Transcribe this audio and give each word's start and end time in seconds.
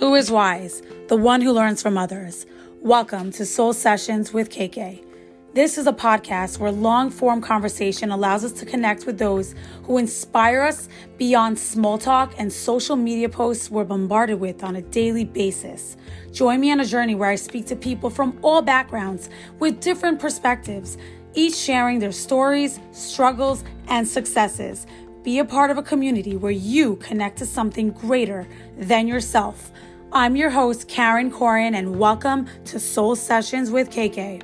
Who 0.00 0.14
is 0.14 0.30
wise? 0.30 0.82
The 1.08 1.16
one 1.16 1.42
who 1.42 1.52
learns 1.52 1.82
from 1.82 1.98
others. 1.98 2.46
Welcome 2.80 3.30
to 3.32 3.44
Soul 3.44 3.74
Sessions 3.74 4.32
with 4.32 4.48
KK. 4.48 5.04
This 5.52 5.76
is 5.76 5.86
a 5.86 5.92
podcast 5.92 6.58
where 6.58 6.72
long 6.72 7.10
form 7.10 7.42
conversation 7.42 8.10
allows 8.10 8.42
us 8.42 8.52
to 8.52 8.64
connect 8.64 9.04
with 9.04 9.18
those 9.18 9.54
who 9.84 9.98
inspire 9.98 10.62
us 10.62 10.88
beyond 11.18 11.58
small 11.58 11.98
talk 11.98 12.32
and 12.38 12.50
social 12.50 12.96
media 12.96 13.28
posts 13.28 13.70
we're 13.70 13.84
bombarded 13.84 14.40
with 14.40 14.64
on 14.64 14.76
a 14.76 14.82
daily 14.82 15.26
basis. 15.26 15.98
Join 16.32 16.60
me 16.60 16.72
on 16.72 16.80
a 16.80 16.86
journey 16.86 17.14
where 17.14 17.28
I 17.30 17.36
speak 17.36 17.66
to 17.66 17.76
people 17.76 18.08
from 18.08 18.38
all 18.42 18.62
backgrounds 18.62 19.28
with 19.58 19.80
different 19.80 20.18
perspectives, 20.18 20.96
each 21.34 21.54
sharing 21.54 21.98
their 21.98 22.10
stories, 22.10 22.80
struggles, 22.92 23.64
and 23.86 24.08
successes. 24.08 24.86
Be 25.22 25.38
a 25.38 25.44
part 25.44 25.70
of 25.70 25.76
a 25.76 25.82
community 25.82 26.34
where 26.34 26.50
you 26.50 26.96
connect 26.96 27.36
to 27.40 27.46
something 27.46 27.90
greater 27.90 28.48
than 28.78 29.06
yourself. 29.06 29.70
I'm 30.12 30.34
your 30.34 30.48
host, 30.48 30.88
Karen 30.88 31.30
Corian, 31.30 31.74
and 31.74 31.98
welcome 31.98 32.46
to 32.64 32.80
Soul 32.80 33.14
Sessions 33.16 33.70
with 33.70 33.90
KK. 33.90 34.40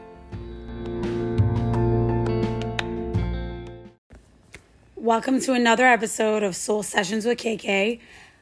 Welcome 4.97 5.41
to 5.41 5.55
another 5.55 5.87
episode 5.87 6.43
of 6.43 6.55
Soul 6.55 6.83
Sessions 6.83 7.25
with 7.25 7.39
KK. 7.39 7.99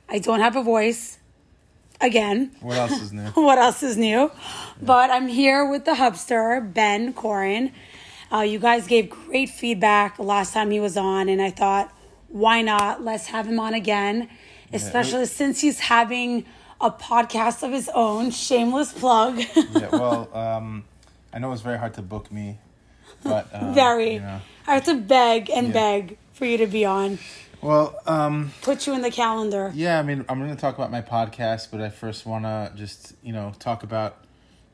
I 0.08 0.18
don't 0.18 0.40
have 0.40 0.56
a 0.56 0.62
voice 0.64 1.18
again. 2.00 2.50
What 2.60 2.78
else 2.78 3.00
is 3.00 3.12
new? 3.12 3.22
what 3.34 3.58
else 3.58 3.84
is 3.84 3.96
new? 3.96 4.32
But 4.82 5.10
I'm 5.10 5.28
here 5.28 5.64
with 5.70 5.84
the 5.84 5.92
hubster, 5.92 6.60
Ben 6.74 7.12
Corin. 7.12 7.70
Uh, 8.32 8.40
you 8.40 8.58
guys 8.58 8.88
gave 8.88 9.08
great 9.08 9.50
feedback 9.50 10.18
last 10.18 10.52
time 10.52 10.72
he 10.72 10.80
was 10.80 10.96
on, 10.96 11.28
and 11.28 11.40
I 11.40 11.50
thought, 11.50 11.93
why 12.34 12.62
not? 12.62 13.02
Let's 13.04 13.26
have 13.26 13.46
him 13.46 13.60
on 13.60 13.74
again, 13.74 14.28
especially 14.72 15.20
we- 15.20 15.26
since 15.26 15.60
he's 15.60 15.78
having 15.78 16.44
a 16.80 16.90
podcast 16.90 17.62
of 17.62 17.70
his 17.70 17.88
own. 17.94 18.30
Shameless 18.32 18.92
plug. 18.92 19.38
yeah, 19.38 19.88
well, 19.92 20.28
um, 20.36 20.84
I 21.32 21.38
know 21.38 21.52
it's 21.52 21.62
very 21.62 21.78
hard 21.78 21.94
to 21.94 22.02
book 22.02 22.32
me, 22.32 22.58
but 23.22 23.48
um, 23.54 23.72
Very. 23.72 24.14
You 24.14 24.20
know. 24.20 24.40
I 24.66 24.74
have 24.74 24.84
to 24.86 24.96
beg 24.96 25.48
and 25.48 25.68
Yeah. 25.68 25.72
beg 25.72 26.18
for 26.32 26.44
you 26.46 26.58
to 26.58 26.66
be 26.66 26.84
on. 26.84 27.18
Well, 27.62 27.94
um, 28.06 28.52
Put 28.62 28.86
you 28.86 28.94
in 28.94 29.02
the 29.02 29.10
calendar. 29.10 29.70
yeah, 29.74 29.98
I 29.98 30.02
mean, 30.02 30.24
I'm 30.28 30.38
going 30.40 30.50
to 30.54 30.60
talk 30.60 30.74
about 30.74 30.90
my 30.90 31.02
podcast, 31.02 31.68
but 31.70 31.80
I 31.80 31.88
first 31.88 32.26
want 32.26 32.44
to 32.44 32.72
just 32.74 33.14
you 33.22 33.32
know 33.32 33.52
talk 33.60 33.84
about 33.84 34.16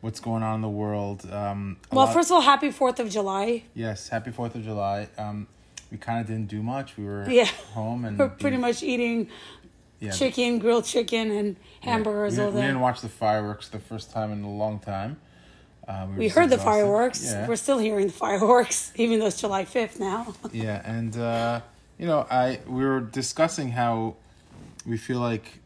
what's 0.01 0.19
going 0.19 0.43
on 0.43 0.55
in 0.57 0.61
the 0.63 0.69
world. 0.69 1.31
Um, 1.31 1.77
Well, 1.93 2.07
lot- 2.07 2.15
first 2.15 2.31
of 2.31 2.37
all, 2.37 2.41
happy 2.41 2.71
4th 2.71 2.99
of 3.01 3.11
July. 3.11 3.65
yes, 3.75 4.09
happy 4.09 4.31
Fourth 4.31 4.55
of 4.55 4.65
July. 4.65 5.09
Um, 5.19 5.47
we 5.91 5.99
kind 5.99 6.21
of 6.21 6.27
didn't 6.27 6.47
do 6.49 6.63
much. 6.63 6.97
We 6.97 7.05
were 7.05 7.29
Yeah. 7.29 7.45
home 7.75 8.05
and 8.05 8.19
We're 8.21 8.29
pretty 8.29 8.57
we- 8.57 8.63
much 8.63 8.83
eating 8.83 9.29
yeah, 9.99 10.11
chicken, 10.13 10.59
grilled 10.59 10.85
chicken, 10.85 11.31
and 11.31 11.57
yeah. 11.83 11.91
hamburgers 11.91 12.37
We, 12.37 12.41
all 12.45 12.51
didn't- 12.51 12.61
we 12.63 12.67
didn't 12.67 12.81
watch 12.81 13.01
the 13.01 13.09
fireworks 13.09 13.69
the 13.69 13.79
first 13.79 14.11
time 14.13 14.33
in 14.33 14.43
a 14.45 14.51
long 14.51 14.79
time. 14.79 15.19
Uh, 15.89 16.07
We 16.17 16.27
just 16.27 16.37
heard 16.37 16.51
the 16.51 16.59
fireworks. 16.59 17.25
Yeah. 17.25 17.49
We're 17.49 17.57
still 17.57 17.79
hearing 17.79 18.07
the 18.07 18.13
fireworks, 18.13 18.93
even 18.97 19.19
though 19.19 19.27
it's 19.27 19.41
July 19.41 19.65
5th 19.65 19.99
now. 19.99 20.35
yeah 20.53 20.81
and 20.85 21.17
uh 21.17 21.61
you 21.99 22.07
know 22.07 22.27
i 22.31 22.61
we 22.67 22.85
were 22.85 23.01
discussing 23.01 23.71
how 23.73 24.15
we 24.87 24.97
feel 24.97 25.19
like 25.21 25.59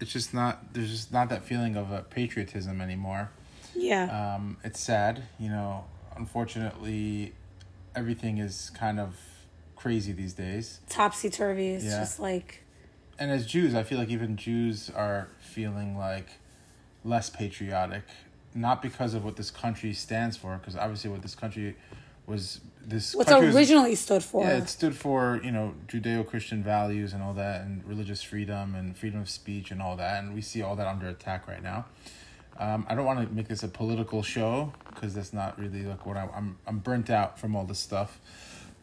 it's 0.00 0.12
just 0.12 0.32
not 0.34 0.72
there's 0.72 0.90
just 0.90 1.12
not 1.12 1.28
that 1.28 1.44
feeling 1.44 1.76
of 1.76 1.92
uh, 1.92 2.00
patriotism 2.10 2.80
anymore 2.80 3.30
yeah. 3.74 4.34
um 4.34 4.56
it's 4.64 4.80
sad 4.80 5.22
you 5.38 5.48
know 5.48 5.84
unfortunately 6.16 7.32
everything 8.00 8.38
is 8.38 8.70
kind 8.74 9.00
of 9.00 9.16
crazy 9.74 10.12
these 10.12 10.34
days 10.34 10.80
Topsy 10.88 11.30
turvy. 11.30 11.68
It's 11.70 11.84
Yeah. 11.84 12.00
just 12.00 12.20
like, 12.20 12.62
and 13.18 13.30
as 13.30 13.46
jews 13.46 13.74
i 13.74 13.82
feel 13.82 13.98
like 13.98 14.10
even 14.10 14.36
jews 14.36 14.90
are 14.90 15.28
feeling 15.40 15.96
like 15.96 16.28
less 17.04 17.30
patriotic 17.30 18.02
not 18.54 18.82
because 18.82 19.14
of 19.14 19.24
what 19.24 19.36
this 19.36 19.50
country 19.50 19.92
stands 19.92 20.36
for 20.36 20.56
because 20.58 20.76
obviously 20.76 21.10
what 21.10 21.22
this 21.22 21.34
country 21.34 21.76
was 22.26 22.60
this 22.84 23.14
what's 23.14 23.28
country 23.30 23.46
was- 23.48 23.56
originally 23.56 23.94
stood 23.94 24.22
for. 24.22 24.44
Yeah, 24.44 24.58
it 24.58 24.68
stood 24.68 24.94
for 24.96 25.40
you 25.44 25.50
know 25.50 25.74
Judeo-Christian 25.88 26.62
values 26.62 27.12
and 27.12 27.20
all 27.22 27.34
that, 27.34 27.60
and 27.62 27.84
religious 27.84 28.22
freedom 28.22 28.74
and 28.76 28.96
freedom 28.96 29.20
of 29.20 29.28
speech 29.28 29.70
and 29.72 29.82
all 29.82 29.96
that, 29.96 30.22
and 30.22 30.34
we 30.34 30.40
see 30.40 30.62
all 30.62 30.76
that 30.76 30.86
under 30.86 31.08
attack 31.08 31.48
right 31.48 31.62
now. 31.62 31.86
Um, 32.58 32.86
I 32.88 32.94
don't 32.94 33.04
want 33.04 33.26
to 33.28 33.34
make 33.34 33.48
this 33.48 33.62
a 33.62 33.68
political 33.68 34.22
show 34.22 34.72
because 34.88 35.14
that's 35.14 35.32
not 35.32 35.58
really 35.58 35.82
like 35.82 36.06
what 36.06 36.16
I, 36.16 36.28
I'm. 36.34 36.58
I'm 36.66 36.78
burnt 36.78 37.10
out 37.10 37.38
from 37.38 37.54
all 37.54 37.64
this 37.64 37.78
stuff, 37.78 38.18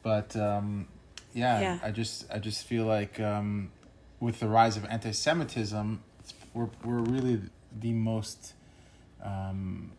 but 0.04 0.36
um, 0.36 0.88
yeah, 1.34 1.60
Yeah. 1.60 1.80
I 1.84 1.92
just 1.92 2.26
I 2.32 2.40
just 2.40 2.66
feel 2.66 2.86
like 2.86 3.20
um, 3.20 3.72
with 4.20 4.40
the 4.40 4.48
rise 4.48 4.78
of 4.78 4.86
anti-Semitism, 4.86 6.02
we're 6.54 6.70
we're 6.84 7.00
really 7.00 7.42
the 7.80 7.94
most 7.94 8.54
um, 9.24 9.92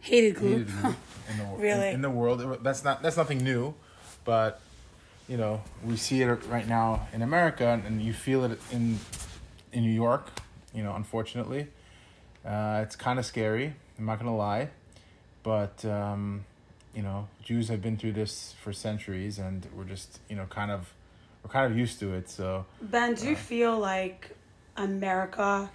Hated 0.00 0.36
group. 0.36 0.52
hated 0.52 0.68
group 0.68 0.96
in 1.30 1.38
the 1.38 1.44
in- 1.44 1.60
Really? 1.60 1.88
in, 1.90 2.00
the 2.02 2.10
world. 2.10 2.62
That's 2.62 2.82
not 2.84 3.02
that's 3.02 3.16
nothing 3.16 3.42
new, 3.44 3.74
but 4.24 4.60
you 5.28 5.36
know 5.36 5.62
we 5.84 5.96
see 5.96 6.22
it 6.22 6.28
right 6.46 6.66
now 6.66 7.08
in 7.12 7.20
America, 7.22 7.66
and, 7.68 7.84
and 7.84 8.00
you 8.00 8.12
feel 8.12 8.44
it 8.44 8.58
in 8.72 8.98
in 9.72 9.82
New 9.82 9.92
York. 9.92 10.30
You 10.72 10.82
know, 10.84 10.94
unfortunately, 10.94 11.66
uh, 12.46 12.80
it's 12.82 12.96
kind 12.96 13.18
of 13.18 13.26
scary. 13.26 13.74
I'm 13.98 14.06
not 14.06 14.18
gonna 14.18 14.36
lie, 14.36 14.70
but 15.42 15.84
um, 15.84 16.44
you 16.94 17.02
know, 17.02 17.28
Jews 17.42 17.68
have 17.68 17.82
been 17.82 17.96
through 17.96 18.12
this 18.12 18.54
for 18.62 18.72
centuries, 18.72 19.38
and 19.38 19.66
we're 19.74 19.84
just 19.84 20.20
you 20.28 20.36
know 20.36 20.46
kind 20.46 20.70
of 20.70 20.92
we're 21.42 21.50
kind 21.50 21.70
of 21.70 21.78
used 21.78 21.98
to 22.00 22.14
it. 22.14 22.30
So 22.30 22.66
Ben, 22.80 23.14
do 23.14 23.26
you 23.26 23.36
feel 23.36 23.78
like 23.78 24.36
America 24.76 25.70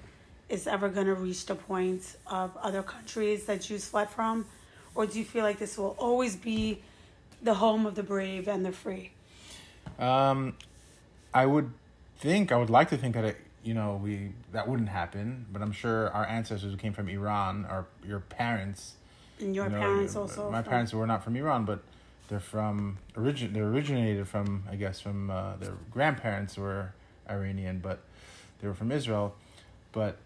is 0.49 0.67
ever 0.67 0.89
going 0.89 1.07
to 1.07 1.15
reach 1.15 1.45
the 1.45 1.55
point 1.55 2.17
of 2.27 2.55
other 2.57 2.83
countries 2.83 3.45
that 3.45 3.61
Jews 3.61 3.85
fled 3.85 4.09
from? 4.09 4.45
Or 4.93 5.05
do 5.05 5.17
you 5.17 5.25
feel 5.25 5.43
like 5.43 5.59
this 5.59 5.77
will 5.77 5.95
always 5.97 6.35
be 6.35 6.81
the 7.41 7.53
home 7.53 7.85
of 7.85 7.95
the 7.95 8.03
brave 8.03 8.49
and 8.49 8.65
the 8.65 8.73
free? 8.73 9.11
Um, 9.97 10.55
I 11.33 11.45
would 11.45 11.71
think 12.19 12.51
I 12.51 12.57
would 12.57 12.69
like 12.69 12.89
to 12.89 12.97
think 12.97 13.15
that 13.15 13.23
it, 13.23 13.37
you 13.63 13.73
know 13.73 13.99
we 14.03 14.33
that 14.51 14.67
wouldn't 14.67 14.89
happen, 14.89 15.45
but 15.51 15.61
I'm 15.61 15.71
sure 15.71 16.09
our 16.11 16.25
ancestors 16.25 16.71
who 16.71 16.77
came 16.77 16.93
from 16.93 17.09
Iran, 17.09 17.65
or 17.69 17.85
your 18.05 18.19
parents, 18.19 18.95
And 19.39 19.55
your 19.55 19.65
you 19.65 19.71
know, 19.71 19.79
parents 19.79 20.13
your- 20.13 20.23
also? 20.23 20.49
My 20.51 20.61
from- 20.61 20.69
parents 20.71 20.93
were 20.93 21.07
not 21.07 21.23
from 21.23 21.35
Iran, 21.35 21.65
but 21.65 21.83
they're 22.27 22.39
from 22.39 22.97
origin. 23.15 23.53
They 23.53 23.59
originated 23.59 24.27
from 24.27 24.63
I 24.69 24.75
guess 24.75 24.99
from 25.01 25.29
uh, 25.29 25.55
their 25.57 25.73
grandparents 25.91 26.57
were 26.57 26.93
Iranian, 27.29 27.79
but 27.79 27.99
they 28.59 28.67
were 28.67 28.73
from 28.73 28.91
Israel. 28.91 29.35
But 29.91 30.17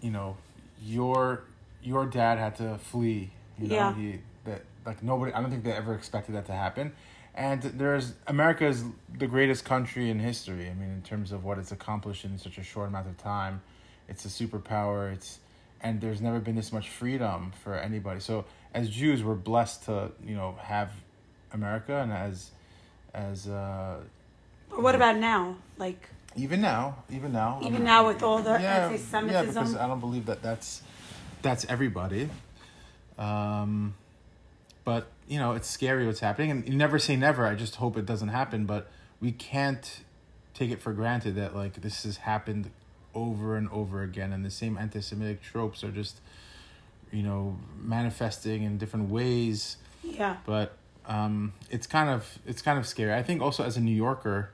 you 0.00 0.10
know, 0.10 0.36
your 0.82 1.42
your 1.82 2.06
dad 2.06 2.38
had 2.38 2.56
to 2.56 2.78
flee. 2.78 3.30
You 3.58 3.68
know, 3.68 3.74
Yeah. 3.74 3.94
he 3.94 4.18
that 4.44 4.62
like 4.86 5.02
nobody. 5.02 5.32
I 5.32 5.40
don't 5.40 5.50
think 5.50 5.64
they 5.64 5.72
ever 5.72 5.94
expected 5.94 6.34
that 6.34 6.46
to 6.46 6.52
happen. 6.52 6.92
And 7.40 7.62
there's 7.62 8.12
America 8.26 8.66
is 8.66 8.84
the 9.16 9.26
greatest 9.26 9.64
country 9.64 10.10
in 10.10 10.18
history. 10.18 10.68
I 10.68 10.74
mean, 10.74 10.90
in 10.90 11.00
terms 11.00 11.32
of 11.32 11.42
what 11.42 11.56
it's 11.56 11.72
accomplished 11.72 12.26
in 12.26 12.36
such 12.36 12.58
a 12.58 12.62
short 12.62 12.88
amount 12.88 13.06
of 13.06 13.16
time, 13.16 13.62
it's 14.10 14.26
a 14.26 14.28
superpower. 14.28 15.10
It's 15.10 15.38
and 15.80 16.02
there's 16.02 16.20
never 16.20 16.38
been 16.38 16.54
this 16.54 16.70
much 16.70 16.90
freedom 16.90 17.52
for 17.64 17.74
anybody. 17.78 18.20
So 18.20 18.44
as 18.74 18.90
Jews, 18.90 19.24
we're 19.24 19.36
blessed 19.36 19.84
to 19.84 20.12
you 20.22 20.34
know 20.34 20.58
have 20.60 20.92
America, 21.50 21.96
and 21.96 22.12
as 22.12 22.50
as 23.14 23.48
uh, 23.48 24.00
But 24.68 24.82
what 24.82 24.94
about 24.94 25.16
now? 25.16 25.56
Like, 25.78 26.10
even 26.36 26.60
now, 26.60 27.04
even 27.08 27.32
now, 27.32 27.58
even 27.62 27.76
I'm- 27.76 27.84
now 27.84 28.06
with 28.06 28.22
all 28.22 28.42
the 28.42 28.58
yeah, 28.60 28.90
anti 28.90 29.32
yeah, 29.32 29.44
because 29.44 29.76
I 29.76 29.86
don't 29.86 30.00
believe 30.00 30.26
that 30.26 30.42
that's 30.42 30.82
that's 31.40 31.64
everybody. 31.70 32.28
Um, 33.18 33.94
but 34.84 35.08
you 35.28 35.38
know, 35.38 35.52
it's 35.52 35.68
scary 35.68 36.06
what's 36.06 36.20
happening, 36.20 36.50
and 36.50 36.68
you 36.68 36.74
never 36.74 36.98
say 36.98 37.16
never. 37.16 37.46
I 37.46 37.54
just 37.54 37.76
hope 37.76 37.96
it 37.96 38.06
doesn't 38.06 38.28
happen, 38.28 38.66
but 38.66 38.90
we 39.20 39.32
can't 39.32 40.00
take 40.54 40.70
it 40.70 40.80
for 40.80 40.92
granted 40.92 41.36
that 41.36 41.54
like 41.54 41.80
this 41.80 42.04
has 42.04 42.18
happened 42.18 42.70
over 43.14 43.56
and 43.56 43.68
over 43.70 44.02
again, 44.02 44.32
and 44.32 44.44
the 44.44 44.50
same 44.50 44.76
anti-Semitic 44.78 45.42
tropes 45.42 45.84
are 45.84 45.90
just 45.90 46.20
you 47.12 47.22
know 47.22 47.58
manifesting 47.82 48.62
in 48.62 48.78
different 48.78 49.10
ways 49.10 49.76
yeah. 50.02 50.36
but 50.46 50.76
um, 51.06 51.52
it's 51.70 51.86
kind 51.86 52.08
of 52.10 52.38
it's 52.46 52.62
kind 52.62 52.78
of 52.78 52.86
scary. 52.86 53.12
I 53.12 53.22
think 53.22 53.42
also 53.42 53.64
as 53.64 53.76
a 53.76 53.80
New 53.80 53.94
Yorker, 53.94 54.50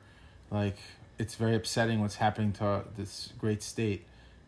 like 0.50 0.78
it's 1.18 1.34
very 1.34 1.54
upsetting 1.54 2.00
what's 2.00 2.16
happening 2.16 2.52
to 2.54 2.84
this 2.96 3.32
great 3.38 3.62
state. 3.62 4.04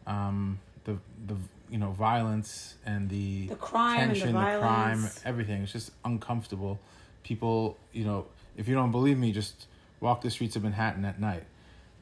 Um, 0.06 0.60
the 0.84 0.98
the 1.26 1.36
you 1.70 1.78
know 1.78 1.90
violence 1.90 2.74
and 2.86 3.08
the, 3.08 3.48
The 3.48 3.54
crime 3.56 4.00
and 4.00 4.10
the 4.10 4.14
tension, 4.14 4.34
the, 4.34 4.58
crime, 4.58 5.08
everything. 5.24 5.62
It's 5.62 5.72
just 5.72 5.90
uncomfortable. 6.04 6.78
People, 7.22 7.76
you 7.92 8.04
know, 8.04 8.26
if 8.56 8.68
you 8.68 8.74
don't 8.74 8.90
believe 8.90 9.18
me, 9.18 9.32
just 9.32 9.66
walk 10.00 10.22
the 10.22 10.30
streets 10.30 10.56
of 10.56 10.62
Manhattan 10.62 11.04
at 11.04 11.20
night. 11.20 11.44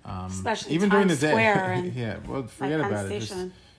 Um, 0.04 0.26
Especially 0.26 0.74
even 0.74 0.88
during 0.88 1.08
the 1.08 1.16
day. 1.16 1.92
Yeah, 1.94 2.18
well, 2.26 2.44
forget 2.44 2.80
Penn 2.80 2.90
about 2.90 3.10
it. 3.10 3.20
Just, 3.20 3.34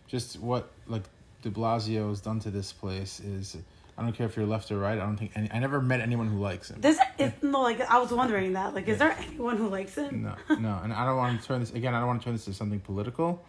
just 0.07 0.39
what 0.39 0.69
like 0.87 1.03
De 1.41 1.49
Blasio 1.49 2.09
has 2.09 2.21
done 2.21 2.39
to 2.41 2.51
this 2.51 2.73
place 2.73 3.19
is. 3.19 3.57
I 3.99 4.03
don't 4.03 4.13
care 4.13 4.27
if 4.27 4.37
you're 4.37 4.45
left 4.45 4.71
or 4.71 4.77
right. 4.77 4.93
I 4.93 5.01
don't 5.01 5.17
think 5.17 5.31
any. 5.33 5.51
I 5.51 5.57
never 5.57 5.81
met 5.81 6.01
anyone 6.01 6.27
who 6.27 6.39
likes 6.39 6.69
him. 6.69 6.79
It, 6.83 6.97
it, 7.17 7.41
no, 7.41 7.61
like 7.61 7.81
I 7.81 7.97
was 7.97 8.11
wondering 8.11 8.53
that. 8.53 8.75
Like, 8.75 8.87
is 8.87 8.99
there 8.99 9.17
anyone 9.17 9.57
who 9.57 9.69
likes 9.69 9.97
it? 9.97 10.11
No, 10.11 10.35
no, 10.59 10.79
and 10.83 10.93
I 10.93 11.03
don't 11.03 11.17
want 11.17 11.41
to 11.41 11.47
turn 11.47 11.61
this 11.61 11.71
again. 11.71 11.95
I 11.95 11.99
don't 11.99 12.07
want 12.07 12.21
to 12.21 12.25
turn 12.25 12.35
this 12.35 12.45
to 12.45 12.53
something 12.53 12.79
political, 12.79 13.43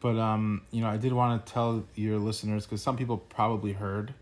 but 0.00 0.16
um, 0.18 0.62
you 0.70 0.80
know, 0.80 0.88
I 0.88 0.96
did 0.96 1.12
want 1.12 1.44
to 1.44 1.52
tell 1.52 1.84
your 1.94 2.18
listeners 2.18 2.64
because 2.66 2.82
some 2.82 2.96
people 2.96 3.18
probably 3.18 3.72
heard. 3.72 4.14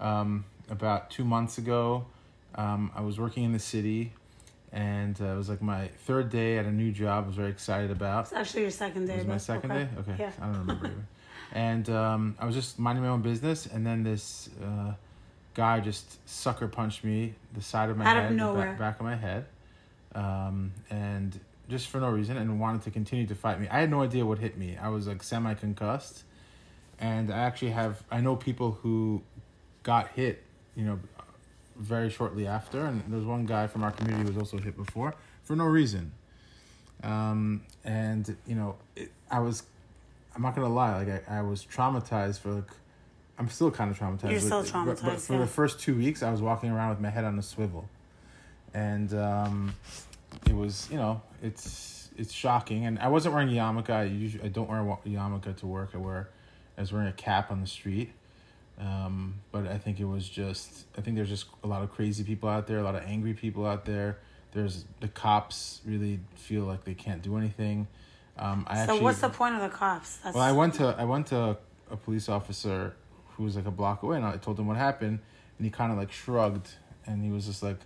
Um, 0.00 0.44
about 0.68 1.10
two 1.10 1.24
months 1.24 1.58
ago, 1.58 2.06
um, 2.54 2.90
I 2.94 3.02
was 3.02 3.18
working 3.20 3.44
in 3.44 3.52
the 3.52 3.58
city, 3.58 4.12
and 4.72 5.20
uh, 5.20 5.26
it 5.26 5.36
was 5.36 5.48
like 5.48 5.62
my 5.62 5.88
third 6.06 6.30
day 6.30 6.58
at 6.58 6.64
a 6.64 6.72
new 6.72 6.90
job. 6.92 7.24
I 7.24 7.26
was 7.28 7.36
very 7.36 7.50
excited 7.50 7.90
about. 7.90 8.24
It's 8.24 8.32
actually 8.32 8.62
your 8.62 8.70
second 8.70 9.06
day. 9.06 9.14
It 9.14 9.18
was 9.18 9.26
my 9.26 9.36
second 9.36 9.70
okay. 9.70 9.84
day. 9.84 9.90
Okay, 10.00 10.16
Yeah. 10.18 10.30
I 10.40 10.46
don't 10.46 10.58
remember. 10.58 10.86
even. 10.86 11.06
And 11.54 11.90
um, 11.90 12.34
I 12.38 12.46
was 12.46 12.54
just 12.54 12.78
minding 12.78 13.04
my 13.04 13.10
own 13.10 13.20
business, 13.20 13.66
and 13.66 13.86
then 13.86 14.02
this 14.02 14.48
uh, 14.64 14.92
guy 15.52 15.80
just 15.80 16.26
sucker 16.26 16.66
punched 16.66 17.04
me 17.04 17.34
the 17.52 17.60
side 17.60 17.90
of 17.90 17.98
my 17.98 18.06
Out 18.06 18.16
of 18.16 18.22
head, 18.24 18.32
the 18.38 18.52
ba- 18.54 18.76
back 18.78 18.98
of 18.98 19.04
my 19.04 19.16
head, 19.16 19.44
um, 20.14 20.72
and 20.88 21.38
just 21.72 21.88
for 21.88 21.98
no 22.00 22.08
reason, 22.10 22.36
and 22.36 22.60
wanted 22.60 22.82
to 22.82 22.90
continue 22.92 23.26
to 23.26 23.34
fight 23.34 23.60
me. 23.60 23.66
I 23.68 23.80
had 23.80 23.90
no 23.90 24.02
idea 24.02 24.24
what 24.24 24.38
hit 24.38 24.56
me. 24.56 24.76
I 24.80 24.88
was 24.90 25.08
like 25.08 25.22
semi 25.24 25.54
concussed, 25.54 26.22
and 27.00 27.32
I 27.32 27.38
actually 27.38 27.72
have 27.72 28.04
I 28.10 28.20
know 28.20 28.36
people 28.36 28.78
who 28.82 29.22
got 29.82 30.08
hit, 30.10 30.44
you 30.76 30.84
know, 30.84 31.00
very 31.76 32.10
shortly 32.10 32.46
after, 32.46 32.84
and 32.86 33.02
there's 33.08 33.24
one 33.24 33.46
guy 33.46 33.66
from 33.66 33.82
our 33.82 33.90
community 33.90 34.22
who 34.28 34.28
was 34.34 34.38
also 34.38 34.62
hit 34.62 34.76
before 34.76 35.14
for 35.42 35.56
no 35.56 35.64
reason. 35.64 36.12
Um, 37.02 37.62
and 37.84 38.36
you 38.46 38.54
know, 38.54 38.76
it, 38.94 39.10
I 39.30 39.40
was, 39.40 39.64
I'm 40.36 40.42
not 40.42 40.54
gonna 40.54 40.68
lie, 40.68 41.02
like 41.02 41.28
I, 41.28 41.38
I 41.38 41.42
was 41.42 41.64
traumatized 41.64 42.38
for 42.40 42.52
like, 42.52 42.70
I'm 43.38 43.48
still 43.48 43.70
kind 43.72 43.90
of 43.90 43.98
traumatized. 43.98 44.30
You're 44.30 44.40
still 44.40 44.62
but- 44.62 44.86
but- 44.86 45.02
But 45.02 45.20
for 45.20 45.32
yeah. 45.32 45.38
the 45.40 45.46
first 45.48 45.80
two 45.80 45.96
weeks, 45.96 46.22
I 46.22 46.30
was 46.30 46.40
walking 46.40 46.70
around 46.70 46.90
with 46.90 47.00
my 47.00 47.10
head 47.10 47.24
on 47.24 47.36
a 47.38 47.42
swivel, 47.42 47.88
and 48.72 49.12
um, 49.14 49.74
it 50.46 50.54
was, 50.54 50.88
you 50.90 50.96
know, 50.96 51.22
it's 51.42 52.10
it's 52.16 52.32
shocking. 52.32 52.86
And 52.86 52.98
I 52.98 53.08
wasn't 53.08 53.34
wearing 53.34 53.48
a 53.48 53.52
yarmulke. 53.52 53.90
I 53.90 54.04
usually 54.04 54.44
I 54.44 54.48
don't 54.48 54.68
wear 54.68 54.80
a 54.80 55.08
yarmulke 55.08 55.56
to 55.56 55.66
work. 55.66 55.90
I 55.94 55.98
wear, 55.98 56.28
I 56.76 56.80
was 56.80 56.92
wearing 56.92 57.08
a 57.08 57.12
cap 57.12 57.50
on 57.50 57.60
the 57.60 57.66
street. 57.66 58.12
Um, 58.78 59.34
but 59.52 59.68
I 59.68 59.78
think 59.78 60.00
it 60.00 60.06
was 60.06 60.28
just 60.28 60.86
I 60.96 61.02
think 61.02 61.16
there's 61.16 61.28
just 61.28 61.46
a 61.62 61.66
lot 61.66 61.82
of 61.82 61.92
crazy 61.92 62.24
people 62.24 62.48
out 62.48 62.66
there, 62.66 62.78
a 62.78 62.82
lot 62.82 62.94
of 62.94 63.04
angry 63.04 63.34
people 63.34 63.66
out 63.66 63.84
there. 63.84 64.18
There's 64.52 64.84
the 65.00 65.08
cops 65.08 65.80
really 65.84 66.20
feel 66.34 66.64
like 66.64 66.84
they 66.84 66.94
can't 66.94 67.22
do 67.22 67.36
anything. 67.36 67.86
Um, 68.38 68.66
I 68.68 68.74
So 68.74 68.80
actually, 68.80 69.00
what's 69.00 69.20
the 69.20 69.28
point 69.28 69.54
of 69.54 69.60
the 69.62 69.68
cops? 69.68 70.16
That's, 70.16 70.34
well, 70.34 70.44
I 70.44 70.52
went 70.52 70.74
to 70.74 70.94
I 70.98 71.04
went 71.04 71.26
to 71.28 71.56
a 71.90 71.96
police 71.96 72.28
officer 72.28 72.94
who 73.36 73.44
was 73.44 73.56
like 73.56 73.66
a 73.66 73.70
block 73.70 74.02
away, 74.02 74.16
and 74.16 74.26
I 74.26 74.36
told 74.36 74.58
him 74.58 74.66
what 74.66 74.76
happened, 74.76 75.20
and 75.58 75.64
he 75.64 75.70
kind 75.70 75.92
of 75.92 75.98
like 75.98 76.12
shrugged, 76.12 76.68
and 77.06 77.22
he 77.22 77.30
was 77.30 77.46
just 77.46 77.62
like, 77.62 77.78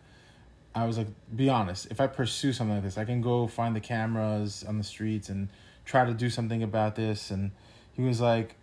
I 0.77 0.85
was 0.87 0.99
like, 0.99 1.09
be 1.35 1.49
honest. 1.49 1.89
If 1.91 2.01
I 2.01 2.07
pursue 2.07 2.53
something 2.53 2.75
like 2.77 2.85
this, 2.85 2.99
I 2.99 3.05
can 3.05 3.21
go 3.21 3.47
find 3.47 3.75
the 3.75 3.81
cameras 3.81 4.65
on 4.69 4.79
the 4.79 4.85
streets 4.85 5.29
and 5.29 5.49
try 5.85 6.05
to 6.05 6.13
do 6.13 6.31
something 6.31 6.63
about 6.63 6.95
this. 6.95 7.31
And 7.31 7.51
he 7.95 8.03
was 8.03 8.21
like, 8.21 8.55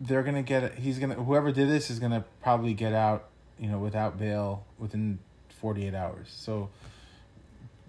they're 0.00 0.22
gonna 0.22 0.42
get. 0.42 0.74
He's 0.74 0.98
gonna 0.98 1.14
whoever 1.14 1.50
did 1.50 1.68
this 1.68 1.90
is 1.90 1.98
gonna 1.98 2.24
probably 2.42 2.74
get 2.74 2.92
out, 2.92 3.28
you 3.58 3.68
know, 3.68 3.78
without 3.78 4.18
bail 4.18 4.64
within 4.78 5.18
forty 5.48 5.86
eight 5.86 5.94
hours. 5.94 6.28
So. 6.30 6.70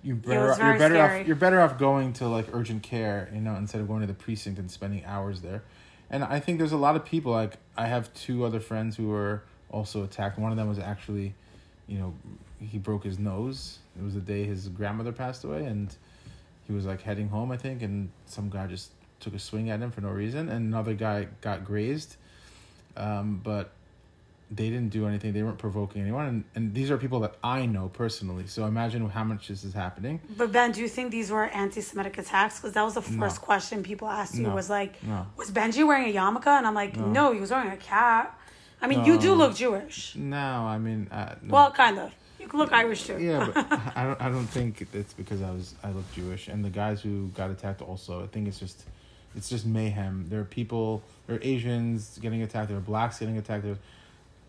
You 0.04 0.16
better, 0.16 0.48
you're 0.48 0.80
better 0.80 0.96
scary. 0.96 1.22
off. 1.22 1.28
You're 1.28 1.36
better 1.36 1.62
off 1.62 1.78
going 1.78 2.14
to 2.14 2.28
like 2.28 2.48
urgent 2.54 2.82
care, 2.82 3.30
you 3.32 3.40
know, 3.40 3.54
instead 3.54 3.82
of 3.82 3.88
going 3.88 4.02
to 4.02 4.08
the 4.08 4.16
precinct 4.16 4.58
and 4.58 4.72
spending 4.72 5.06
hours 5.06 5.42
there. 5.42 5.62
And 6.10 6.24
I 6.24 6.40
think 6.40 6.58
there's 6.58 6.72
a 6.72 6.78
lot 6.78 6.96
of 6.96 7.06
people 7.06 7.32
like 7.32 7.58
I 7.78 7.86
have 7.86 8.12
two 8.16 8.44
other 8.44 8.60
friends 8.60 8.98
who 8.98 9.10
were 9.10 9.44
also 9.70 10.04
attacked. 10.04 10.40
One 10.40 10.50
of 10.52 10.58
them 10.58 10.68
was 10.68 10.80
actually, 10.80 11.36
you 11.92 12.00
know, 12.00 12.14
he 12.60 12.78
broke 12.78 13.04
his 13.04 13.20
nose. 13.20 13.80
It 14.00 14.04
was 14.04 14.14
the 14.14 14.22
day 14.22 14.46
his 14.46 14.70
grandmother 14.70 15.12
passed 15.12 15.44
away, 15.44 15.66
and 15.66 15.94
he 16.66 16.72
was 16.74 16.86
like 16.86 17.02
heading 17.02 17.28
home, 17.28 17.52
I 17.52 17.58
think, 17.58 17.82
and 17.82 18.10
some 18.26 18.50
guy 18.50 18.66
just 18.68 18.92
took 19.20 19.34
a 19.36 19.40
swing 19.40 19.70
at 19.70 19.82
him 19.82 19.92
for 19.92 20.00
no 20.02 20.10
reason, 20.10 20.48
and 20.48 20.66
another 20.74 20.94
guy 20.94 21.28
got 21.42 21.66
grazed. 21.66 22.16
Um, 22.96 23.42
but 23.44 23.72
they 24.50 24.70
didn't 24.70 24.90
do 24.90 25.06
anything. 25.08 25.34
They 25.34 25.44
weren't 25.44 25.58
provoking 25.58 26.02
anyone, 26.02 26.28
and, 26.28 26.44
and 26.56 26.74
these 26.74 26.90
are 26.92 26.98
people 26.98 27.20
that 27.22 27.36
I 27.44 27.66
know 27.66 27.90
personally. 27.90 28.48
So 28.48 28.66
imagine 28.66 29.10
how 29.10 29.24
much 29.26 29.50
this 29.50 29.64
is 29.66 29.74
happening. 29.74 30.22
But 30.38 30.52
Ben, 30.54 30.72
do 30.72 30.82
you 30.82 30.88
think 30.88 31.12
these 31.12 31.30
were 31.30 31.46
anti-Semitic 31.46 32.18
attacks? 32.18 32.60
Because 32.60 32.74
that 32.74 32.84
was 32.84 32.94
the 32.94 33.02
first 33.02 33.42
question 33.42 33.84
people 33.84 34.08
asked 34.08 34.36
you 34.36 34.44
No. 34.44 34.56
was 34.56 34.70
like, 34.70 35.02
No. 35.04 35.26
was 35.38 35.52
Benji 35.52 35.86
wearing 35.86 36.10
a 36.10 36.18
yarmulke? 36.18 36.48
And 36.48 36.66
I'm 36.68 36.74
like, 36.74 36.96
no, 36.98 37.34
he 37.34 37.40
was 37.42 37.52
wearing 37.52 37.72
a 37.72 37.78
cap. 37.78 38.38
I 38.82 38.88
mean, 38.88 39.06
you 39.06 39.20
do 39.20 39.34
look 39.34 39.56
Jewish. 39.56 40.16
No, 40.16 40.38
I 40.38 40.78
mean, 40.78 41.08
uh, 41.12 41.36
no. 41.42 41.54
Well, 41.54 41.72
kind 41.72 42.00
of. 42.00 42.12
You 42.40 42.48
look 42.54 42.74
Irish 42.74 43.04
too. 43.06 43.20
Yeah, 43.20 43.52
but 43.54 43.66
I 43.96 44.04
don't. 44.04 44.22
I 44.22 44.30
don't 44.30 44.48
think 44.48 44.88
it's 44.94 45.14
because 45.14 45.42
I 45.42 45.52
was. 45.52 45.76
I 45.84 45.92
look 45.92 46.12
Jewish, 46.14 46.48
and 46.48 46.66
the 46.66 46.70
guys 46.70 47.02
who 47.02 47.28
got 47.30 47.52
attacked 47.52 47.82
also. 47.82 48.24
I 48.24 48.28
think 48.28 48.48
it's 48.48 48.60
just, 48.60 48.84
it's 49.36 49.48
just 49.48 49.66
mayhem. 49.66 50.26
There 50.30 50.40
are 50.40 50.46
people. 50.46 51.04
There 51.28 51.36
are 51.36 51.40
Asians 51.44 52.18
getting 52.20 52.42
attacked. 52.42 52.70
There 52.70 52.78
are 52.78 52.82
blacks 52.82 53.20
getting 53.20 53.38
attacked. 53.38 53.64
There, 53.64 53.78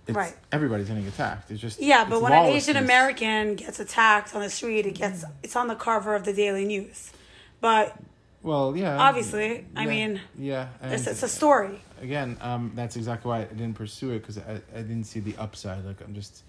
it's, 0.06 0.16
Right. 0.16 0.34
Everybody's 0.50 0.88
getting 0.88 1.06
attacked. 1.06 1.50
It's 1.50 1.60
just. 1.60 1.80
Yeah, 1.80 2.06
but 2.08 2.22
when 2.22 2.32
an. 2.32 2.46
Asian 2.46 2.76
American 2.76 3.56
gets 3.56 3.78
attacked 3.78 4.34
on 4.34 4.40
the 4.40 4.50
street, 4.50 4.86
it 4.86 4.94
gets 4.94 5.24
it's 5.42 5.54
on 5.54 5.68
the 5.68 5.76
cover 5.76 6.14
of 6.14 6.24
the 6.24 6.32
Daily 6.32 6.64
News. 6.64 7.12
But 7.60 7.94
Well, 8.42 8.76
yeah. 8.76 8.98
obviously, 8.98 9.66
I 9.76 9.84
yeah, 9.84 9.88
mean, 9.90 10.20
Yeah. 10.36 10.68
it's, 10.82 11.06
it's 11.06 11.22
a 11.22 11.28
story. 11.28 11.80
again, 12.00 12.36
um, 12.40 12.72
that's 12.74 12.96
exactly 12.96 13.28
why 13.28 13.42
I 13.42 13.44
didn't 13.44 13.74
pursue 13.74 14.10
it 14.10 14.18
because 14.20 14.38
I, 14.38 14.60
I 14.74 14.82
didn't 14.82 15.04
see 15.04 15.20
the 15.20 15.36
upside. 15.36 15.84
Like 15.84 16.00
I'm 16.00 16.14
just 16.14 16.42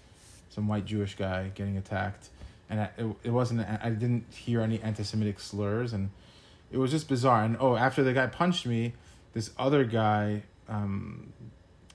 some 0.50 0.66
white 0.68 0.84
Jewish 0.86 1.14
guy 1.16 1.50
getting 1.54 1.76
attacked, 1.76 2.28
and 2.68 2.80
I, 2.80 2.90
it, 2.98 3.06
it 3.24 3.30
wasn't. 3.30 3.60
I 3.60 3.90
didn't 3.90 4.24
hear 4.32 4.60
any 4.60 4.80
anti-Semitic 4.80 5.38
slurs, 5.38 5.92
and 5.92 6.10
it 6.72 6.78
was 6.78 6.90
just 6.90 7.08
bizarre. 7.08 7.44
And 7.44 7.56
oh, 7.60 7.76
after 7.76 8.02
the 8.02 8.12
guy 8.12 8.26
punched 8.26 8.66
me, 8.66 8.94
this 9.32 9.50
other 9.58 9.84
guy, 9.84 10.42
um, 10.68 11.32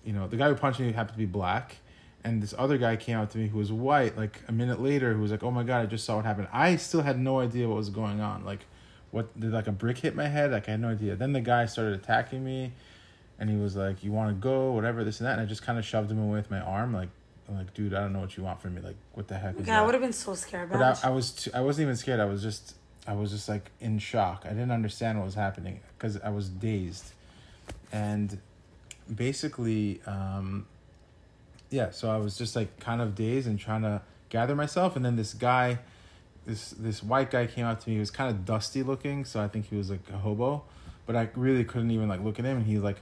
you 0.05 0.13
know, 0.13 0.27
the 0.27 0.37
guy 0.37 0.47
who 0.47 0.55
punched 0.55 0.79
me 0.79 0.91
happened 0.93 1.15
to 1.15 1.19
be 1.19 1.25
black. 1.25 1.75
And 2.21 2.43
this 2.43 2.53
other 2.57 2.77
guy 2.77 2.97
came 2.97 3.15
out 3.17 3.29
to 3.31 3.37
me 3.37 3.47
who 3.47 3.57
was 3.57 3.71
white, 3.71 4.17
like 4.17 4.41
a 4.49 4.51
minute 4.51 4.81
later, 4.81 5.13
who 5.13 5.21
was 5.21 5.31
like, 5.31 5.41
"Oh 5.41 5.51
my 5.51 5.63
god, 5.63 5.83
I 5.83 5.85
just 5.85 6.03
saw 6.03 6.17
what 6.17 6.25
happened." 6.25 6.49
I 6.51 6.75
still 6.75 7.01
had 7.01 7.17
no 7.17 7.39
idea 7.39 7.65
what 7.69 7.77
was 7.77 7.89
going 7.89 8.19
on. 8.19 8.43
Like, 8.43 8.65
what 9.11 9.39
did 9.39 9.51
like 9.51 9.67
a 9.67 9.71
brick 9.71 9.99
hit 9.99 10.15
my 10.15 10.27
head? 10.27 10.51
Like 10.51 10.67
I 10.67 10.71
had 10.71 10.81
no 10.81 10.89
idea. 10.89 11.15
Then 11.15 11.33
the 11.33 11.41
guy 11.41 11.65
started 11.65 11.93
attacking 11.93 12.43
me, 12.43 12.73
and 13.39 13.49
he 13.49 13.55
was 13.55 13.75
like, 13.75 14.03
"You 14.03 14.11
want 14.11 14.29
to 14.29 14.35
go? 14.35 14.71
Whatever, 14.71 15.03
this 15.03 15.19
and 15.19 15.27
that." 15.27 15.33
And 15.33 15.41
I 15.41 15.45
just 15.45 15.63
kind 15.63 15.79
of 15.79 15.85
shoved 15.85 16.11
him 16.11 16.19
away 16.19 16.37
with 16.37 16.51
my 16.51 16.59
arm, 16.59 16.93
like, 16.93 17.09
I'm 17.49 17.57
like, 17.57 17.73
dude, 17.73 17.93
I 17.93 18.01
don't 18.01 18.13
know 18.13 18.19
what 18.19 18.37
you 18.37 18.43
want 18.43 18.61
from 18.61 18.75
me. 18.75 18.81
Like, 18.81 18.95
what 19.13 19.27
the 19.27 19.37
heck 19.37 19.59
is 19.59 19.65
God, 19.65 19.81
I 19.81 19.85
would 19.85 19.95
have 19.95 20.03
been 20.03 20.13
so 20.13 20.35
scared. 20.35 20.69
But 20.71 20.81
I, 20.81 21.07
I 21.07 21.09
was 21.09 21.31
too, 21.31 21.51
I 21.53 21.61
wasn't 21.61 21.85
even 21.85 21.95
scared. 21.95 22.19
I 22.19 22.25
was 22.25 22.43
just 22.43 22.75
I 23.07 23.13
was 23.13 23.31
just 23.31 23.49
like 23.49 23.71
in 23.81 23.97
shock. 23.97 24.43
I 24.45 24.49
didn't 24.49 24.71
understand 24.71 25.17
what 25.17 25.25
was 25.25 25.35
happening 25.35 25.79
because 25.97 26.19
I 26.21 26.29
was 26.29 26.47
dazed, 26.47 27.11
and 27.91 28.39
basically, 29.13 29.99
um, 30.05 30.67
yeah. 31.71 31.89
So 31.89 32.11
I 32.11 32.17
was 32.17 32.37
just 32.37 32.55
like 32.55 32.79
kind 32.79 33.01
of 33.01 33.15
dazed 33.15 33.47
and 33.47 33.59
trying 33.59 33.81
to 33.81 34.01
gather 34.29 34.55
myself, 34.55 34.95
and 34.95 35.03
then 35.03 35.15
this 35.15 35.33
guy, 35.33 35.79
this 36.49 36.71
this 36.71 37.01
white 37.03 37.31
guy 37.31 37.45
came 37.45 37.65
out 37.65 37.79
to 37.81 37.89
me. 37.89 37.95
He 37.95 37.99
was 37.99 38.11
kind 38.11 38.29
of 38.29 38.43
dusty 38.45 38.83
looking, 38.83 39.23
so 39.25 39.39
I 39.41 39.47
think 39.47 39.67
he 39.69 39.75
was 39.75 39.89
like 39.89 40.01
a 40.13 40.17
hobo, 40.17 40.63
but 41.05 41.15
I 41.15 41.29
really 41.35 41.63
couldn't 41.63 41.91
even 41.91 42.09
like 42.09 42.21
look 42.21 42.39
at 42.39 42.45
him, 42.45 42.57
and 42.57 42.65
he 42.65 42.79
like 42.79 43.01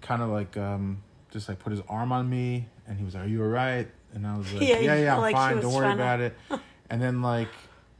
kind 0.00 0.22
of 0.22 0.28
like 0.28 0.56
um 0.56 1.02
just 1.32 1.48
like 1.48 1.58
put 1.58 1.70
his 1.72 1.80
arm 1.88 2.12
on 2.12 2.28
me, 2.28 2.66
and 2.86 2.98
he 2.98 3.04
was 3.04 3.14
like, 3.14 3.24
"Are 3.24 3.28
you 3.28 3.42
alright?" 3.42 3.88
And 4.14 4.26
I 4.26 4.36
was 4.36 4.52
like, 4.54 4.68
Yeah, 4.68 4.78
"Yeah, 4.78 4.96
yeah, 4.96 5.14
I'm 5.14 5.20
like 5.22 5.34
fine. 5.34 5.60
Don't 5.60 5.72
worry 5.72 5.84
trying 5.86 5.96
to- 5.96 6.02
about 6.02 6.20
it." 6.20 6.36
And 6.90 7.00
then 7.00 7.22
like, 7.22 7.48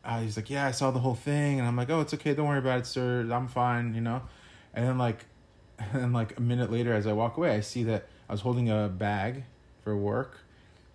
uh, 0.05 0.21
he's 0.21 0.37
like, 0.37 0.51
"Yeah, 0.51 0.67
I 0.67 0.71
saw 0.71 0.91
the 0.91 0.99
whole 0.99 1.15
thing," 1.15 1.59
and 1.59 1.67
I'm 1.67 1.77
like, 1.77 1.89
"Oh, 1.89 2.01
it's 2.03 2.13
okay. 2.13 2.35
Don't 2.35 2.47
worry 2.47 2.59
about 2.59 2.81
it, 2.81 2.87
sir. 2.87 3.27
I'm 3.33 3.49
fine." 3.49 3.95
You 3.95 4.03
know. 4.03 4.21
And 4.75 4.87
then 4.87 4.99
like, 4.99 5.25
and 5.95 6.13
like 6.13 6.37
a 6.37 6.43
minute 6.43 6.71
later, 6.71 6.93
as 6.93 7.07
I 7.07 7.13
walk 7.15 7.39
away, 7.39 7.53
I 7.57 7.61
see 7.61 7.85
that 7.85 8.07
I 8.29 8.33
was 8.33 8.43
holding 8.43 8.69
a 8.71 8.89
bag 8.89 9.45
for 9.83 9.97
work, 9.97 10.41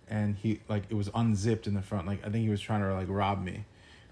and 0.08 0.36
he 0.36 0.60
like 0.68 0.84
it 0.90 0.94
was 0.94 1.10
unzipped 1.12 1.66
in 1.66 1.74
the 1.74 1.82
front. 1.82 2.06
Like 2.06 2.24
I 2.24 2.30
think 2.30 2.44
he 2.44 2.50
was 2.50 2.60
trying 2.60 2.82
to 2.82 2.94
like 2.94 3.08
rob 3.08 3.42
me, 3.42 3.64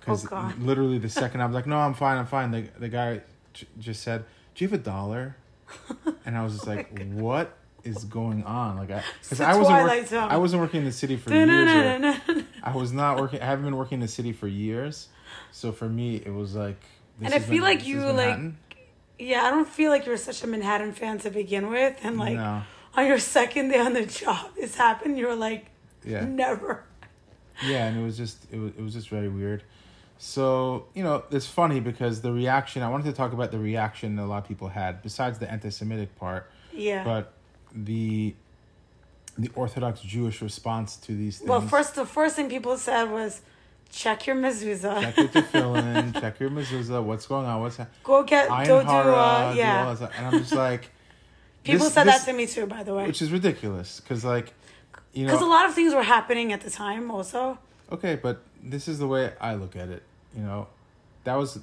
because 0.07 0.27
Oh, 0.31 0.53
literally 0.61 0.99
the 0.99 1.09
second 1.09 1.41
I 1.43 1.47
was 1.47 1.55
like, 1.55 1.67
"No, 1.67 1.77
I'm 1.79 1.95
fine. 1.95 2.17
I'm 2.19 2.27
fine." 2.27 2.51
The 2.51 2.63
the 2.79 2.89
guy 2.89 3.21
j- 3.53 3.67
just 3.79 4.03
said, 4.03 4.25
"Do 4.55 4.65
you 4.65 4.71
have 4.71 4.81
a 4.81 4.83
dollar?" 4.83 5.37
And 6.25 6.37
I 6.39 6.43
was 6.45 6.55
just 6.55 6.67
like, 6.67 6.91
oh 7.01 7.21
"What?" 7.21 7.57
is 7.85 8.03
going 8.03 8.43
on 8.43 8.77
like 8.79 8.91
i 8.91 9.01
because 9.23 9.39
the 9.39 9.45
i 9.47 9.57
wasn't 9.57 9.81
work- 9.85 10.07
Zone. 10.09 10.29
i 10.29 10.37
wasn't 10.37 10.61
working 10.61 10.81
in 10.81 10.85
the 10.87 10.91
city 10.91 11.17
for 11.17 11.33
years 11.33 12.17
I 12.61 12.75
was 12.75 12.93
not 12.93 13.21
working. 13.21 13.41
I 13.41 13.45
haven't 13.45 13.65
been 13.65 13.77
working 13.77 13.97
in 13.97 14.01
the 14.01 14.09
city 14.09 14.33
for 14.33 14.49
years, 14.49 15.07
so 15.53 15.71
for 15.71 15.89
me, 15.89 16.17
it 16.17 16.35
was 16.35 16.57
like. 16.57 16.81
this 17.21 17.27
And 17.27 17.35
I 17.35 17.39
feel 17.39 17.63
like 17.63 17.87
you, 17.87 18.01
like, 18.11 18.41
Yeah, 19.21 19.45
I 19.45 19.51
don't 19.51 19.69
feel 19.69 19.93
like 19.93 20.05
you're 20.05 20.17
such 20.17 20.43
a 20.43 20.49
Manhattan 20.49 20.93
fan 20.95 21.19
to 21.21 21.31
begin 21.31 21.71
with, 21.71 21.97
and 22.03 22.19
like 22.19 22.35
No. 22.35 22.63
on 22.97 23.07
your 23.07 23.21
second 23.21 23.69
day 23.69 23.79
on 23.79 23.93
the 23.93 24.05
job, 24.05 24.51
this 24.57 24.75
happened. 24.75 25.17
You 25.17 25.29
were 25.29 25.37
like, 25.37 25.67
Yeah. 26.05 26.25
never. 26.25 26.83
Yeah, 27.65 27.87
and 27.87 27.97
it 28.01 28.03
was 28.05 28.17
just 28.17 28.47
it 28.51 28.59
was 28.59 28.73
it 28.77 28.83
was 28.83 28.95
just 28.95 29.09
very 29.11 29.29
weird. 29.29 29.63
So 30.19 30.87
you 30.95 31.03
know, 31.03 31.25
it's 31.31 31.47
funny 31.47 31.81
because 31.81 32.23
the 32.23 32.33
reaction. 32.33 32.83
I 32.83 32.89
wanted 32.89 33.05
to 33.05 33.13
talk 33.13 33.33
about 33.33 33.51
the 33.51 33.59
reaction 33.59 34.17
that 34.17 34.23
a 34.23 34.27
lot 34.27 34.39
of 34.43 34.49
people 34.49 34.69
had, 34.69 35.03
besides 35.03 35.39
the 35.39 35.51
anti-Semitic 35.51 36.17
part, 36.17 36.51
Yeah. 36.73 37.05
but 37.05 37.33
the 37.75 38.35
the 39.39 39.51
Orthodox 39.55 40.01
Jewish 40.01 40.41
response 40.41 40.97
to 40.97 41.15
these 41.15 41.39
things. 41.39 41.49
well, 41.51 41.61
first 41.61 41.95
the 41.95 42.07
first 42.07 42.37
thing 42.37 42.49
people 42.49 42.79
said 42.79 43.11
was, 43.11 43.43
Check 43.91 44.27
your 44.27 44.37
mezuzah. 44.37 45.01
check 45.03 45.17
your 45.19 45.29
tefillin, 45.29 46.19
check 46.21 46.41
your 46.41 46.49
mezuzah. 46.51 47.03
What's 47.05 47.27
going 47.27 47.45
on? 47.47 47.61
What's 47.61 47.77
happening? 47.77 48.01
Go 48.03 48.23
get 48.23 48.49
Ayin 48.49 48.67
go 48.67 48.81
do 48.83 48.89
hara, 48.89 49.13
uh, 49.15 49.53
do 49.53 49.59
yeah. 49.59 49.95
that. 49.95 50.11
And 50.17 50.27
I'm 50.27 50.39
just 50.41 50.55
like, 50.55 50.91
People 51.65 51.85
this- 51.85 51.93
said 51.95 52.05
this- 52.07 52.25
that 52.25 52.31
to 52.31 52.37
me 52.37 52.47
too, 52.47 52.67
by 52.67 52.83
the 52.83 52.95
way. 52.95 53.07
which 53.07 53.21
is 53.21 53.31
ridiculous 53.31 54.01
because 54.01 54.25
like, 54.25 54.55
you 55.13 55.27
know... 55.27 55.33
Because 55.33 55.43
a 55.47 55.51
lot 55.51 55.69
of 55.69 55.75
things 55.75 55.95
were 55.95 56.03
happening 56.03 56.53
at 56.55 56.63
the 56.63 56.71
time, 56.71 57.11
also. 57.11 57.59
okay, 57.93 58.17
but 58.17 58.43
this 58.71 58.89
is 58.89 58.99
the 58.99 59.07
way 59.07 59.33
I 59.41 59.55
look 59.55 59.77
at 59.77 59.89
it. 59.89 60.03
You 60.37 60.43
know, 60.43 60.69
that 61.25 61.35
was 61.37 61.59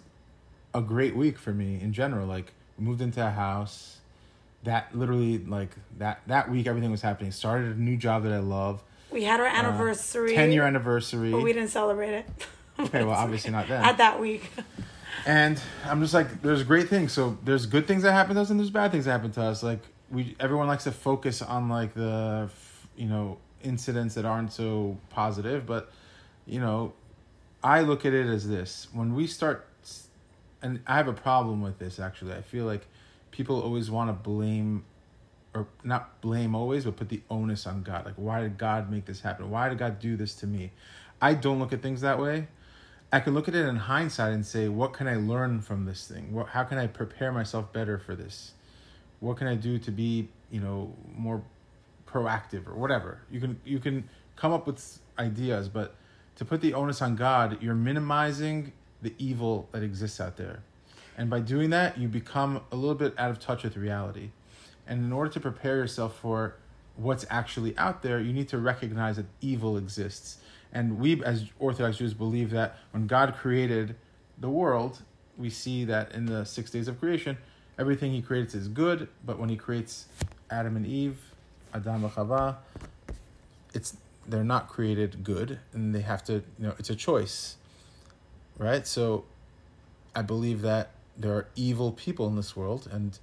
a 0.73 0.81
great 0.81 1.15
week 1.15 1.37
for 1.37 1.53
me 1.53 1.79
in 1.81 1.93
general. 1.93 2.27
Like, 2.27 2.53
we 2.77 2.85
moved 2.85 3.01
into 3.01 3.25
a 3.25 3.29
house. 3.29 3.97
That 4.63 4.95
literally, 4.95 5.39
like 5.39 5.71
that 5.97 6.21
that 6.27 6.49
week, 6.49 6.67
everything 6.67 6.89
was 6.89 7.01
happening. 7.01 7.31
Started 7.33 7.75
a 7.75 7.79
new 7.79 7.97
job 7.97 8.23
that 8.23 8.31
I 8.31 8.39
love. 8.39 8.81
We 9.11 9.25
had 9.25 9.41
our 9.41 9.45
anniversary. 9.45 10.33
Uh, 10.33 10.37
Ten 10.37 10.51
year 10.53 10.63
anniversary. 10.63 11.31
But 11.31 11.43
we 11.43 11.51
didn't 11.51 11.69
celebrate 11.69 12.13
it. 12.13 12.25
Okay, 12.79 13.03
well, 13.03 13.13
obviously 13.13 13.51
not 13.51 13.67
then. 13.67 13.83
At 13.83 13.97
that 13.99 14.19
week. 14.19 14.49
And 15.27 15.61
I'm 15.85 16.01
just 16.01 16.13
like, 16.13 16.41
there's 16.41 16.63
great 16.63 16.89
things. 16.89 17.13
So 17.13 17.37
there's 17.43 17.67
good 17.67 17.85
things 17.85 18.01
that 18.01 18.13
happen 18.13 18.33
to 18.35 18.41
us, 18.41 18.49
and 18.49 18.59
there's 18.59 18.71
bad 18.71 18.91
things 18.91 19.05
that 19.05 19.11
happen 19.11 19.31
to 19.33 19.41
us. 19.43 19.61
Like 19.61 19.79
we, 20.09 20.35
everyone 20.39 20.67
likes 20.67 20.85
to 20.85 20.91
focus 20.91 21.43
on 21.43 21.69
like 21.69 21.93
the, 21.93 22.49
you 22.97 23.05
know, 23.05 23.37
incidents 23.63 24.15
that 24.15 24.25
aren't 24.25 24.51
so 24.51 24.97
positive. 25.11 25.67
But, 25.67 25.91
you 26.45 26.59
know, 26.59 26.93
I 27.63 27.81
look 27.81 28.05
at 28.05 28.13
it 28.13 28.27
as 28.27 28.47
this: 28.47 28.87
when 28.93 29.15
we 29.15 29.27
start, 29.27 29.67
and 30.61 30.79
I 30.87 30.97
have 30.97 31.07
a 31.07 31.13
problem 31.13 31.61
with 31.61 31.79
this 31.79 31.99
actually. 31.99 32.33
I 32.33 32.41
feel 32.41 32.65
like 32.65 32.87
people 33.31 33.61
always 33.61 33.89
want 33.89 34.09
to 34.09 34.13
blame, 34.13 34.85
or 35.53 35.67
not 35.83 36.21
blame 36.21 36.55
always, 36.55 36.85
but 36.85 36.95
put 36.95 37.09
the 37.09 37.21
onus 37.29 37.65
on 37.65 37.83
God. 37.83 38.05
Like, 38.05 38.15
why 38.15 38.41
did 38.41 38.57
God 38.57 38.91
make 38.91 39.05
this 39.05 39.21
happen? 39.21 39.49
Why 39.49 39.69
did 39.69 39.77
God 39.77 39.99
do 39.99 40.15
this 40.15 40.35
to 40.35 40.47
me? 40.47 40.71
I 41.21 41.33
don't 41.33 41.59
look 41.59 41.73
at 41.73 41.81
things 41.81 42.01
that 42.01 42.19
way. 42.19 42.47
I 43.13 43.19
can 43.19 43.35
look 43.35 43.47
at 43.47 43.53
it 43.53 43.65
in 43.67 43.75
hindsight 43.75 44.33
and 44.33 44.43
say, 44.43 44.67
what 44.67 44.93
can 44.93 45.07
I 45.07 45.15
learn 45.15 45.61
from 45.61 45.85
this 45.85 46.07
thing? 46.07 46.33
What, 46.33 46.47
how 46.47 46.63
can 46.63 46.79
I 46.79 46.87
prepare 46.87 47.31
myself 47.31 47.71
better 47.71 47.99
for 47.99 48.15
this? 48.15 48.53
What 49.19 49.37
can 49.37 49.45
I 49.45 49.53
do 49.53 49.77
to 49.77 49.91
be, 49.91 50.29
you 50.49 50.59
know, 50.59 50.91
more 51.15 51.43
proactive 52.07 52.67
or 52.67 52.73
whatever? 52.73 53.19
You 53.31 53.39
can 53.39 53.61
you 53.63 53.79
can 53.79 54.09
come 54.35 54.51
up 54.51 54.65
with 54.65 54.99
ideas, 55.17 55.69
but 55.69 55.95
to 56.35 56.45
put 56.45 56.61
the 56.61 56.73
onus 56.73 57.01
on 57.01 57.15
God, 57.15 57.61
you're 57.61 57.75
minimizing 57.75 58.71
the 59.01 59.13
evil 59.17 59.69
that 59.71 59.83
exists 59.83 60.19
out 60.19 60.37
there. 60.37 60.63
And 61.17 61.29
by 61.29 61.39
doing 61.41 61.69
that, 61.69 61.97
you 61.97 62.07
become 62.07 62.61
a 62.71 62.75
little 62.75 62.95
bit 62.95 63.13
out 63.17 63.29
of 63.29 63.39
touch 63.39 63.63
with 63.63 63.77
reality. 63.77 64.29
And 64.87 65.03
in 65.03 65.13
order 65.13 65.29
to 65.31 65.39
prepare 65.39 65.77
yourself 65.77 66.17
for 66.17 66.55
what's 66.95 67.25
actually 67.29 67.77
out 67.77 68.01
there, 68.01 68.19
you 68.19 68.33
need 68.33 68.49
to 68.49 68.57
recognize 68.57 69.17
that 69.17 69.25
evil 69.41 69.77
exists. 69.77 70.37
And 70.73 70.99
we, 70.99 71.23
as 71.23 71.45
Orthodox 71.59 71.97
Jews, 71.97 72.13
believe 72.13 72.49
that 72.51 72.77
when 72.91 73.05
God 73.05 73.35
created 73.35 73.95
the 74.39 74.49
world, 74.49 75.01
we 75.37 75.49
see 75.49 75.85
that 75.85 76.13
in 76.13 76.25
the 76.25 76.45
six 76.45 76.71
days 76.71 76.87
of 76.87 76.99
creation, 76.99 77.37
everything 77.77 78.11
He 78.11 78.21
creates 78.21 78.55
is 78.55 78.67
good. 78.67 79.07
But 79.25 79.37
when 79.37 79.49
He 79.49 79.55
creates 79.55 80.07
Adam 80.49 80.75
and 80.75 80.85
Eve, 80.85 81.19
Adam 81.73 82.03
and 82.03 82.13
Chava, 82.13 82.57
it's 83.73 83.97
they're 84.27 84.43
not 84.43 84.67
created 84.67 85.23
good, 85.23 85.59
and 85.73 85.93
they 85.93 86.01
have 86.01 86.23
to. 86.25 86.33
You 86.33 86.67
know, 86.67 86.75
it's 86.79 86.89
a 86.89 86.95
choice, 86.95 87.57
right? 88.57 88.85
So, 88.87 89.25
I 90.15 90.21
believe 90.21 90.61
that 90.61 90.91
there 91.17 91.33
are 91.33 91.47
evil 91.55 91.91
people 91.91 92.27
in 92.27 92.35
this 92.35 92.55
world, 92.55 92.87
and 92.91 93.17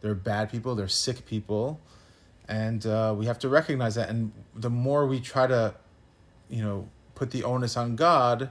there 0.00 0.10
are 0.10 0.16
bad 0.16 0.50
people, 0.50 0.74
there 0.74 0.84
are 0.84 0.88
sick 0.88 1.26
people, 1.26 1.80
and 2.48 2.84
uh, 2.86 3.14
we 3.16 3.26
have 3.26 3.38
to 3.40 3.48
recognize 3.48 3.94
that. 3.94 4.08
And 4.08 4.32
the 4.54 4.70
more 4.70 5.06
we 5.06 5.20
try 5.20 5.46
to, 5.46 5.74
you 6.48 6.62
know, 6.62 6.88
put 7.14 7.30
the 7.30 7.44
onus 7.44 7.76
on 7.76 7.96
God, 7.96 8.50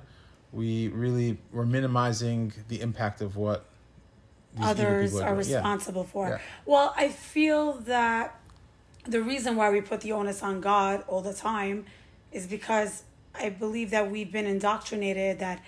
we 0.51 0.89
really 0.89 1.37
we're 1.51 1.65
minimizing 1.65 2.53
the 2.67 2.81
impact 2.81 3.21
of 3.21 3.35
what 3.35 3.65
these 4.55 4.65
Others 4.65 5.11
people 5.11 5.23
are 5.25 5.35
doing. 5.35 5.49
Yeah. 5.49 5.55
responsible 5.57 6.03
for. 6.03 6.29
Yeah. 6.29 6.37
Well, 6.65 6.93
I 6.97 7.09
feel 7.09 7.73
that 7.81 8.39
the 9.05 9.21
reason 9.21 9.55
why 9.55 9.69
we 9.71 9.81
put 9.81 10.01
the 10.01 10.11
onus 10.11 10.43
on 10.43 10.61
God 10.61 11.03
all 11.07 11.21
the 11.21 11.33
time 11.33 11.85
is 12.31 12.47
because 12.47 13.03
I 13.33 13.49
believe 13.49 13.91
that 13.91 14.11
we've 14.11 14.31
been 14.31 14.45
indoctrinated 14.45 15.39
that 15.39 15.61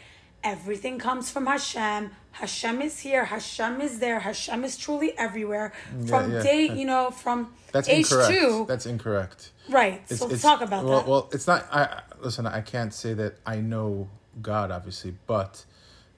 everything 0.44 1.00
comes 1.00 1.30
from 1.32 1.46
Hashem. 1.46 2.12
Hashem 2.32 2.82
is 2.82 3.00
here. 3.00 3.26
Hashem 3.26 3.80
is 3.82 4.00
there. 4.00 4.20
Hashem 4.20 4.64
is 4.64 4.78
truly 4.78 5.18
everywhere. 5.18 5.74
From 6.08 6.32
yeah. 6.32 6.42
day, 6.44 6.70
you 6.70 6.86
know, 6.86 7.12
from 7.12 7.54
That's 7.72 7.88
age 7.88 8.12
incorrect. 8.12 8.30
two. 8.32 8.66
That's 8.68 8.86
incorrect. 8.86 9.52
right. 9.70 9.94
It's- 9.94 10.20
so 10.20 10.26
let's 10.26 10.36
it's- 10.40 10.42
talk 10.42 10.62
about 10.62 10.84
well, 10.86 11.00
that. 11.00 11.08
Well, 11.08 11.30
it's 11.32 11.48
not. 11.48 11.68
I 11.72 11.84
I- 11.84 12.02
listen. 12.22 12.46
I 12.48 12.62
can't 12.62 12.94
say 12.94 13.14
that 13.14 13.38
I 13.46 13.58
know 13.58 14.10
God, 14.42 14.72
obviously, 14.72 15.16
but 15.28 15.64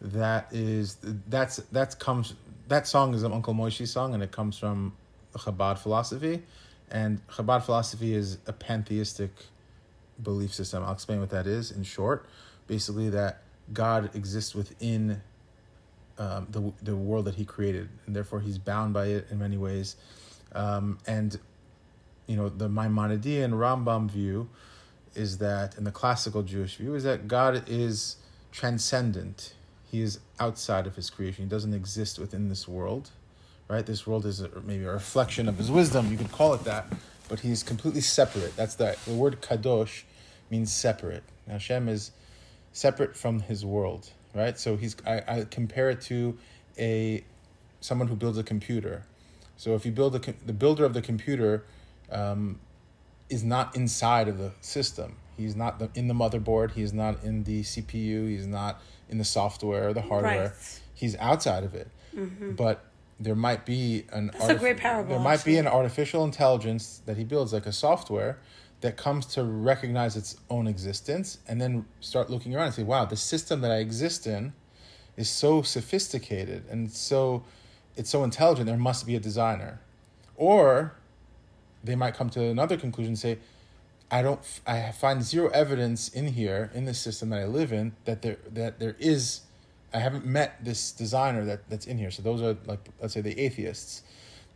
that 0.01 0.47
is 0.51 0.97
that's 1.27 1.57
that 1.71 1.99
comes. 1.99 2.33
That 2.67 2.87
song 2.87 3.13
is 3.13 3.23
an 3.23 3.31
Uncle 3.31 3.53
Moishy 3.53 3.87
song, 3.87 4.13
and 4.13 4.23
it 4.23 4.31
comes 4.31 4.57
from 4.57 4.93
Chabad 5.35 5.77
philosophy, 5.77 6.43
and 6.91 7.25
Chabad 7.27 7.63
philosophy 7.63 8.13
is 8.13 8.37
a 8.47 8.53
pantheistic 8.53 9.31
belief 10.21 10.53
system. 10.53 10.83
I'll 10.83 10.93
explain 10.93 11.19
what 11.19 11.29
that 11.31 11.47
is 11.47 11.71
in 11.71 11.83
short. 11.83 12.25
Basically, 12.67 13.09
that 13.09 13.41
God 13.73 14.15
exists 14.15 14.55
within 14.55 15.21
um, 16.17 16.47
the 16.49 16.71
the 16.81 16.95
world 16.95 17.25
that 17.25 17.35
He 17.35 17.45
created, 17.45 17.89
and 18.05 18.15
therefore 18.15 18.39
He's 18.39 18.57
bound 18.57 18.93
by 18.93 19.07
it 19.07 19.27
in 19.29 19.39
many 19.39 19.57
ways. 19.57 19.95
Um, 20.53 20.99
and 21.05 21.37
you 22.27 22.35
know, 22.35 22.49
the 22.49 22.67
Maimonidean 22.67 23.51
Rambam 23.51 24.09
view 24.09 24.49
is 25.13 25.37
that, 25.37 25.77
in 25.77 25.83
the 25.83 25.91
classical 25.91 26.43
Jewish 26.43 26.75
view, 26.75 26.95
is 26.95 27.03
that 27.03 27.27
God 27.27 27.63
is 27.67 28.17
transcendent. 28.51 29.53
He 29.89 30.01
is 30.01 30.19
outside 30.39 30.87
of 30.87 30.95
His 30.95 31.09
creation. 31.09 31.45
He 31.45 31.49
doesn't 31.49 31.73
exist 31.73 32.19
within 32.19 32.49
this 32.49 32.67
world, 32.67 33.11
right? 33.67 33.85
This 33.85 34.05
world 34.05 34.25
is 34.25 34.41
a, 34.41 34.49
maybe 34.65 34.83
a 34.83 34.91
reflection 34.91 35.47
of 35.47 35.57
His 35.57 35.71
wisdom. 35.71 36.11
You 36.11 36.17
could 36.17 36.31
call 36.31 36.53
it 36.53 36.63
that, 36.63 36.87
but 37.29 37.39
He's 37.41 37.63
completely 37.63 38.01
separate. 38.01 38.55
That's 38.55 38.75
the 38.75 38.97
the 39.05 39.13
word 39.13 39.41
kadosh 39.41 40.03
means 40.49 40.71
separate. 40.71 41.23
Now, 41.47 41.53
Hashem 41.53 41.89
is 41.89 42.11
separate 42.71 43.15
from 43.15 43.41
His 43.41 43.65
world, 43.65 44.09
right? 44.33 44.57
So 44.59 44.75
He's 44.75 44.95
I, 45.05 45.21
I 45.27 45.45
compare 45.49 45.89
it 45.89 46.01
to 46.01 46.37
a 46.77 47.23
someone 47.81 48.07
who 48.07 48.15
builds 48.15 48.37
a 48.37 48.43
computer. 48.43 49.03
So 49.57 49.75
if 49.75 49.85
you 49.85 49.91
build 49.91 50.15
a 50.15 50.33
the 50.45 50.53
builder 50.53 50.85
of 50.85 50.93
the 50.93 51.01
computer 51.01 51.65
um, 52.11 52.59
is 53.29 53.43
not 53.43 53.75
inside 53.75 54.27
of 54.27 54.37
the 54.37 54.51
system. 54.61 55.15
He's 55.37 55.55
not 55.55 55.79
the, 55.79 55.89
in 55.95 56.07
the 56.07 56.13
motherboard. 56.13 56.71
He's 56.71 56.93
not 56.93 57.23
in 57.23 57.43
the 57.43 57.61
CPU. 57.61 58.29
He's 58.29 58.47
not 58.47 58.81
in 59.09 59.17
the 59.17 59.25
software 59.25 59.89
or 59.89 59.93
the 59.93 60.01
hardware. 60.01 60.43
Right. 60.43 60.79
He's 60.93 61.15
outside 61.17 61.63
of 61.63 61.75
it. 61.75 61.89
But 62.55 62.85
there 63.19 63.35
might 63.35 63.65
be 63.65 64.05
an 64.11 64.31
That's 64.33 64.49
a 64.49 64.55
great 64.55 64.77
parable, 64.77 65.11
There 65.15 65.19
might 65.19 65.43
be 65.43 65.57
an 65.57 65.67
artificial 65.67 66.23
intelligence 66.23 67.01
that 67.05 67.17
he 67.17 67.23
builds, 67.23 67.53
like 67.53 67.65
a 67.65 67.71
software, 67.71 68.39
that 68.81 68.97
comes 68.97 69.25
to 69.25 69.43
recognize 69.43 70.15
its 70.15 70.37
own 70.49 70.67
existence 70.67 71.39
and 71.47 71.61
then 71.61 71.85
start 72.01 72.29
looking 72.29 72.55
around 72.55 72.67
and 72.67 72.75
say, 72.75 72.83
"Wow, 72.83 73.05
the 73.05 73.15
system 73.15 73.61
that 73.61 73.71
I 73.71 73.77
exist 73.77 74.27
in 74.27 74.53
is 75.15 75.29
so 75.29 75.61
sophisticated 75.61 76.65
and 76.69 76.91
so 76.91 77.45
it's 77.95 78.09
so 78.09 78.23
intelligent. 78.23 78.67
There 78.67 78.77
must 78.77 79.05
be 79.05 79.15
a 79.15 79.19
designer." 79.19 79.79
Or 80.35 80.95
they 81.85 81.95
might 81.95 82.15
come 82.15 82.29
to 82.31 82.43
another 82.43 82.77
conclusion 82.77 83.11
and 83.11 83.19
say 83.19 83.37
i 84.11 84.21
don't 84.21 84.39
i 84.67 84.91
find 84.91 85.23
zero 85.23 85.49
evidence 85.49 86.09
in 86.09 86.27
here 86.27 86.71
in 86.73 86.85
this 86.85 86.99
system 86.99 87.29
that 87.29 87.39
i 87.39 87.45
live 87.45 87.71
in 87.71 87.93
that 88.05 88.21
there 88.21 88.37
that 88.51 88.79
there 88.79 88.95
is 88.99 89.41
i 89.95 89.99
haven't 89.99 90.25
met 90.25 90.63
this 90.63 90.91
designer 90.91 91.45
that 91.45 91.67
that's 91.69 91.87
in 91.87 91.97
here 91.97 92.11
so 92.11 92.21
those 92.21 92.41
are 92.41 92.55
like 92.65 92.89
let's 93.01 93.13
say 93.13 93.21
the 93.21 93.39
atheists 93.39 94.03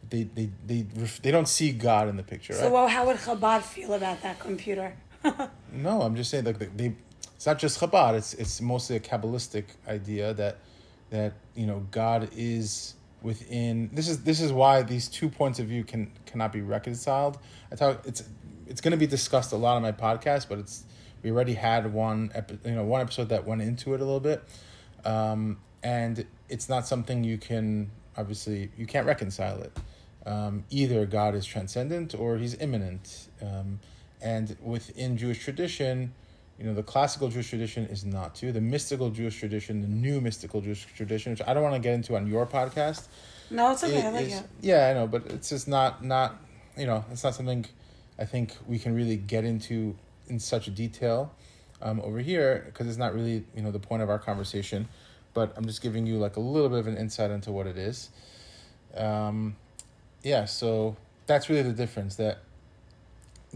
they 0.09 0.23
they 0.23 0.49
they, 0.65 0.85
they 1.21 1.31
don't 1.31 1.47
see 1.47 1.71
god 1.71 2.07
in 2.07 2.15
the 2.17 2.23
picture 2.23 2.53
so 2.53 2.63
right? 2.63 2.71
well, 2.71 2.87
how 2.87 3.05
would 3.05 3.17
Chabad 3.17 3.61
feel 3.61 3.93
about 3.93 4.21
that 4.21 4.39
computer? 4.39 4.93
No, 5.71 6.01
I'm 6.01 6.15
just 6.15 6.31
saying 6.31 6.45
like 6.45 6.75
they, 6.77 6.93
it's 7.35 7.45
not 7.45 7.59
just 7.59 7.79
Chabad. 7.79 8.15
It's 8.15 8.33
it's 8.33 8.59
mostly 8.61 8.95
a 8.95 8.99
kabbalistic 8.99 9.65
idea 9.87 10.33
that 10.33 10.57
that 11.09 11.33
you 11.55 11.67
know 11.67 11.85
God 11.91 12.29
is 12.35 12.95
within. 13.21 13.89
This 13.93 14.07
is 14.09 14.23
this 14.23 14.41
is 14.41 14.51
why 14.51 14.81
these 14.81 15.07
two 15.07 15.29
points 15.29 15.59
of 15.59 15.67
view 15.67 15.83
can 15.83 16.11
cannot 16.25 16.51
be 16.51 16.61
reconciled. 16.61 17.37
I 17.71 17.75
thought 17.75 18.05
it's 18.05 18.23
it's 18.67 18.81
going 18.81 18.91
to 18.91 18.97
be 18.97 19.07
discussed 19.07 19.51
a 19.51 19.57
lot 19.57 19.75
on 19.75 19.81
my 19.81 19.91
podcast, 19.91 20.49
but 20.49 20.59
it's 20.59 20.83
we 21.21 21.31
already 21.31 21.53
had 21.53 21.93
one 21.93 22.31
epi- 22.33 22.59
you 22.65 22.75
know 22.75 22.83
one 22.83 23.01
episode 23.01 23.29
that 23.29 23.45
went 23.45 23.61
into 23.61 23.93
it 23.93 24.01
a 24.01 24.03
little 24.03 24.19
bit, 24.19 24.43
um, 25.05 25.57
and 25.83 26.25
it's 26.49 26.69
not 26.69 26.87
something 26.87 27.23
you 27.23 27.37
can 27.37 27.91
obviously 28.17 28.69
you 28.77 28.85
can't 28.85 29.07
reconcile 29.07 29.61
it. 29.61 29.77
Um, 30.25 30.65
either 30.69 31.05
God 31.05 31.35
is 31.35 31.45
transcendent 31.45 32.13
or 32.13 32.37
He's 32.37 32.55
immanent. 32.55 33.29
Um, 33.41 33.79
and 34.21 34.57
within 34.61 35.17
Jewish 35.17 35.43
tradition, 35.43 36.13
you 36.59 36.65
know, 36.65 36.73
the 36.73 36.83
classical 36.83 37.29
Jewish 37.29 37.49
tradition 37.49 37.85
is 37.85 38.03
not 38.03 38.35
to. 38.35 38.51
The 38.51 38.59
mystical 38.59 39.09
Jewish 39.09 39.39
tradition, 39.39 39.81
the 39.81 39.87
new 39.87 40.19
mystical 40.19 40.59
Jewish 40.59 40.85
tradition, 40.93 41.31
which 41.31 41.41
I 41.47 41.53
don't 41.53 41.63
want 41.63 41.75
to 41.75 41.79
get 41.79 41.93
into 41.93 42.17
on 42.17 42.27
your 42.27 42.45
podcast. 42.45 43.07
No, 43.49 43.71
it's 43.71 43.83
okay. 43.83 44.05
I 44.05 44.09
like 44.09 44.27
it. 44.27 44.43
yeah, 44.61 44.89
I 44.89 44.93
know, 44.93 45.07
but 45.07 45.25
it's 45.27 45.49
just 45.49 45.67
not 45.67 46.03
not 46.03 46.35
you 46.77 46.85
know, 46.85 47.03
it's 47.11 47.23
not 47.23 47.33
something 47.33 47.65
I 48.17 48.25
think 48.25 48.55
we 48.67 48.77
can 48.77 48.93
really 48.93 49.17
get 49.17 49.45
into 49.45 49.95
in 50.27 50.39
such 50.39 50.73
detail. 50.75 51.33
Um, 51.81 51.99
over 52.01 52.19
here 52.19 52.63
because 52.65 52.87
it's 52.87 52.97
not 52.97 53.13
really 53.13 53.43
you 53.55 53.61
know 53.61 53.71
the 53.71 53.79
point 53.79 54.01
of 54.03 54.09
our 54.09 54.19
conversation, 54.19 54.87
but 55.33 55.53
I'm 55.55 55.65
just 55.65 55.81
giving 55.81 56.05
you 56.05 56.17
like 56.17 56.35
a 56.35 56.39
little 56.39 56.69
bit 56.69 56.79
of 56.79 56.87
an 56.87 56.97
insight 56.97 57.31
into 57.31 57.51
what 57.51 57.67
it 57.67 57.77
is. 57.77 58.09
Um, 58.95 59.55
yeah, 60.23 60.45
so 60.45 60.97
that's 61.27 61.49
really 61.49 61.61
the 61.61 61.73
difference 61.73 62.15
that 62.15 62.39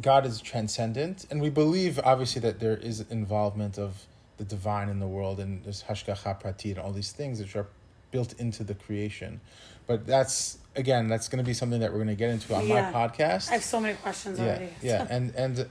God 0.02 0.26
is 0.26 0.42
transcendent, 0.42 1.26
and 1.30 1.42
we 1.42 1.50
believe 1.50 2.00
obviously 2.04 2.42
that 2.42 2.60
there 2.60 2.78
is 2.78 3.02
involvement 3.10 3.78
of 3.78 4.06
the 4.38 4.44
divine 4.44 4.90
in 4.90 5.00
the 5.00 5.08
world, 5.08 5.40
and 5.40 5.64
there's 5.64 5.84
hashgacha 5.84 6.42
pratit 6.42 6.72
and 6.72 6.80
all 6.80 6.92
these 6.92 7.12
things 7.12 7.40
which 7.40 7.56
are 7.56 7.68
built 8.12 8.34
into 8.40 8.64
the 8.64 8.74
creation. 8.74 9.42
But 9.86 10.08
that's 10.08 10.58
again, 10.76 11.08
that's 11.08 11.28
going 11.28 11.38
to 11.44 11.48
be 11.48 11.54
something 11.54 11.82
that 11.82 11.92
we're 11.92 11.98
going 11.98 12.08
to 12.08 12.16
get 12.16 12.30
into 12.32 12.56
on 12.56 12.66
Yeah. 12.68 12.90
my 12.90 13.08
podcast. 13.08 13.50
I 13.50 13.54
have 13.54 13.64
so 13.64 13.80
many 13.80 13.96
questions 13.96 14.40
yeah, 14.40 14.46
already. 14.46 14.70
yeah, 14.82 15.08
and 15.12 15.36
and 15.36 15.68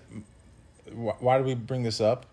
why 0.95 1.39
do 1.39 1.45
we 1.45 1.55
bring 1.55 1.83
this 1.83 2.01
up? 2.01 2.27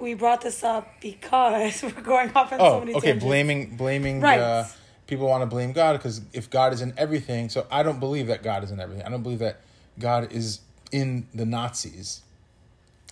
We 0.00 0.14
brought 0.14 0.40
this 0.40 0.64
up 0.64 0.88
because 1.00 1.82
we're 1.82 1.90
going 1.90 2.30
off 2.34 2.52
on 2.52 2.58
so 2.58 2.64
Oh, 2.64 2.80
many 2.80 2.94
okay, 2.94 3.08
tangents. 3.08 3.24
blaming 3.24 3.76
blaming. 3.76 4.20
Right. 4.20 4.40
Uh, 4.40 4.64
people 5.06 5.28
want 5.28 5.42
to 5.42 5.46
blame 5.46 5.72
God 5.72 5.92
because 5.94 6.20
if 6.32 6.48
God 6.48 6.72
is 6.72 6.80
in 6.80 6.94
everything, 6.96 7.48
so 7.48 7.66
I 7.70 7.82
don't 7.82 8.00
believe 8.00 8.26
that 8.28 8.42
God 8.42 8.64
is 8.64 8.70
in 8.70 8.80
everything. 8.80 9.04
I 9.04 9.10
don't 9.10 9.22
believe 9.22 9.40
that 9.40 9.60
God 9.98 10.32
is 10.32 10.60
in 10.90 11.26
the 11.34 11.44
Nazis, 11.44 12.22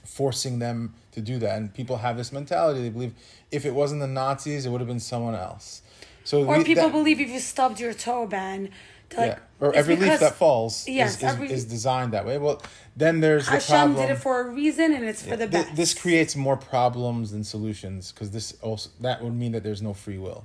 forcing 0.04 0.58
them 0.58 0.94
to 1.12 1.20
do 1.20 1.38
that. 1.38 1.56
And 1.58 1.72
people 1.74 1.98
have 1.98 2.16
this 2.16 2.32
mentality; 2.32 2.80
they 2.82 2.88
believe 2.90 3.14
if 3.50 3.64
it 3.66 3.74
wasn't 3.74 4.00
the 4.00 4.06
Nazis, 4.06 4.64
it 4.66 4.70
would 4.70 4.80
have 4.80 4.88
been 4.88 5.00
someone 5.00 5.34
else. 5.34 5.82
So 6.24 6.44
Or 6.44 6.58
we- 6.58 6.64
people 6.64 6.84
that- 6.84 6.92
believe 6.92 7.20
if 7.20 7.28
you 7.28 7.40
stubbed 7.40 7.80
your 7.80 7.92
toe, 7.94 8.26
Ben, 8.26 8.70
to, 9.10 9.16
like, 9.16 9.30
yeah. 9.32 9.38
Or 9.60 9.74
every 9.74 9.96
leaf 9.96 10.20
that 10.20 10.34
falls 10.36 10.86
Yes, 10.86 11.10
is, 11.10 11.16
is, 11.16 11.22
every- 11.24 11.50
is 11.52 11.64
designed 11.64 12.12
that 12.12 12.24
way. 12.24 12.38
Well, 12.38 12.62
then 12.96 13.20
there's 13.20 13.46
the 13.46 13.52
Hashem 13.52 13.74
problem. 13.94 14.06
did 14.06 14.10
it 14.16 14.18
for 14.20 14.40
a 14.40 14.50
reason, 14.50 14.92
and 14.92 15.04
it's 15.04 15.22
for 15.22 15.30
the 15.36 15.48
Th- 15.48 15.64
best. 15.66 15.76
this 15.76 15.94
creates 15.94 16.36
more 16.36 16.56
problems 16.56 17.30
than 17.32 17.42
solutions 17.44 18.12
because 18.12 18.30
this 18.30 18.54
also 18.62 18.90
that 19.00 19.22
would 19.22 19.34
mean 19.34 19.52
that 19.52 19.62
there's 19.64 19.82
no 19.82 19.94
free 19.94 20.18
will. 20.18 20.44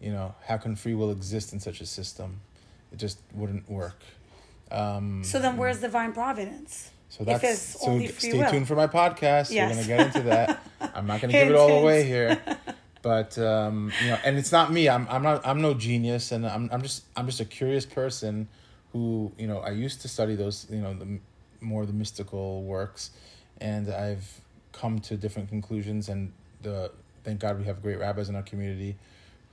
You 0.00 0.12
know, 0.12 0.34
how 0.46 0.56
can 0.56 0.76
free 0.76 0.94
will 0.94 1.10
exist 1.10 1.52
in 1.52 1.60
such 1.60 1.80
a 1.80 1.86
system? 1.86 2.40
It 2.92 2.98
just 2.98 3.18
wouldn't 3.34 3.70
work. 3.70 4.00
Um, 4.70 5.22
so 5.24 5.38
then, 5.38 5.56
where's 5.58 5.80
divine 5.80 6.12
providence? 6.12 6.90
so 7.10 7.24
that's 7.24 7.44
it's 7.44 7.60
so 7.82 7.90
only 7.90 8.06
free 8.08 8.30
stay 8.30 8.38
will. 8.38 8.50
tuned 8.50 8.66
for 8.66 8.74
my 8.74 8.86
podcast. 8.86 9.50
Yes. 9.50 9.76
We're 9.76 9.82
gonna 9.82 9.86
get 9.86 10.06
into 10.16 10.28
that. 10.30 10.62
I'm 10.94 11.06
not 11.06 11.20
gonna 11.20 11.32
give 11.38 11.48
it 11.48 11.54
all 11.54 11.70
away 11.82 12.04
here, 12.04 12.40
but 13.02 13.36
um, 13.38 13.92
you 14.02 14.08
know, 14.10 14.18
and 14.24 14.38
it's 14.38 14.52
not 14.52 14.72
me. 14.72 14.88
I'm 14.88 15.06
I'm 15.10 15.22
not 15.22 15.46
I'm 15.46 15.60
no 15.60 15.74
genius, 15.74 16.32
and 16.32 16.46
I'm 16.46 16.68
I'm 16.72 16.82
just 16.82 17.04
I'm 17.16 17.26
just 17.26 17.40
a 17.40 17.44
curious 17.44 17.84
person 17.84 18.48
who 18.92 19.32
you 19.38 19.46
know 19.46 19.58
I 19.58 19.70
used 19.70 20.02
to 20.02 20.08
study 20.08 20.34
those 20.36 20.66
you 20.70 20.80
know 20.80 20.94
the 20.94 21.18
more 21.60 21.84
the 21.86 21.92
mystical 21.92 22.62
works, 22.62 23.10
and 23.60 23.88
I've 23.88 24.40
come 24.72 24.98
to 25.00 25.16
different 25.16 25.48
conclusions. 25.48 26.08
And 26.08 26.32
the 26.62 26.90
thank 27.24 27.40
God 27.40 27.58
we 27.58 27.64
have 27.64 27.82
great 27.82 27.98
rabbis 27.98 28.28
in 28.28 28.36
our 28.36 28.42
community 28.42 28.96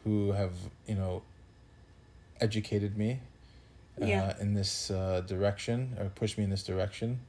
who 0.03 0.31
have 0.31 0.53
you 0.87 0.95
know 0.95 1.21
educated 2.41 2.97
me 2.97 3.19
uh, 4.01 4.05
Yeah. 4.05 4.33
in 4.39 4.53
this 4.53 4.89
uh, 4.91 5.21
direction 5.27 5.95
or 5.99 6.05
pushed 6.09 6.37
me 6.37 6.43
in 6.45 6.49
this 6.49 6.63
direction 6.63 7.19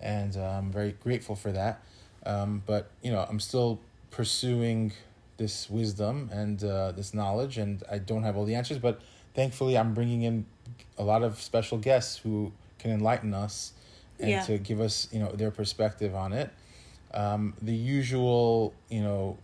and 0.00 0.36
uh, 0.36 0.40
I'm 0.58 0.70
very 0.70 0.92
grateful 0.92 1.34
for 1.34 1.50
that. 1.52 1.82
Um, 2.26 2.62
but 2.66 2.90
you 3.02 3.10
know, 3.10 3.26
I'm 3.28 3.40
still 3.40 3.80
pursuing 4.10 4.92
this 5.36 5.68
wisdom 5.68 6.30
and 6.32 6.62
uh, 6.62 6.92
this 6.92 7.12
knowledge, 7.14 7.58
and 7.58 7.82
I 7.90 7.98
don't 7.98 8.22
have 8.22 8.36
all 8.36 8.44
the 8.44 8.54
answers. 8.54 8.78
But 8.78 9.00
thankfully, 9.34 9.76
I'm 9.76 9.94
bringing 9.94 10.22
in 10.22 10.46
a 10.98 11.04
lot 11.04 11.22
of 11.22 11.40
special 11.40 11.78
guests 11.78 12.18
who 12.18 12.52
can 12.78 12.90
enlighten 12.90 13.34
us 13.34 13.72
and 14.20 14.30
Yeah. 14.30 14.42
to 14.42 14.58
give 14.58 14.80
us 14.80 15.08
you 15.12 15.18
know 15.18 15.32
their 15.32 15.50
perspective 15.50 16.14
on 16.14 16.32
it. 16.32 16.50
Um, 17.12 17.54
the 17.62 17.74
usual 17.74 18.74
you 18.88 19.02
know 19.02 19.38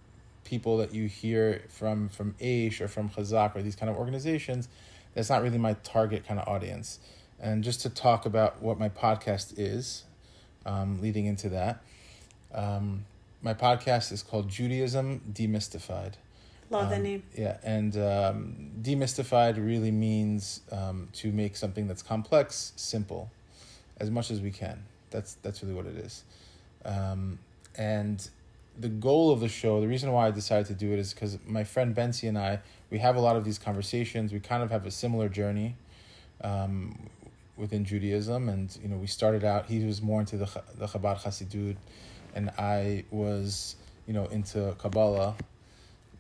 people 0.45 0.79
that 0.79 0.93
you 0.95 1.07
hear 1.07 1.63
from 1.69 2.09
from 2.09 2.35
Aish 2.41 2.81
or 2.81 2.89
from 2.89 3.09
Chazak 3.09 3.55
or 3.57 3.63
these 3.63 3.77
kind 3.77 3.91
of 3.91 3.97
organizations, 3.97 4.69
that's 5.15 5.29
not 5.31 5.43
really 5.43 5.59
my 5.59 5.75
target 5.83 6.27
kind 6.27 6.39
of 6.41 6.49
audience. 6.49 6.99
And 7.41 7.65
just 7.65 7.81
to 7.83 7.89
talk 7.91 8.27
about 8.27 8.61
what 8.61 8.79
my 8.79 8.89
podcast 8.91 9.55
is, 9.57 10.05
um, 10.67 11.01
leading 11.01 11.25
into 11.27 11.49
that, 11.49 11.83
um, 12.53 13.07
my 13.43 13.55
podcast 13.55 14.13
is 14.13 14.23
called 14.23 14.49
Judaism 14.49 15.21
Demystified. 15.33 16.15
Love 16.71 16.89
the 16.91 16.97
Um, 16.97 17.03
name. 17.03 17.23
Yeah, 17.37 17.57
and 17.63 17.97
um, 17.97 18.71
demystified 18.81 19.57
really 19.57 19.91
means 19.91 20.61
um, 20.71 21.09
to 21.15 21.33
make 21.33 21.57
something 21.57 21.89
that's 21.89 22.03
complex 22.03 22.73
simple, 22.77 23.31
as 23.99 24.11
much 24.11 24.31
as 24.31 24.41
we 24.41 24.51
can. 24.51 24.85
That's 25.11 25.35
that's 25.43 25.63
really 25.63 25.75
what 25.75 25.87
it 25.87 25.97
is, 25.97 26.23
um, 26.85 27.41
and 27.77 28.29
the 28.79 28.89
goal 28.89 29.33
of 29.33 29.41
the 29.41 29.49
show. 29.49 29.81
The 29.81 29.89
reason 29.89 30.13
why 30.13 30.29
I 30.29 30.31
decided 30.31 30.67
to 30.67 30.75
do 30.75 30.93
it 30.93 31.01
is 31.01 31.13
because 31.13 31.39
my 31.45 31.65
friend 31.65 31.95
Benzi 31.95 32.29
and 32.29 32.39
I 32.39 32.61
we 32.91 32.99
have 32.99 33.17
a 33.17 33.21
lot 33.21 33.35
of 33.35 33.45
these 33.45 33.59
conversations. 33.59 34.33
We 34.33 34.39
kind 34.39 34.63
of 34.63 34.71
have 34.71 34.87
a 34.87 34.91
similar 34.91 35.29
journey. 35.29 35.77
Um, 36.43 37.11
within 37.57 37.85
Judaism, 37.85 38.49
and 38.49 38.75
you 38.83 38.89
know, 38.89 38.97
we 38.97 39.07
started 39.07 39.45
out. 39.45 39.67
He 39.67 39.85
was 39.85 40.01
more 40.01 40.21
into 40.21 40.39
the 40.39 40.47
the 40.77 40.87
Chabad 40.87 41.23
Hasidut, 41.23 41.77
and 42.35 42.51
I 42.59 43.05
was, 43.11 43.77
you 44.07 44.15
know, 44.15 44.27
into 44.27 44.75
Kabbalah, 44.79 45.35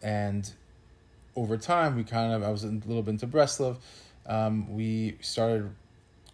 and 0.03 0.51
over 1.37 1.57
time 1.57 1.97
we 1.97 2.05
kind 2.05 2.33
of 2.33 2.43
I 2.43 2.51
was 2.51 2.65
a 2.65 2.69
little 2.69 3.03
bit 3.03 3.13
into 3.13 3.27
Breslov. 3.27 3.77
Um, 4.27 4.73
we 4.75 5.17
started, 5.21 5.71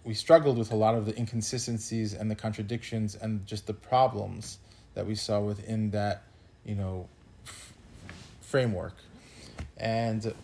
we 0.04 0.14
struggled 0.14 0.58
with 0.58 0.72
a 0.72 0.76
lot 0.76 0.94
of 0.94 1.06
the 1.06 1.16
inconsistencies 1.16 2.12
and 2.14 2.30
the 2.30 2.34
contradictions 2.34 3.14
and 3.14 3.46
just 3.46 3.66
the 3.66 3.74
problems 3.74 4.58
that 4.94 5.06
we 5.06 5.14
saw 5.14 5.40
within 5.40 5.90
that, 5.90 6.24
you 6.64 6.74
know, 6.74 7.08
f- 7.46 7.72
framework, 8.40 8.94
and 9.76 10.34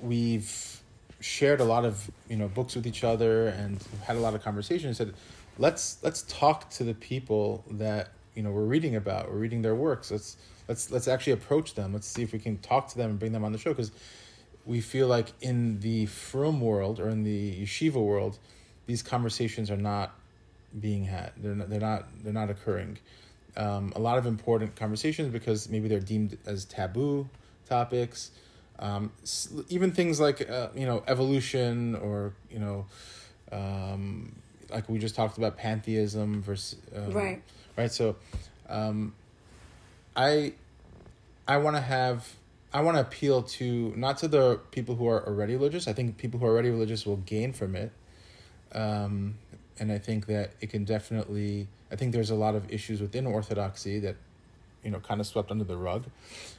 we've 0.00 0.80
shared 1.20 1.60
a 1.60 1.64
lot 1.64 1.84
of 1.84 2.10
you 2.28 2.36
know 2.36 2.48
books 2.48 2.74
with 2.74 2.86
each 2.86 3.04
other 3.04 3.48
and 3.48 3.82
had 4.04 4.16
a 4.16 4.20
lot 4.20 4.34
of 4.34 4.42
conversations. 4.42 4.98
Said, 4.98 5.14
let's 5.58 5.98
let's 6.02 6.22
talk 6.22 6.70
to 6.70 6.84
the 6.84 6.94
people 6.94 7.64
that 7.70 8.10
you 8.34 8.42
know 8.42 8.50
we're 8.50 8.64
reading 8.64 8.96
about. 8.96 9.30
We're 9.30 9.38
reading 9.38 9.62
their 9.62 9.74
works. 9.74 10.10
Let's 10.10 10.36
let's 10.68 10.90
let's 10.90 11.08
actually 11.08 11.34
approach 11.34 11.74
them. 11.74 11.92
Let's 11.92 12.06
see 12.06 12.22
if 12.22 12.32
we 12.32 12.38
can 12.38 12.58
talk 12.58 12.88
to 12.88 12.96
them 12.96 13.10
and 13.10 13.18
bring 13.18 13.32
them 13.32 13.44
on 13.44 13.52
the 13.52 13.58
show 13.58 13.70
because 13.70 13.92
we 14.64 14.80
feel 14.80 15.08
like 15.08 15.32
in 15.40 15.80
the 15.80 16.06
frum 16.06 16.60
world 16.60 17.00
or 17.00 17.08
in 17.08 17.24
the 17.24 17.62
yeshiva 17.62 17.94
world, 17.94 18.38
these 18.86 19.02
conversations 19.02 19.70
are 19.70 19.76
not 19.76 20.14
being 20.78 21.04
had. 21.04 21.32
They're 21.36 21.54
not, 21.54 21.70
they're 21.70 21.80
not 21.80 22.04
they're 22.22 22.32
not 22.32 22.50
occurring. 22.50 22.98
Um, 23.56 23.92
a 23.94 24.00
lot 24.00 24.16
of 24.16 24.24
important 24.24 24.76
conversations 24.76 25.30
because 25.30 25.68
maybe 25.68 25.88
they're 25.88 26.00
deemed 26.00 26.38
as 26.46 26.64
taboo 26.64 27.28
topics. 27.68 28.30
Um, 28.78 29.12
even 29.68 29.92
things 29.92 30.18
like 30.20 30.48
uh, 30.48 30.68
you 30.74 30.86
know 30.86 31.02
evolution 31.06 31.94
or 31.96 32.32
you 32.50 32.58
know 32.58 32.86
um, 33.52 34.34
like 34.70 34.88
we 34.88 34.98
just 34.98 35.14
talked 35.14 35.38
about 35.38 35.56
pantheism 35.56 36.42
versus 36.42 36.78
um, 36.96 37.12
Right. 37.12 37.42
Right 37.76 37.92
so 37.92 38.16
um, 38.68 39.14
I 40.16 40.54
I 41.46 41.58
want 41.58 41.76
to 41.76 41.82
have 41.82 42.28
I 42.72 42.80
want 42.80 42.96
to 42.96 43.02
appeal 43.02 43.42
to 43.42 43.92
not 43.96 44.18
to 44.18 44.28
the 44.28 44.60
people 44.70 44.94
who 44.94 45.06
are 45.06 45.26
already 45.26 45.54
religious. 45.54 45.86
I 45.86 45.92
think 45.92 46.16
people 46.16 46.40
who 46.40 46.46
are 46.46 46.50
already 46.50 46.70
religious 46.70 47.04
will 47.04 47.16
gain 47.18 47.52
from 47.52 47.76
it, 47.76 47.92
um, 48.72 49.36
and 49.78 49.92
I 49.92 49.98
think 49.98 50.26
that 50.26 50.52
it 50.60 50.70
can 50.70 50.84
definitely. 50.84 51.68
I 51.90 51.96
think 51.96 52.12
there's 52.12 52.30
a 52.30 52.34
lot 52.34 52.54
of 52.54 52.72
issues 52.72 53.02
within 53.02 53.26
Orthodoxy 53.26 53.98
that, 53.98 54.16
you 54.82 54.90
know, 54.90 54.98
kind 55.00 55.20
of 55.20 55.26
swept 55.26 55.50
under 55.50 55.64
the 55.64 55.76
rug. 55.76 56.04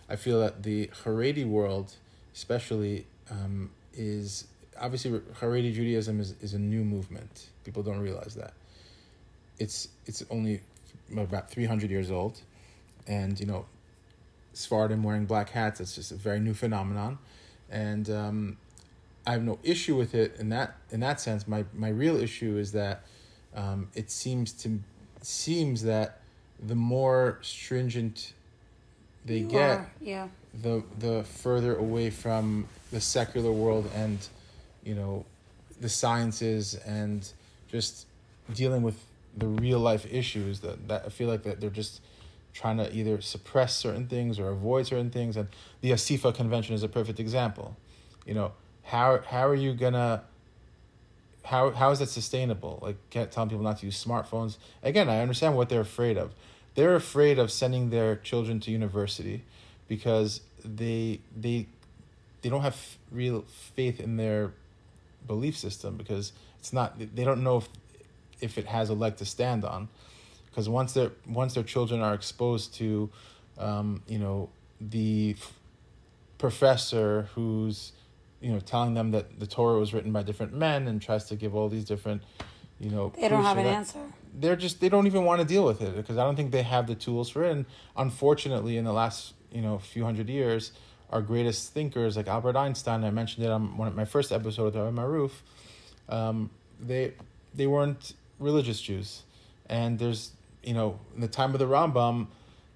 I 0.08 0.16
feel 0.16 0.40
that 0.42 0.62
the 0.62 0.92
Haredi 1.04 1.44
world, 1.44 1.96
especially, 2.36 3.08
um, 3.32 3.72
is 3.96 4.46
obviously 4.80 5.20
Haredi 5.40 5.74
Judaism 5.74 6.20
is, 6.20 6.36
is 6.42 6.54
a 6.54 6.60
new 6.60 6.84
movement. 6.84 7.48
People 7.64 7.82
don't 7.82 8.00
realize 8.00 8.36
that. 8.36 8.54
It's 9.58 9.88
it's 10.06 10.24
only 10.30 10.62
about 11.16 11.50
three 11.50 11.66
hundred 11.66 11.92
years 11.92 12.12
old, 12.12 12.42
and 13.08 13.40
you 13.40 13.46
know, 13.46 13.66
Sephardim 14.54 15.04
wearing 15.04 15.26
black 15.26 15.50
hats. 15.50 15.80
It's 15.80 15.96
just 15.96 16.12
a 16.12 16.16
very 16.16 16.40
new 16.40 16.54
phenomenon, 16.54 17.20
and 17.70 18.10
um, 18.10 18.58
I 19.26 19.32
have 19.34 19.44
no 19.44 19.60
issue 19.64 19.96
with 19.96 20.16
it 20.16 20.36
in 20.40 20.50
that 20.50 20.76
in 20.92 21.00
that 21.02 21.20
sense. 21.20 21.48
My 21.48 21.66
my 21.74 21.90
real 21.90 22.18
issue 22.18 22.58
is 22.58 22.72
that 22.74 23.04
um, 23.56 23.90
it 23.96 24.12
seems 24.12 24.52
to 24.54 24.80
seems 25.22 25.84
that 25.84 26.20
the 26.66 26.76
more 26.76 27.40
stringent 27.42 28.34
they 29.26 29.40
You 29.40 29.48
get, 29.48 29.70
are, 29.80 29.92
yeah. 30.02 30.28
the 30.62 30.84
the 31.00 31.24
further 31.24 31.76
away 31.76 32.10
from 32.10 32.68
the 32.92 33.00
secular 33.00 33.52
world 33.52 33.90
and 33.96 34.20
you 34.84 34.96
know 34.96 35.26
the 35.80 35.90
sciences 35.90 36.76
and 36.86 37.28
just 37.70 38.06
dealing 38.54 38.82
with 38.84 38.98
the 39.36 39.48
real 39.48 39.80
life 39.80 40.06
issues 40.12 40.60
that, 40.62 40.88
that 40.88 41.04
I 41.06 41.10
feel 41.10 41.28
like 41.28 41.44
that 41.44 41.60
they're 41.60 41.70
just 41.70 42.02
trying 42.54 42.78
to 42.78 42.96
either 42.96 43.20
suppress 43.20 43.76
certain 43.76 44.08
things 44.08 44.40
or 44.40 44.50
avoid 44.50 44.86
certain 44.86 45.10
things 45.10 45.36
and 45.36 45.48
the 45.82 45.92
Asifa 45.92 46.34
convention 46.34 46.76
is 46.76 46.84
a 46.84 46.88
perfect 46.88 47.20
example. 47.20 47.76
You 48.26 48.36
know, 48.36 48.52
how 48.84 49.20
how 49.28 49.48
are 49.48 49.56
you 49.56 49.74
gonna 49.74 50.24
how 51.44 51.72
how 51.72 51.92
is 51.92 52.00
that 52.00 52.10
sustainable? 52.10 52.80
Like 52.82 52.98
telling 53.32 53.50
people 53.50 53.64
not 53.64 53.80
to 53.80 53.86
use 53.86 54.04
smartphones. 54.04 54.58
Again, 54.82 55.10
I 55.10 55.20
understand 55.20 55.56
what 55.56 55.70
they're 55.70 55.82
afraid 55.82 56.18
of, 56.18 56.34
they're 56.76 56.96
afraid 56.96 57.40
of 57.40 57.52
sending 57.52 57.90
their 57.90 58.16
children 58.18 58.60
to 58.62 58.72
university 58.72 59.44
because 59.88 60.42
they 60.64 61.20
they 61.36 61.68
they 62.42 62.50
don't 62.50 62.62
have 62.62 62.98
real 63.12 63.46
faith 63.48 64.00
in 64.00 64.18
their 64.18 64.54
belief 65.26 65.58
system 65.58 65.98
because 65.98 66.34
it's 66.60 66.74
not 66.74 67.00
they 67.00 67.24
don't 67.24 67.44
know 67.44 67.58
if 67.58 67.70
if 68.44 68.58
it 68.58 68.66
has 68.68 68.90
a 68.90 68.94
leg 69.04 69.16
to 69.18 69.26
stand 69.26 69.64
on 69.74 69.82
because 70.50 70.68
once 70.70 70.94
their 70.94 71.12
once 71.42 71.52
their 71.56 71.64
children 71.74 72.00
are 72.02 72.14
exposed 72.14 72.68
to 72.76 73.10
um, 73.58 74.02
you 74.08 74.20
know 74.20 74.50
the 74.96 75.36
f- 75.40 75.54
professor 76.38 77.30
who's 77.36 77.94
you 78.42 78.52
know 78.52 78.60
telling 78.60 78.94
them 78.94 79.12
that 79.12 79.40
the 79.40 79.48
Torah 79.48 79.80
was 79.80 79.94
written 79.94 80.12
by 80.12 80.24
different 80.24 80.54
men 80.54 80.88
and 80.88 81.02
tries 81.02 81.26
to 81.26 81.36
give 81.36 81.56
all 81.56 81.70
these 81.70 81.86
different 81.86 82.22
you 82.80 82.90
know 82.90 83.14
They 83.20 83.30
don't 83.30 83.44
have 83.44 83.58
an 83.58 83.64
that, 83.66 83.74
answer. 83.74 84.00
they're 84.42 84.56
just 84.56 84.82
they 84.82 84.90
don't 84.90 85.08
even 85.08 85.24
want 85.26 85.40
to 85.42 85.48
deal 85.48 85.64
with 85.66 85.82
it 85.82 85.96
because 85.96 86.18
I 86.18 86.24
don't 86.24 86.36
think 86.36 86.52
they 86.52 86.64
have 86.64 86.86
the 86.88 86.96
tools 86.96 87.30
for 87.30 87.44
it. 87.44 87.52
And 87.52 87.66
unfortunately, 87.96 88.78
in 88.78 88.84
the 88.84 88.94
last 88.94 89.34
you 89.52 89.62
know 89.62 89.78
few 89.80 90.04
hundred 90.04 90.28
years, 90.30 90.72
our 91.12 91.22
greatest 91.22 91.74
thinkers 91.74 92.18
like 92.18 92.28
Albert 92.28 92.56
Einstein, 92.58 93.04
I 93.04 93.12
mentioned 93.12 93.46
it 93.46 93.52
on 93.52 93.78
one 93.78 93.88
of 93.88 93.96
my 93.96 94.06
first 94.06 94.32
episode 94.32 94.76
of 94.76 94.94
Maroof, 94.94 95.32
um, 96.10 96.50
they 96.80 97.14
they 97.54 97.68
weren't 97.68 98.14
religious 98.40 98.82
Jews, 98.82 99.24
and 99.68 100.00
there's 100.00 100.32
you 100.64 100.74
know 100.74 101.00
in 101.16 101.22
the 101.22 101.28
time 101.28 101.54
of 101.54 101.60
the 101.60 101.68
Rambam, 101.68 102.28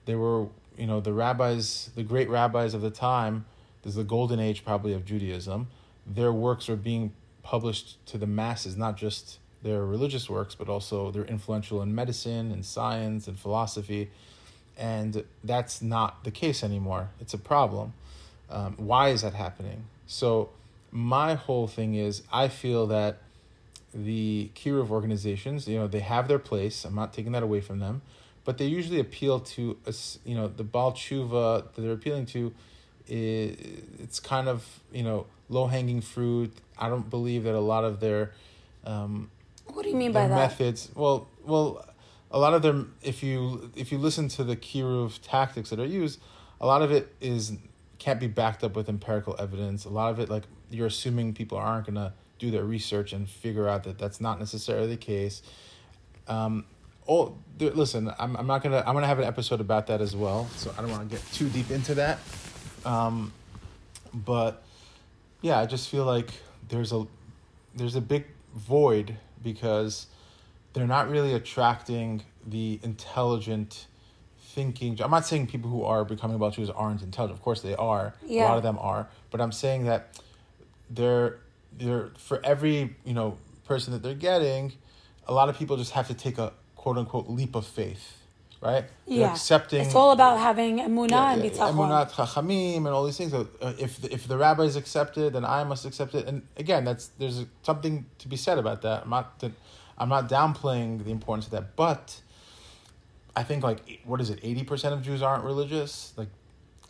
there 0.05 0.17
were 0.17 0.47
you 0.77 0.87
know 0.87 0.99
the 0.99 1.13
rabbis, 1.13 1.89
the 1.95 2.03
great 2.03 2.29
rabbis 2.29 2.73
of 2.73 2.81
the 2.81 2.91
time. 2.91 3.45
There's 3.83 3.95
the 3.95 4.03
golden 4.03 4.39
age 4.39 4.65
probably 4.65 4.93
of 4.93 5.05
Judaism. 5.05 5.67
Their 6.05 6.33
works 6.33 6.69
are 6.69 6.75
being 6.75 7.13
published 7.43 8.05
to 8.07 8.17
the 8.17 8.27
masses, 8.27 8.75
not 8.75 8.97
just 8.97 9.39
their 9.63 9.85
religious 9.85 10.29
works, 10.29 10.55
but 10.55 10.69
also 10.69 11.11
they're 11.11 11.25
influential 11.25 11.81
in 11.81 11.93
medicine 11.95 12.51
and 12.51 12.65
science 12.65 13.27
and 13.27 13.39
philosophy. 13.39 14.09
And 14.77 15.23
that's 15.43 15.81
not 15.81 16.23
the 16.23 16.31
case 16.31 16.63
anymore. 16.63 17.09
It's 17.19 17.33
a 17.33 17.37
problem. 17.37 17.93
Um, 18.49 18.75
why 18.77 19.09
is 19.09 19.21
that 19.23 19.33
happening? 19.33 19.85
So, 20.05 20.49
my 20.91 21.35
whole 21.35 21.67
thing 21.67 21.95
is 21.95 22.23
I 22.31 22.47
feel 22.47 22.87
that 22.87 23.17
the 23.97 24.51
Kiruv 24.55 24.89
organizations, 24.91 25.67
you 25.67 25.77
know, 25.79 25.87
they 25.87 26.01
have 26.01 26.27
their 26.27 26.39
place. 26.39 26.85
I'm 26.85 26.95
not 26.95 27.13
taking 27.13 27.31
that 27.33 27.43
away 27.43 27.61
from 27.61 27.79
them, 27.79 28.01
but 28.45 28.57
they 28.57 28.65
usually 28.65 28.99
appeal 28.99 29.39
to, 29.39 29.77
us. 29.87 30.19
you 30.25 30.35
know, 30.35 30.47
the 30.47 30.63
Baal 30.63 30.91
Tshuva 30.93 31.63
that 31.73 31.81
they're 31.81 31.91
appealing 31.93 32.25
to. 32.27 32.53
i- 33.09 33.55
It's 34.03 34.19
kind 34.19 34.47
of 34.47 34.59
you 34.91 35.03
know 35.03 35.25
low 35.49 35.67
hanging 35.67 36.01
fruit. 36.01 36.51
I 36.77 36.89
don't 36.89 37.09
believe 37.09 37.43
that 37.45 37.55
a 37.55 37.59
lot 37.73 37.83
of 37.83 37.99
their 37.99 38.31
um, 38.85 39.29
What 39.73 39.83
do 39.83 39.89
you 39.89 39.95
mean 39.95 40.11
by 40.11 40.27
that? 40.27 40.35
methods. 40.35 40.89
Well, 40.95 41.27
well, 41.45 41.83
a 42.31 42.39
lot 42.39 42.53
of 42.53 42.61
them. 42.61 42.93
If 43.01 43.23
you 43.23 43.71
if 43.75 43.91
you 43.91 43.97
listen 43.97 44.27
to 44.29 44.43
the 44.43 44.55
Kiruv 44.55 45.19
tactics 45.23 45.69
that 45.71 45.79
are 45.79 45.85
used, 45.85 46.19
a 46.61 46.65
lot 46.67 46.81
of 46.81 46.91
it 46.91 47.13
is 47.21 47.53
can't 47.99 48.19
be 48.19 48.27
backed 48.27 48.63
up 48.63 48.75
with 48.75 48.87
empirical 48.89 49.35
evidence. 49.39 49.83
A 49.85 49.89
lot 49.89 50.11
of 50.11 50.19
it, 50.19 50.29
like 50.29 50.43
you're 50.69 50.87
assuming 50.87 51.33
people 51.33 51.57
aren't 51.57 51.87
gonna 51.87 52.13
do 52.39 52.51
their 52.51 52.63
research 52.63 53.13
and 53.13 53.27
figure 53.29 53.67
out 53.67 53.83
that 53.83 53.97
that's 53.97 54.21
not 54.21 54.39
necessarily 54.39 54.87
the 54.87 54.97
case. 54.97 55.41
Um, 56.27 56.65
oh, 57.07 57.35
th- 57.59 57.73
listen, 57.73 58.11
I'm 58.19 58.35
I'm 58.35 58.47
not 58.47 58.63
gonna 58.63 58.83
I'm 58.85 58.93
gonna 58.93 59.07
have 59.07 59.19
an 59.19 59.25
episode 59.25 59.61
about 59.61 59.87
that 59.87 60.01
as 60.01 60.15
well. 60.15 60.47
So 60.55 60.73
I 60.77 60.81
don't 60.81 60.91
want 60.91 61.09
to 61.09 61.15
get 61.15 61.25
too 61.33 61.49
deep 61.49 61.71
into 61.71 61.95
that. 61.95 62.19
Um, 62.85 63.33
but 64.13 64.63
yeah, 65.41 65.59
I 65.59 65.65
just 65.65 65.89
feel 65.89 66.05
like 66.05 66.31
there's 66.69 66.91
a 66.93 67.05
there's 67.75 67.95
a 67.95 68.01
big 68.01 68.25
void 68.55 69.15
because 69.43 70.07
they're 70.73 70.87
not 70.87 71.09
really 71.09 71.33
attracting 71.33 72.23
the 72.45 72.79
intelligent 72.83 73.87
thinking. 74.39 74.99
I'm 75.01 75.11
not 75.11 75.25
saying 75.25 75.47
people 75.47 75.69
who 75.69 75.83
are 75.83 76.03
becoming 76.03 76.39
Jews 76.51 76.69
aren't 76.69 77.01
intelligent. 77.01 77.37
Of 77.37 77.43
course 77.43 77.61
they 77.61 77.75
are. 77.75 78.15
yeah. 78.25 78.43
A 78.43 78.49
lot 78.49 78.57
of 78.57 78.63
them 78.63 78.77
are. 78.79 79.07
But 79.29 79.41
I'm 79.41 79.51
saying 79.51 79.85
that 79.85 80.19
they're 80.89 81.39
they're 81.79 82.11
for 82.17 82.39
every, 82.43 82.95
you 83.05 83.13
know, 83.13 83.37
person 83.65 83.93
that 83.93 84.03
they're 84.03 84.13
getting, 84.15 84.73
a 85.27 85.33
lot 85.33 85.49
of 85.49 85.57
people 85.57 85.77
just 85.77 85.91
have 85.91 86.07
to 86.07 86.13
take 86.13 86.37
a 86.37 86.53
quote 86.75 86.97
unquote 86.97 87.29
leap 87.29 87.55
of 87.55 87.65
faith. 87.65 88.13
Right? 88.61 88.85
They're 89.07 89.19
Yeah. 89.19 89.31
accepting 89.31 89.81
It's 89.81 89.93
all 89.93 90.11
about 90.11 90.39
having 90.39 90.79
emunah 90.79 91.11
yeah, 91.11 91.33
and 91.33 91.43
yeah, 91.43 91.51
bitachon. 91.51 91.73
Emunat 91.75 92.11
Chachamim 92.11 92.77
and 92.77 92.87
all 92.87 93.05
these 93.05 93.15
things. 93.17 93.31
So, 93.31 93.47
uh, 93.61 93.73
if 93.77 94.01
the, 94.01 94.11
if 94.11 94.27
the 94.27 94.35
rabbis 94.35 94.75
accept 94.75 95.15
it, 95.19 95.33
then 95.33 95.45
I 95.45 95.63
must 95.63 95.85
accept 95.85 96.15
it. 96.15 96.25
And 96.27 96.41
again, 96.57 96.83
that's 96.83 97.07
there's 97.19 97.45
something 97.61 98.05
to 98.17 98.27
be 98.27 98.35
said 98.35 98.57
about 98.57 98.81
that. 98.81 99.03
I'm 99.03 99.11
not 99.11 99.39
that 99.41 99.51
I'm 99.99 100.09
not 100.09 100.27
downplaying 100.27 101.03
the 101.03 101.11
importance 101.11 101.45
of 101.45 101.51
that, 101.51 101.75
but 101.75 102.19
I 103.35 103.43
think 103.43 103.63
like 103.63 104.01
what 104.05 104.19
is 104.21 104.31
it? 104.31 104.39
Eighty 104.41 104.63
percent 104.63 104.95
of 104.95 105.03
Jews 105.03 105.21
aren't 105.21 105.43
religious. 105.43 106.13
Like, 106.17 106.29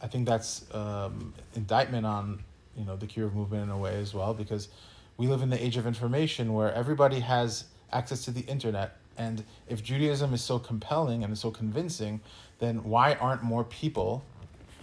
I 0.02 0.08
think 0.08 0.26
that's 0.26 0.66
um, 0.74 1.34
indictment 1.54 2.06
on 2.06 2.44
you 2.78 2.86
know 2.86 2.96
the 2.96 3.08
Kiruv 3.08 3.34
movement 3.34 3.64
in 3.64 3.70
a 3.70 3.78
way 3.78 3.96
as 4.00 4.14
well 4.14 4.34
because 4.34 4.70
we 5.18 5.28
live 5.28 5.42
in 5.42 5.50
the 5.50 5.62
age 5.62 5.78
of 5.78 5.88
information 5.88 6.54
where 6.54 6.72
everybody 6.74 7.20
has 7.20 7.66
access 7.92 8.24
to 8.26 8.32
the 8.32 8.42
internet. 8.42 8.98
And 9.18 9.44
if 9.68 9.84
Judaism 9.84 10.34
is 10.34 10.44
so 10.44 10.60
compelling 10.60 11.24
and 11.24 11.36
so 11.36 11.50
convincing, 11.50 12.22
then 12.60 12.84
why 12.84 13.16
aren't 13.16 13.42
more 13.42 13.64
people 13.64 14.24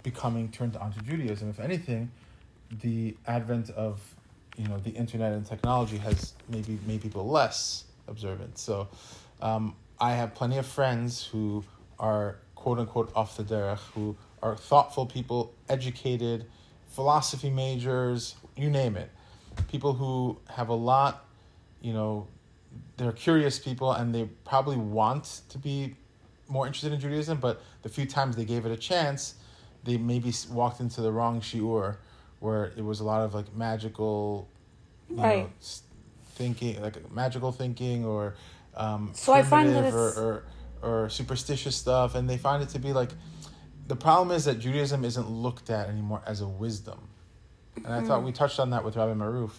becoming 0.03 0.49
turned 0.49 0.75
onto 0.75 0.99
Judaism? 1.01 1.49
If 1.49 1.59
anything, 1.59 2.11
the 2.81 3.15
advent 3.27 3.69
of 3.71 4.01
you 4.57 4.67
know 4.67 4.77
the 4.77 4.91
internet 4.91 5.33
and 5.33 5.45
technology 5.45 5.97
has 5.97 6.33
maybe 6.49 6.79
made 6.85 7.01
people 7.01 7.27
less 7.27 7.85
observant. 8.07 8.57
So 8.57 8.87
um, 9.41 9.75
I 9.99 10.11
have 10.13 10.35
plenty 10.35 10.57
of 10.57 10.65
friends 10.65 11.25
who 11.25 11.63
are 11.99 12.37
quote 12.55 12.79
unquote 12.79 13.11
off 13.15 13.37
the 13.37 13.43
derech, 13.43 13.79
who 13.93 14.15
are 14.41 14.55
thoughtful 14.55 15.05
people, 15.05 15.53
educated, 15.69 16.45
philosophy 16.95 17.49
majors, 17.49 18.35
you 18.55 18.69
name 18.69 18.95
it. 18.95 19.11
People 19.67 19.93
who 19.93 20.37
have 20.49 20.69
a 20.69 20.73
lot, 20.73 21.25
you 21.81 21.91
know, 21.93 22.27
they're 22.97 23.11
curious 23.11 23.59
people 23.59 23.91
and 23.91 24.15
they 24.15 24.23
probably 24.45 24.77
want 24.77 25.41
to 25.49 25.57
be 25.57 25.95
more 26.47 26.65
interested 26.65 26.93
in 26.93 26.99
Judaism, 26.99 27.37
but 27.39 27.61
the 27.81 27.89
few 27.89 28.05
times 28.05 28.35
they 28.37 28.45
gave 28.45 28.65
it 28.65 28.71
a 28.71 28.77
chance, 28.77 29.35
they 29.83 29.97
maybe 29.97 30.31
walked 30.51 30.79
into 30.79 31.01
the 31.01 31.11
wrong 31.11 31.41
shiur 31.41 31.97
where 32.39 32.65
it 32.77 32.83
was 32.83 33.01
a 33.01 33.03
lot 33.03 33.21
of 33.21 33.33
like 33.33 33.53
magical, 33.53 34.47
you 35.09 35.15
know, 35.17 35.21
Right. 35.23 35.49
s- 35.59 35.81
thinking, 36.35 36.81
like 36.81 37.11
magical 37.11 37.51
thinking 37.51 38.05
or 38.05 38.35
um, 38.75 39.11
So 39.13 39.33
I 39.33 39.41
find 39.41 39.69
that 39.69 39.91
or, 39.93 40.07
or 40.23 40.43
or 40.81 41.09
superstitious 41.09 41.75
stuff, 41.75 42.13
and 42.15 42.29
they 42.29 42.37
find 42.37 42.61
it 42.61 42.69
to 42.69 42.77
be 42.79 42.93
like 42.93 43.09
the 43.87 43.95
problem 43.95 44.35
is 44.35 44.45
that 44.45 44.59
Judaism 44.59 45.05
isn't 45.05 45.29
looked 45.29 45.69
at 45.69 45.89
anymore 45.89 46.21
as 46.25 46.41
a 46.41 46.47
wisdom, 46.47 47.07
and 47.75 47.87
I 47.87 48.01
thought 48.01 48.23
we 48.23 48.31
touched 48.31 48.59
on 48.59 48.71
that 48.71 48.83
with 48.83 48.95
Rabbi 48.95 49.13
Maroof. 49.13 49.51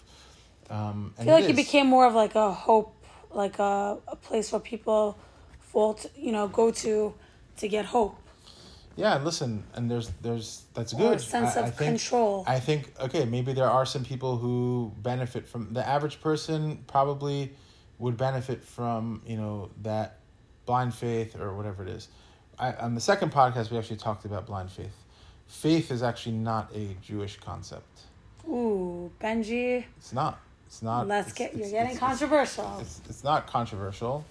Um, 0.69 1.13
I 1.17 1.23
feel 1.23 1.33
like 1.33 1.43
it 1.45 1.51
it 1.51 1.55
became 1.55 1.87
more 1.87 2.05
of 2.05 2.13
like 2.13 2.35
a 2.35 2.51
hope, 2.51 2.93
like 3.31 3.57
a, 3.59 3.97
a 4.07 4.15
place 4.15 4.51
where 4.51 4.59
people 4.59 5.17
fall, 5.59 5.93
to, 5.93 6.09
you 6.15 6.31
know, 6.31 6.47
go 6.47 6.71
to 6.71 7.13
to 7.57 7.67
get 7.67 7.85
hope. 7.85 8.17
Yeah, 8.97 9.15
and 9.15 9.23
listen, 9.23 9.63
and 9.75 9.89
there's 9.89 10.09
there's 10.21 10.63
that's 10.73 10.93
Or 10.93 10.97
good. 10.97 11.17
a 11.17 11.19
sense 11.19 11.55
I, 11.55 11.61
of 11.61 11.65
I 11.67 11.69
think, 11.69 11.99
control. 11.99 12.43
I 12.47 12.59
think 12.59 12.91
okay, 12.99 13.25
maybe 13.25 13.53
there 13.53 13.69
are 13.69 13.85
some 13.85 14.03
people 14.03 14.37
who 14.37 14.91
benefit 14.97 15.47
from 15.47 15.71
the 15.73 15.87
average 15.87 16.19
person 16.19 16.83
probably 16.87 17.53
would 17.99 18.17
benefit 18.17 18.63
from 18.63 19.21
you 19.25 19.37
know 19.37 19.69
that 19.83 20.17
blind 20.65 20.93
faith 20.93 21.39
or 21.39 21.55
whatever 21.55 21.83
it 21.83 21.89
is. 21.89 22.09
I, 22.59 22.73
on 22.73 22.95
the 22.95 23.01
second 23.01 23.31
podcast, 23.31 23.71
we 23.71 23.77
actually 23.77 23.97
talked 23.97 24.25
about 24.25 24.45
blind 24.47 24.71
faith. 24.71 24.95
Faith 25.47 25.91
is 25.91 26.03
actually 26.03 26.35
not 26.35 26.69
a 26.75 26.95
Jewish 27.01 27.37
concept. 27.39 28.01
Ooh, 28.47 29.11
Benji, 29.21 29.85
It's 29.97 30.13
not. 30.13 30.39
It's 30.65 30.81
not. 30.81 31.07
let's 31.07 31.29
it's- 31.31 31.37
get 31.37 31.51
you're 31.57 31.67
it's- 31.67 31.71
getting 31.71 31.95
it's- 31.95 31.99
controversial. 31.99 32.77
it's 32.81 33.01
it's 33.09 33.23
not 33.23 33.47
controversial. 33.47 34.25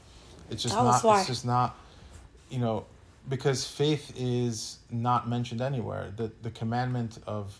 It's 0.51 0.63
just 0.63 0.75
Tell 0.75 0.85
not. 0.85 1.03
why. 1.03 1.19
It's 1.21 1.29
just 1.29 1.45
not. 1.47 1.77
You 2.51 2.59
know, 2.59 2.85
because 3.29 3.67
faith 3.67 4.13
is 4.17 4.79
not 4.91 5.29
mentioned 5.29 5.61
anywhere. 5.61 6.13
The 6.17 6.31
the 6.43 6.51
commandment 6.51 7.19
of, 7.27 7.59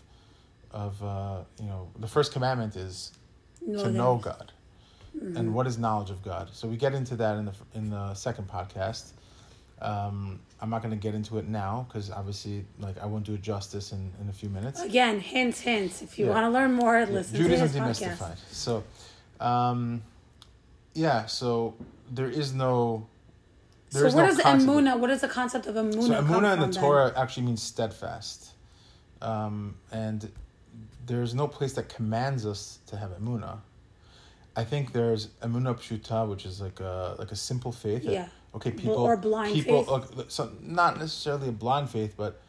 of 0.71 1.01
uh, 1.03 1.43
you 1.59 1.65
know, 1.67 1.89
the 1.99 2.07
first 2.07 2.31
commandment 2.31 2.75
is 2.75 3.11
No, 3.65 3.83
to 3.83 3.91
no. 3.91 3.97
know 4.15 4.17
God, 4.17 4.51
Mm-hmm. 5.17 5.37
and 5.37 5.53
what 5.55 5.65
is 5.65 5.77
knowledge 5.79 6.11
of 6.11 6.23
God. 6.23 6.49
So 6.53 6.67
we 6.67 6.77
get 6.77 6.93
into 6.93 7.15
that 7.15 7.37
in 7.37 7.45
the 7.45 7.53
in 7.73 7.89
the 7.89 8.13
second 8.13 8.47
podcast. 8.47 9.11
Um, 9.81 10.39
I'm 10.59 10.69
not 10.71 10.81
going 10.81 10.91
to 10.91 10.97
get 11.01 11.13
into 11.13 11.37
it 11.37 11.47
now 11.47 11.85
because 11.87 12.09
obviously, 12.09 12.65
like, 12.79 12.97
I 13.01 13.05
won't 13.05 13.25
do 13.25 13.33
it 13.35 13.41
justice 13.43 13.91
in, 13.91 14.11
in 14.21 14.27
a 14.29 14.33
few 14.33 14.49
minutes. 14.49 14.81
Again, 14.81 15.19
hints, 15.19 15.59
hints. 15.61 16.01
If 16.01 16.17
you 16.17 16.25
Yeah. 16.25 16.31
want 16.31 16.45
to 16.45 16.49
learn 16.49 16.73
more, 16.73 16.99
Yeah, 16.99 17.05
listen 17.05 17.35
Judaism 17.37 17.81
to 17.83 17.87
this 17.89 17.99
podcast. 17.99 17.99
Judaism 17.99 18.17
demystified. 18.17 18.37
So, 18.51 18.83
um, 19.39 20.01
yeah. 20.93 21.25
So 21.27 21.75
there 22.11 22.29
is 22.29 22.53
no. 22.53 23.07
there 23.91 24.01
So 24.01 24.07
is 24.07 24.15
what 24.15 24.23
no 24.23 24.31
of- 24.31 24.59
emuna? 24.61 24.99
What 24.99 25.07
does 25.07 25.21
the 25.21 25.27
concept 25.27 25.67
of 25.67 25.75
emuna 25.75 26.07
So 26.07 26.23
emuna 26.23 26.53
in 26.55 26.59
the 26.59 26.65
then? 26.67 26.71
Torah 26.71 27.13
actually 27.15 27.45
means 27.45 27.61
steadfast, 27.61 28.51
um, 29.21 29.75
and 29.91 30.31
there's 31.05 31.33
no 31.35 31.47
place 31.47 31.73
that 31.73 31.87
commands 31.87 32.45
us 32.45 32.79
to 32.87 32.97
have 32.97 33.11
emuna. 33.11 33.59
I 34.55 34.63
think 34.63 34.91
there's 34.91 35.27
emuna 35.43 35.75
pshuta, 35.77 36.27
which 36.27 36.45
is 36.47 36.59
like 36.61 36.79
a 36.79 37.15
like 37.19 37.31
a 37.31 37.35
simple 37.35 37.71
faith 37.71 38.03
that 38.05 38.11
Yeah. 38.11 38.27
Okay, 38.57 38.71
people 38.71 38.97
or 38.97 39.17
blind 39.17 39.53
people 39.53 39.83
faith? 39.83 40.19
uh, 40.19 40.23
so 40.27 40.51
not 40.61 40.99
necessarily 40.99 41.49
a 41.49 41.51
blind 41.51 41.89
faith, 41.89 42.13
but 42.17 42.41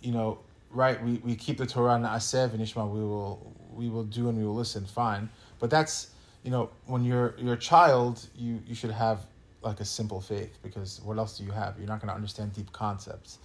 you 0.00 0.12
know, 0.12 0.38
right? 0.70 1.02
We 1.02 1.20
we 1.24 1.36
keep 1.36 1.58
the 1.58 1.66
Torah 1.66 1.94
and 1.94 2.04
Asev 2.04 2.52
and 2.54 2.60
Ishma. 2.60 2.88
We 2.90 3.00
will 3.00 3.54
we 3.70 3.88
will 3.88 4.04
do 4.04 4.28
and 4.28 4.38
we 4.38 4.44
will 4.44 4.54
listen. 4.54 4.86
Fine, 4.86 5.28
but 5.58 5.70
that's 5.70 6.10
you 6.42 6.50
know 6.50 6.70
when 6.86 7.04
you're 7.04 7.34
you're 7.38 7.54
a 7.54 7.58
child, 7.58 8.26
you 8.34 8.60
you 8.66 8.74
should 8.74 8.90
have 8.90 9.26
like 9.62 9.80
a 9.80 9.84
simple 9.84 10.20
faith 10.20 10.58
because 10.62 11.00
what 11.02 11.18
else 11.18 11.38
do 11.38 11.44
you 11.44 11.50
have? 11.50 11.76
You're 11.78 11.88
not 11.88 12.00
going 12.00 12.08
to 12.08 12.14
understand 12.14 12.52
deep 12.52 12.72
concepts. 12.72 13.38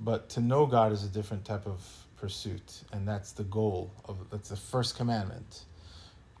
But 0.00 0.28
to 0.30 0.40
know 0.40 0.66
God 0.66 0.92
is 0.92 1.04
a 1.04 1.08
different 1.08 1.44
type 1.44 1.66
of 1.66 1.80
pursuit, 2.18 2.82
and 2.92 3.06
that's 3.08 3.32
the 3.32 3.44
goal 3.44 3.90
of 4.04 4.18
that's 4.30 4.50
the 4.50 4.56
first 4.56 4.96
commandment. 4.96 5.64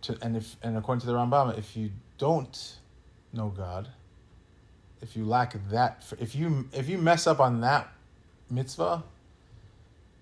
To 0.02 0.18
and 0.20 0.36
if 0.36 0.56
and 0.62 0.76
according 0.76 1.00
to 1.00 1.06
the 1.06 1.14
Rambam, 1.14 1.56
if 1.58 1.76
you 1.76 1.90
don't 2.18 2.76
know 3.32 3.48
God, 3.48 3.88
if 5.06 5.14
you 5.14 5.24
lack 5.24 5.54
that, 5.70 6.02
if 6.18 6.34
you 6.34 6.68
if 6.72 6.88
you 6.88 6.98
mess 6.98 7.28
up 7.28 7.38
on 7.38 7.60
that 7.60 7.88
mitzvah, 8.50 9.04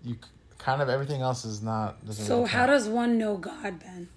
you 0.05 0.17
kind 0.59 0.83
of 0.83 0.91
everything 0.91 1.23
else 1.23 1.47
is 1.47 1.63
not. 1.63 1.97
So 2.11 2.37
really 2.37 2.51
how 2.51 2.67
does 2.67 2.87
one 2.87 3.17
know 3.17 3.39
God, 3.39 3.81
Ben? 3.81 4.09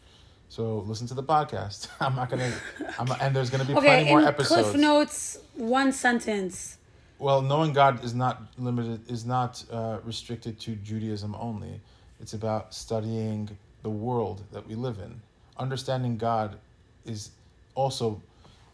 So 0.50 0.80
listen 0.80 1.08
to 1.08 1.14
the 1.14 1.24
podcast. 1.24 1.88
I'm 2.02 2.16
not 2.16 2.30
gonna. 2.30 2.52
I'm 3.00 3.08
and 3.22 3.34
there's 3.34 3.50
gonna 3.50 3.64
be 3.64 3.76
Okay, 3.76 3.86
plenty 3.86 4.10
more 4.10 4.22
episodes. 4.22 4.72
Cliff 4.72 4.82
Notes, 4.82 5.38
one 5.56 5.94
sentence. 5.94 6.78
Well, 7.18 7.42
knowing 7.42 7.72
God 7.72 8.04
is 8.04 8.14
not 8.14 8.42
limited, 8.58 9.10
is 9.10 9.26
not 9.26 9.64
uh, 9.72 10.00
restricted 10.04 10.60
to 10.60 10.76
Judaism 10.76 11.34
only. 11.40 11.80
It's 12.20 12.34
about 12.34 12.74
studying 12.74 13.58
the 13.84 13.90
world 13.90 14.44
that 14.52 14.68
we 14.68 14.76
live 14.76 15.00
in. 15.00 15.22
Understanding 15.58 16.18
God 16.18 16.58
is 17.06 17.32
also 17.74 18.22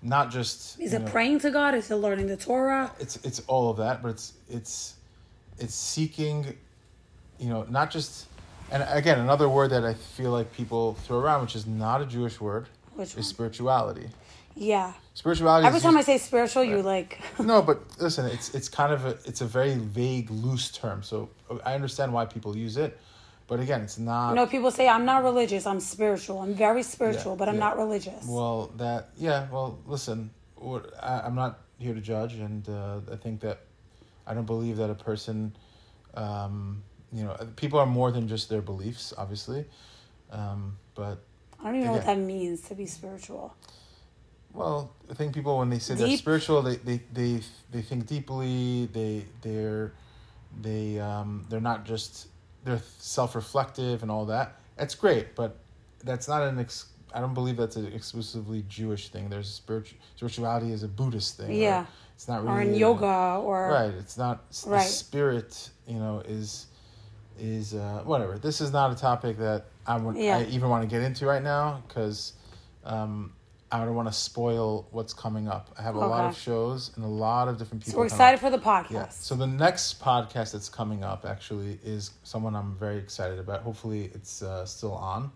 not 0.03 0.29
just. 0.31 0.79
Is 0.79 0.93
it 0.93 1.01
know, 1.01 1.07
praying 1.07 1.39
to 1.39 1.51
God? 1.51 1.73
Is 1.73 1.89
it 1.89 1.95
learning 1.95 2.27
the 2.27 2.37
Torah? 2.37 2.91
It's 2.99 3.15
it's 3.17 3.39
all 3.47 3.69
of 3.69 3.77
that, 3.77 4.03
but 4.03 4.09
it's 4.09 4.33
it's 4.49 4.95
it's 5.59 5.73
seeking, 5.73 6.55
you 7.39 7.49
know, 7.49 7.65
not 7.69 7.89
just. 7.89 8.27
And 8.71 8.83
again, 8.89 9.19
another 9.19 9.47
word 9.49 9.69
that 9.71 9.83
I 9.83 9.93
feel 9.93 10.31
like 10.31 10.51
people 10.53 10.95
throw 11.05 11.19
around, 11.19 11.41
which 11.41 11.55
is 11.55 11.67
not 11.67 12.01
a 12.01 12.05
Jewish 12.05 12.41
word, 12.41 12.67
Which 12.95 13.09
is 13.09 13.15
one? 13.17 13.23
spirituality. 13.23 14.09
Yeah. 14.55 14.93
Spirituality. 15.13 15.67
Every 15.67 15.79
time 15.79 15.97
I 15.97 16.01
say 16.01 16.17
spiritual, 16.17 16.63
you 16.63 16.81
like. 16.81 17.19
no, 17.39 17.61
but 17.61 17.81
listen, 17.99 18.25
it's 18.25 18.53
it's 18.55 18.69
kind 18.69 18.91
of 18.91 19.05
a 19.05 19.17
it's 19.25 19.41
a 19.41 19.45
very 19.45 19.75
vague, 19.75 20.29
loose 20.31 20.71
term. 20.71 21.03
So 21.03 21.29
I 21.65 21.75
understand 21.75 22.13
why 22.13 22.25
people 22.25 22.55
use 22.57 22.77
it, 22.77 22.99
but 23.47 23.60
again, 23.60 23.82
it's 23.82 23.97
not. 23.97 24.29
You 24.29 24.36
know, 24.36 24.47
people 24.47 24.71
say 24.71 24.88
I'm 24.88 25.06
not 25.06 25.23
religious. 25.23 25.65
I'm 25.65 25.79
spiritual. 25.79 26.41
I'm 26.41 26.53
very 26.53 26.84
spiritual, 26.84 27.34
Yeah, 27.34 27.38
but 27.38 27.49
I'm 27.49 27.56
yeah. 27.56 27.60
not 27.62 27.77
religious. 27.77 28.25
Well, 28.25 28.71
that 28.77 29.10
yeah. 29.17 29.47
Well, 29.51 29.79
listen, 29.86 30.29
what, 30.56 30.91
I, 31.01 31.21
I'm 31.21 31.36
not 31.36 31.60
here 31.77 31.93
to 31.93 32.01
judge, 32.01 32.36
and 32.36 32.67
uh, 32.69 32.99
I 33.12 33.15
think 33.15 33.41
that 33.41 33.62
I 34.25 34.34
don't 34.34 34.45
believe 34.45 34.77
that 34.77 34.89
a 34.89 34.95
person, 34.95 35.56
um, 36.13 36.84
you 37.12 37.23
know, 37.23 37.36
people 37.56 37.79
are 37.79 37.86
more 37.86 38.12
than 38.12 38.27
just 38.27 38.49
their 38.49 38.62
beliefs, 38.62 39.13
obviously, 39.17 39.65
um, 40.32 40.77
but 40.95 41.19
I 41.60 41.65
don't 41.65 41.75
even 41.75 41.88
know 41.88 41.93
what 41.93 42.06
that 42.06 42.17
means 42.17 42.62
to 42.69 42.75
be 42.75 42.86
spiritual. 42.86 43.56
Well, 44.53 44.93
I 45.10 45.15
think 45.15 45.34
people 45.34 45.58
when 45.58 45.69
they 45.69 45.79
say 45.79 45.95
they're 45.95 46.15
spiritual, 46.15 46.62
they, 46.62 46.75
they, 46.75 47.01
they, 47.12 47.41
they 47.71 47.82
think 47.82 48.06
deeply. 48.06 48.86
They 48.93 49.25
they're 49.41 49.93
they 50.62 50.99
um 50.99 51.45
they're 51.49 51.60
not 51.60 51.86
just 51.86 52.27
they're 52.63 52.82
self 52.97 53.36
reflective 53.36 54.02
and 54.02 54.12
all 54.12 54.26
that. 54.26 54.56
That's 54.78 54.95
great, 54.95 55.36
but 55.36 55.58
that's 56.04 56.28
not 56.28 56.41
an 56.43 56.60
ex. 56.60 56.88
I 57.13 57.19
don't 57.21 57.34
believe 57.34 57.58
that's 57.58 57.76
an 57.76 57.91
exclusively 57.93 58.63
Jewish 58.67 59.10
thing. 59.10 59.30
There's 59.30 59.47
spiritual 59.49 59.97
spirituality 60.15 60.71
is 60.71 60.84
a 60.84 60.88
Buddhist 60.88 61.38
thing. 61.38 61.52
Yeah. 61.54 61.86
it's 62.15 62.28
not 62.28 62.43
really 62.43 62.56
Or 62.56 62.62
in 62.62 62.73
yoga, 62.76 63.39
or 63.43 63.69
Right, 63.69 63.93
it's 63.93 64.17
not 64.17 64.49
the 64.52 64.69
Right. 64.71 64.88
spirit. 64.88 65.69
You 65.88 65.99
know, 65.99 66.21
is 66.26 66.67
is 67.39 67.73
uh, 67.73 68.02
whatever. 68.06 68.38
This 68.38 68.62
is 68.62 68.71
not 68.71 68.91
a 68.91 68.95
topic 68.95 69.38
that 69.38 69.65
I 69.88 69.97
would 69.97 70.15
Yeah. 70.15 70.38
I 70.38 70.43
even 70.45 70.69
want 70.69 70.84
to 70.84 70.88
get 70.88 71.02
into 71.04 71.26
right 71.26 71.41
now 71.43 71.84
because 71.88 72.34
um, 72.86 73.34
I 73.73 73.83
don't 73.86 73.95
want 73.95 74.07
to 74.07 74.13
spoil 74.13 74.88
what's 74.91 75.15
coming 75.15 75.47
up. 75.47 75.73
I 75.79 75.81
have 75.81 75.95
a 75.95 75.99
lot 75.99 76.25
of 76.25 76.38
shows 76.38 76.91
and 76.95 77.03
a 77.03 77.07
lot 77.07 77.47
of 77.47 77.57
different 77.57 77.81
people. 77.83 77.93
so 77.93 77.97
we're 77.97 78.05
excited 78.05 78.39
for 78.39 78.51
the 78.51 78.59
podcast. 78.59 78.91
Yeah. 78.91 79.09
So 79.09 79.33
the 79.33 79.47
next 79.47 79.99
podcast 79.99 80.51
that's 80.51 80.69
coming 80.69 81.03
up 81.03 81.25
actually 81.25 81.79
is 81.83 82.12
someone 82.23 82.55
I'm 82.55 82.75
very 82.75 82.99
excited 82.99 83.39
about. 83.39 83.62
Hopefully, 83.62 84.12
it's 84.13 84.43
uh, 84.43 84.67
still 84.67 84.93
on. 84.93 85.31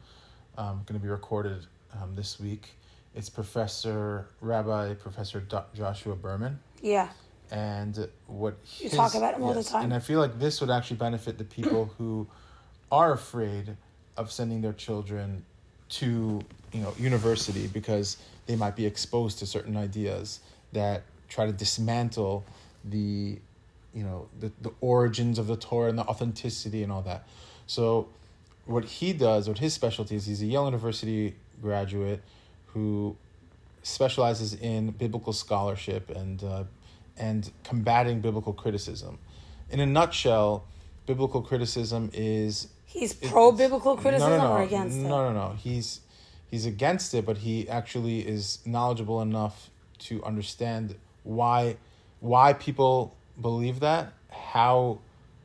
Um, 0.56 0.84
going 0.86 1.00
to 1.00 1.04
be 1.04 1.10
recorded 1.10 1.66
um, 2.00 2.14
this 2.16 2.40
week. 2.40 2.76
It's 3.16 3.28
Professor 3.28 4.28
Rabbi 4.42 4.94
Professor 4.94 5.40
Do- 5.40 5.64
Joshua 5.74 6.16
Berman 6.16 6.60
yeah. 6.82 7.10
and 7.50 8.08
what 8.28 8.56
You 8.78 8.90
his- 8.90 8.94
talk 8.94 9.16
about 9.16 9.34
him 9.34 9.44
all 9.44 9.56
the 9.56 9.64
time. 9.64 9.86
And 9.86 9.94
I 9.96 10.00
feel 10.00 10.20
like 10.20 10.38
this 10.38 10.62
would 10.62 10.70
actually 10.70 10.98
benefit 10.98 11.40
the 11.40 11.44
people 11.44 11.86
who 11.98 12.28
are 12.92 13.14
afraid 13.14 13.76
of 14.16 14.32
sending 14.32 14.62
their 14.62 14.74
children 14.74 15.44
to 15.90 16.42
you 16.74 16.82
know 16.82 16.94
university 17.00 17.68
because 17.68 18.18
they 18.46 18.56
might 18.56 18.76
be 18.76 18.86
exposed 18.86 19.40
to 19.40 19.46
certain 19.46 19.78
ideas 19.78 20.40
that 20.74 21.04
try 21.30 21.46
to 21.46 21.52
dismantle 21.52 22.46
the 22.86 23.40
you 23.94 24.04
know 24.04 24.28
the, 24.40 24.52
the 24.62 24.72
origins 24.82 25.40
of 25.40 25.48
the 25.48 25.58
Torah 25.58 25.90
and 25.90 25.98
the 25.98 26.04
authenticity 26.04 26.84
and 26.84 26.92
all 26.92 27.02
that. 27.04 27.28
So 27.66 28.10
what 28.66 28.86
he 28.86 29.14
does, 29.14 29.48
what 29.48 29.60
his 29.60 29.74
specialty 29.74 30.16
is, 30.16 30.26
he's 30.26 30.42
a 30.42 30.46
Yale 30.46 30.66
University 30.66 31.36
graduate 31.62 32.22
who 32.68 33.16
specializes 33.82 34.54
in 34.54 34.92
biblical 34.92 35.34
scholarship 35.34 36.10
and 36.10 36.44
uh, 36.44 36.64
and 37.18 37.52
combating 37.64 38.22
biblical 38.22 38.54
criticism. 38.54 39.18
In 39.70 39.80
a 39.80 39.86
nutshell, 39.86 40.66
biblical 41.06 41.42
criticism 41.42 42.10
is 42.14 42.68
He's 42.88 43.14
pro 43.14 43.52
biblical 43.52 43.98
criticism 43.98 44.32
no, 44.32 44.38
no, 44.38 44.44
no, 44.48 44.54
or 44.54 44.62
against 44.64 44.98
no, 44.98 45.06
it? 45.06 45.10
No, 45.10 45.34
no, 45.34 45.48
no. 45.50 45.56
He's 45.56 46.00
he's 46.50 46.66
against 46.66 47.14
it, 47.14 47.26
but 47.26 47.40
he 47.40 47.68
actually 47.70 48.28
is 48.28 48.60
knowledgeable 48.66 49.22
enough 49.22 49.70
to 50.00 50.24
understand 50.24 50.96
why 51.24 51.76
why 52.22 52.54
people 52.54 53.16
believe 53.40 53.82
that, 53.82 54.14
how 54.30 55.00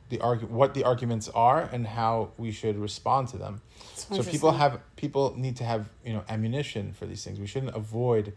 the 0.09 0.17
argu- 0.19 0.49
what 0.49 0.73
the 0.73 0.83
arguments 0.83 1.27
are, 1.29 1.69
and 1.71 1.85
how 1.85 2.29
we 2.37 2.51
should 2.51 2.77
respond 2.77 3.27
to 3.29 3.37
them. 3.37 3.61
So 3.95 4.21
So 4.21 4.31
people 4.31 4.51
have 4.53 4.79
people 4.95 5.33
need 5.37 5.57
to 5.57 5.65
have 5.65 5.89
you 6.05 6.13
know 6.13 6.23
ammunition 6.29 6.93
for 6.93 7.05
these 7.05 7.23
things. 7.23 7.39
We 7.39 7.47
shouldn't 7.47 7.75
avoid, 7.75 8.33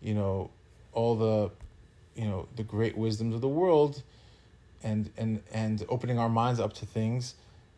you 0.00 0.14
know, 0.14 0.50
all 0.92 1.16
the, 1.16 1.50
you 2.14 2.28
know, 2.28 2.46
the 2.54 2.62
great 2.62 2.96
wisdoms 2.96 3.34
of 3.34 3.40
the 3.40 3.48
world, 3.48 4.02
and 4.82 5.10
and 5.16 5.42
and 5.52 5.84
opening 5.88 6.18
our 6.18 6.28
minds 6.28 6.60
up 6.60 6.72
to 6.74 6.86
things, 6.86 7.34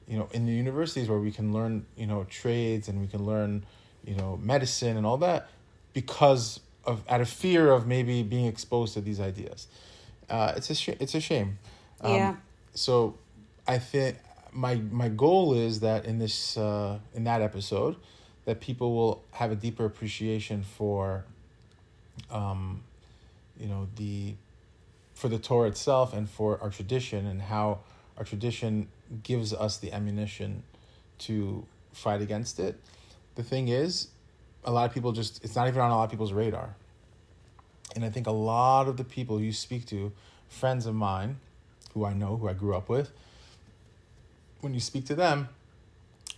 you 0.09 0.19
know, 0.19 0.29
in 0.33 0.47
the 0.47 0.53
universities 0.53 1.09
where 1.09 1.19
we 1.19 1.33
can 1.33 1.53
learn 1.53 1.85
you 1.97 2.07
know 2.07 2.25
trades 2.25 2.89
and 2.89 3.01
we 3.01 3.07
can 3.07 3.25
learn, 3.25 3.65
you 4.05 4.15
know, 4.15 4.39
medicine 4.43 4.97
and 4.97 5.05
all 5.07 5.19
that, 5.19 5.49
because 5.93 6.61
of 6.85 7.03
out 7.09 7.21
of 7.21 7.29
fear 7.29 7.71
of 7.71 7.87
maybe 7.87 8.23
being 8.23 8.47
exposed 8.47 8.95
to 8.95 9.01
these 9.01 9.21
ideas. 9.21 9.67
Uh, 10.31 10.53
it's 10.57 10.71
a 10.71 10.75
sh- 10.75 11.01
it's 11.01 11.15
a 11.15 11.21
shame. 11.21 11.59
Um, 12.01 12.13
Yeah. 12.13 12.35
So, 12.75 13.17
I 13.67 13.79
think 13.79 14.19
my 14.53 14.77
my 14.77 15.09
goal 15.09 15.55
is 15.55 15.81
that 15.81 16.05
in 16.05 16.19
this 16.19 16.57
uh, 16.57 16.99
in 17.15 17.25
that 17.25 17.43
episode, 17.43 17.97
that 18.45 18.61
people 18.61 18.95
will 18.95 19.23
have 19.33 19.51
a 19.51 19.57
deeper 19.57 19.85
appreciation 19.85 20.63
for, 20.63 21.25
um, 22.31 22.83
you 23.59 23.67
know 23.67 23.89
the, 23.97 24.35
for 25.15 25.29
the 25.29 25.39
Torah 25.39 25.69
itself 25.69 26.13
and 26.15 26.29
for 26.29 26.61
our 26.63 26.71
tradition 26.71 27.27
and 27.27 27.43
how 27.43 27.81
our 28.17 28.25
tradition 28.25 28.89
gives 29.23 29.53
us 29.53 29.79
the 29.79 29.93
ammunition 29.93 30.63
to 31.19 31.67
fight 31.93 32.21
against 32.21 32.59
it. 32.59 32.79
The 33.35 33.43
thing 33.43 33.69
is, 33.69 34.09
a 34.65 34.73
lot 34.73 34.89
of 34.89 34.95
people 34.95 35.13
just 35.13 35.45
it's 35.45 35.57
not 35.57 35.69
even 35.69 35.81
on 35.81 35.91
a 35.91 35.97
lot 35.97 36.05
of 36.05 36.11
people's 36.11 36.33
radar. 36.33 36.75
And 37.95 38.05
I 38.05 38.11
think 38.11 38.27
a 38.27 38.33
lot 38.33 38.89
of 38.89 38.97
the 38.97 39.05
people 39.05 39.41
you 39.41 39.53
speak 39.53 39.87
to, 39.87 40.13
friends 40.49 40.87
of 40.87 40.95
mine, 40.95 41.39
who 41.95 42.05
I 42.05 42.13
know, 42.13 42.37
who 42.37 42.49
I 42.49 42.53
grew 42.53 42.75
up 42.75 42.89
with, 42.89 43.11
when 44.61 44.75
you 44.75 44.81
speak 44.81 45.07
to 45.07 45.15
them, 45.15 45.49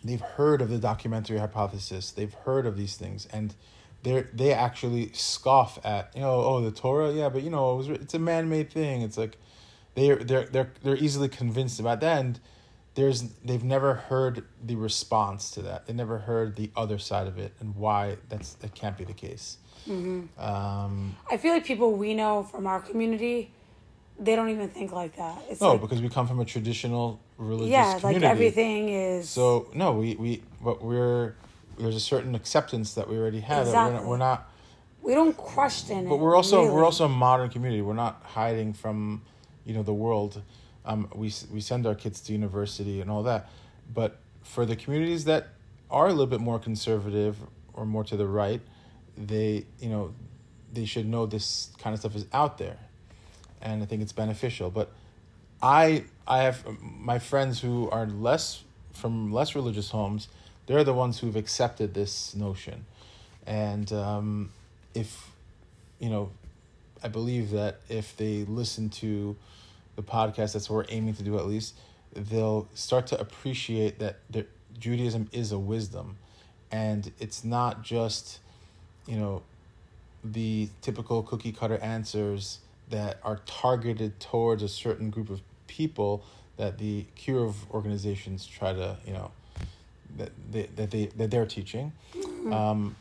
they've 0.04 0.20
heard 0.20 0.60
of 0.60 0.68
the 0.68 0.78
documentary 0.78 1.38
hypothesis. 1.38 2.10
They've 2.10 2.32
heard 2.32 2.66
of 2.66 2.76
these 2.76 2.96
things, 2.96 3.26
and 3.32 3.54
they 4.02 4.26
they 4.32 4.52
actually 4.52 5.10
scoff 5.12 5.78
at 5.84 6.12
you 6.14 6.20
know 6.20 6.30
oh 6.30 6.60
the 6.60 6.70
Torah 6.70 7.12
yeah 7.12 7.28
but 7.28 7.42
you 7.42 7.50
know 7.50 7.74
it 7.74 7.76
was 7.76 7.88
it's 7.88 8.14
a 8.14 8.18
man 8.18 8.48
made 8.48 8.70
thing. 8.70 9.02
It's 9.02 9.18
like 9.18 9.36
they're 9.94 10.16
they're 10.16 10.44
they're 10.46 10.72
they're 10.82 10.96
easily 10.96 11.28
convinced 11.28 11.80
about 11.80 12.00
that, 12.00 12.20
and 12.20 12.40
there's 12.94 13.22
they've 13.44 13.64
never 13.64 13.94
heard 13.94 14.44
the 14.64 14.74
response 14.76 15.50
to 15.52 15.62
that. 15.62 15.86
They 15.86 15.92
never 15.92 16.18
heard 16.18 16.56
the 16.56 16.70
other 16.76 16.98
side 16.98 17.26
of 17.26 17.38
it 17.38 17.52
and 17.60 17.74
why 17.76 18.16
that's 18.28 18.54
that 18.54 18.74
can't 18.74 18.96
be 18.96 19.04
the 19.04 19.12
case. 19.12 19.58
Mm-hmm. 19.88 20.40
Um, 20.40 21.16
I 21.30 21.36
feel 21.36 21.52
like 21.52 21.64
people 21.64 21.92
we 21.92 22.14
know 22.14 22.42
from 22.42 22.66
our 22.66 22.80
community, 22.80 23.52
they 24.18 24.36
don't 24.36 24.50
even 24.50 24.68
think 24.68 24.92
like 24.92 25.16
that. 25.16 25.42
It's 25.48 25.60
no, 25.60 25.72
like, 25.72 25.80
because 25.80 26.02
we 26.02 26.08
come 26.08 26.26
from 26.26 26.40
a 26.40 26.44
traditional 26.44 27.20
religious 27.36 27.70
yeah, 27.70 27.92
like 27.92 28.00
community. 28.00 28.26
everything 28.26 28.88
is. 28.88 29.30
So 29.30 29.68
no, 29.74 29.92
we 29.92 30.16
we 30.16 30.42
but 30.60 30.82
we're 30.82 31.34
there's 31.78 31.96
a 31.96 32.00
certain 32.00 32.34
acceptance 32.34 32.94
that 32.94 33.08
we 33.08 33.16
already 33.16 33.40
have. 33.40 33.66
that 33.66 33.72
We're 33.72 33.78
not, 33.80 33.88
Exactly. 33.88 34.08
we're 34.08 34.16
not 34.18 34.50
we 35.02 35.14
don't 35.14 35.36
question 35.36 36.06
it. 36.06 36.08
but 36.08 36.16
we're 36.18 36.34
also 36.36 36.62
really. 36.62 36.74
we're 36.74 36.84
also 36.84 37.04
a 37.06 37.08
modern 37.08 37.48
community. 37.48 37.80
We're 37.80 37.94
not 37.94 38.22
hiding 38.24 38.72
from, 38.74 39.22
you 39.64 39.74
know, 39.74 39.82
the 39.82 39.94
world. 39.94 40.42
Um, 40.88 41.08
we 41.14 41.32
we 41.52 41.60
send 41.60 41.86
our 41.86 41.94
kids 41.94 42.20
to 42.22 42.32
university 42.32 43.02
and 43.02 43.10
all 43.10 43.22
that, 43.24 43.50
but 43.94 44.16
for 44.42 44.64
the 44.64 44.74
communities 44.74 45.26
that 45.26 45.48
are 45.90 46.06
a 46.06 46.10
little 46.10 46.26
bit 46.26 46.40
more 46.40 46.58
conservative 46.58 47.36
or 47.74 47.84
more 47.84 48.04
to 48.04 48.16
the 48.16 48.26
right, 48.26 48.62
they 49.16 49.66
you 49.80 49.90
know, 49.90 50.14
they 50.72 50.86
should 50.86 51.06
know 51.06 51.26
this 51.26 51.70
kind 51.78 51.92
of 51.92 52.00
stuff 52.00 52.16
is 52.16 52.24
out 52.32 52.56
there, 52.56 52.78
and 53.60 53.82
I 53.82 53.86
think 53.86 54.00
it's 54.00 54.12
beneficial. 54.12 54.70
But 54.70 54.90
I 55.62 56.04
I 56.26 56.44
have 56.44 56.64
my 56.80 57.18
friends 57.18 57.60
who 57.60 57.90
are 57.90 58.06
less 58.06 58.64
from 58.92 59.30
less 59.30 59.54
religious 59.54 59.90
homes. 59.90 60.28
They're 60.66 60.84
the 60.84 60.94
ones 60.94 61.18
who've 61.18 61.36
accepted 61.36 61.92
this 61.92 62.34
notion, 62.34 62.86
and 63.46 63.92
um, 63.92 64.52
if 64.94 65.30
you 65.98 66.08
know, 66.08 66.30
I 67.02 67.08
believe 67.08 67.50
that 67.50 67.80
if 67.90 68.16
they 68.16 68.44
listen 68.44 68.88
to 68.90 69.36
the 69.98 70.02
podcast, 70.04 70.52
that's 70.52 70.70
what 70.70 70.76
we're 70.76 70.94
aiming 70.96 71.12
to 71.14 71.24
do 71.24 71.36
at 71.36 71.46
least, 71.46 71.74
they'll 72.14 72.68
start 72.72 73.08
to 73.08 73.20
appreciate 73.20 73.98
that 73.98 74.16
Judaism 74.78 75.28
is 75.32 75.50
a 75.50 75.58
wisdom, 75.58 76.16
and 76.70 77.10
it's 77.18 77.44
not 77.44 77.82
just, 77.82 78.38
you 79.08 79.16
know, 79.16 79.42
the 80.22 80.68
typical 80.82 81.24
cookie 81.24 81.50
cutter 81.50 81.78
answers 81.78 82.60
that 82.90 83.18
are 83.24 83.40
targeted 83.44 84.20
towards 84.20 84.62
a 84.62 84.68
certain 84.68 85.10
group 85.10 85.30
of 85.30 85.42
people 85.66 86.22
that 86.56 86.78
the 86.78 87.04
kiruv 87.16 87.54
organizations 87.72 88.46
try 88.46 88.72
to 88.72 88.96
you 89.06 89.12
know 89.12 89.30
that 90.16 90.30
they 90.50 90.68
that 90.76 90.90
they 90.90 91.06
that 91.16 91.30
they're 91.30 91.46
teaching. 91.46 91.92
Um 92.50 92.96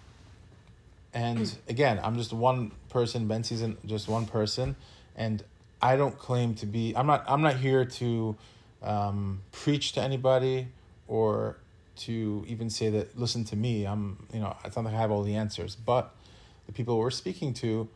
and 1.13 1.55
again 1.69 1.99
i'm 2.03 2.17
just 2.17 2.33
one 2.33 2.69
person 2.89 3.27
ben 3.27 3.39
isn't 3.39 3.85
just 3.87 4.07
one 4.07 4.25
person 4.25 4.75
and 5.15 5.43
i 5.81 5.95
don't 5.95 6.17
claim 6.17 6.53
to 6.53 6.65
be 6.65 6.93
i'm 6.95 7.07
not 7.07 7.23
i'm 7.27 7.41
not 7.41 7.55
here 7.55 7.85
to 7.85 8.35
um 8.81 9.41
preach 9.51 9.93
to 9.93 10.01
anybody 10.01 10.67
or 11.07 11.57
to 11.97 12.45
even 12.47 12.69
say 12.69 12.89
that 12.89 13.17
listen 13.17 13.43
to 13.43 13.55
me. 13.55 13.85
I'm 13.85 14.27
you 14.33 14.39
know 14.39 14.55
it's 14.63 14.75
not 14.75 14.85
like 14.85 14.93
i 14.93 14.97
have 14.97 15.11
all 15.11 15.23
the 15.23 15.35
answers 15.35 15.75
but 15.75 16.15
the 16.67 16.71
people 16.71 16.97
we're 16.97 17.09
speaking 17.09 17.53
to 17.55 17.87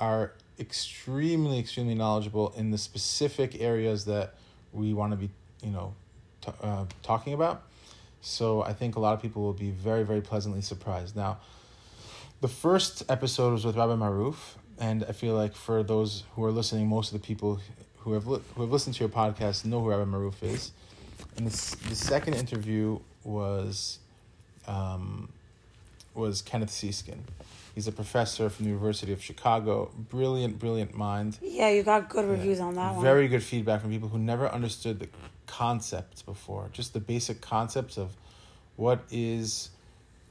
are 0.00 0.32
extremely 0.58 1.58
extremely 1.58 1.94
knowledgeable 1.94 2.52
in 2.56 2.70
the 2.70 2.78
specific 2.78 3.60
areas 3.60 4.04
that 4.06 4.34
we 4.72 4.92
want 4.92 5.12
to 5.12 5.16
be 5.16 5.30
you 5.62 5.70
know 5.70 5.94
t- 6.40 6.52
uh, 6.62 6.84
talking 7.02 7.34
about. 7.34 7.62
So 8.20 8.62
i 8.62 8.72
think 8.72 8.96
a 8.96 9.00
lot 9.00 9.14
of 9.14 9.20
people 9.20 9.42
will 9.42 9.52
be 9.52 9.70
very 9.70 10.04
very 10.04 10.20
pleasantly 10.20 10.62
surprised. 10.62 11.14
Now 11.16 11.38
the 12.40 12.48
first 12.48 13.02
episode 13.08 13.52
was 13.52 13.64
with 13.64 13.76
rabbi 13.76 13.94
Maroof 13.94 14.56
and 14.80 15.04
i 15.08 15.12
feel 15.12 15.34
like 15.34 15.54
for 15.54 15.82
those 15.82 16.24
who 16.34 16.44
are 16.44 16.52
listening 16.52 16.86
most 16.86 17.12
of 17.12 17.20
the 17.20 17.26
people 17.26 17.60
who 17.98 18.12
have 18.12 18.26
li- 18.26 18.40
who 18.54 18.62
have 18.62 18.70
listened 18.70 18.94
to 18.94 19.00
your 19.00 19.08
podcast 19.08 19.64
know 19.64 19.80
who 19.80 19.90
rabbi 19.90 20.04
Maroof 20.04 20.42
is 20.42 20.72
and 21.36 21.46
the, 21.46 21.88
the 21.88 21.94
second 21.94 22.34
interview 22.34 22.98
was 23.24 23.98
um, 24.66 25.28
was 26.14 26.42
kenneth 26.42 26.70
seeskin 26.70 27.24
He's 27.74 27.88
a 27.88 27.92
professor 27.92 28.48
from 28.48 28.66
the 28.66 28.70
University 28.70 29.12
of 29.12 29.20
Chicago. 29.20 29.90
Brilliant, 30.08 30.60
brilliant 30.60 30.96
mind. 30.96 31.38
Yeah, 31.42 31.70
you 31.70 31.82
got 31.82 32.08
good 32.08 32.24
reviews 32.24 32.60
on 32.60 32.76
that 32.76 32.94
one. 32.94 33.02
Very 33.02 33.26
good 33.26 33.42
feedback 33.42 33.80
from 33.80 33.90
people 33.90 34.08
who 34.08 34.18
never 34.18 34.48
understood 34.48 35.00
the 35.00 35.08
concepts 35.48 36.22
before. 36.22 36.68
Just 36.72 36.92
the 36.92 37.00
basic 37.00 37.40
concepts 37.40 37.98
of 37.98 38.16
what 38.76 39.00
is, 39.10 39.70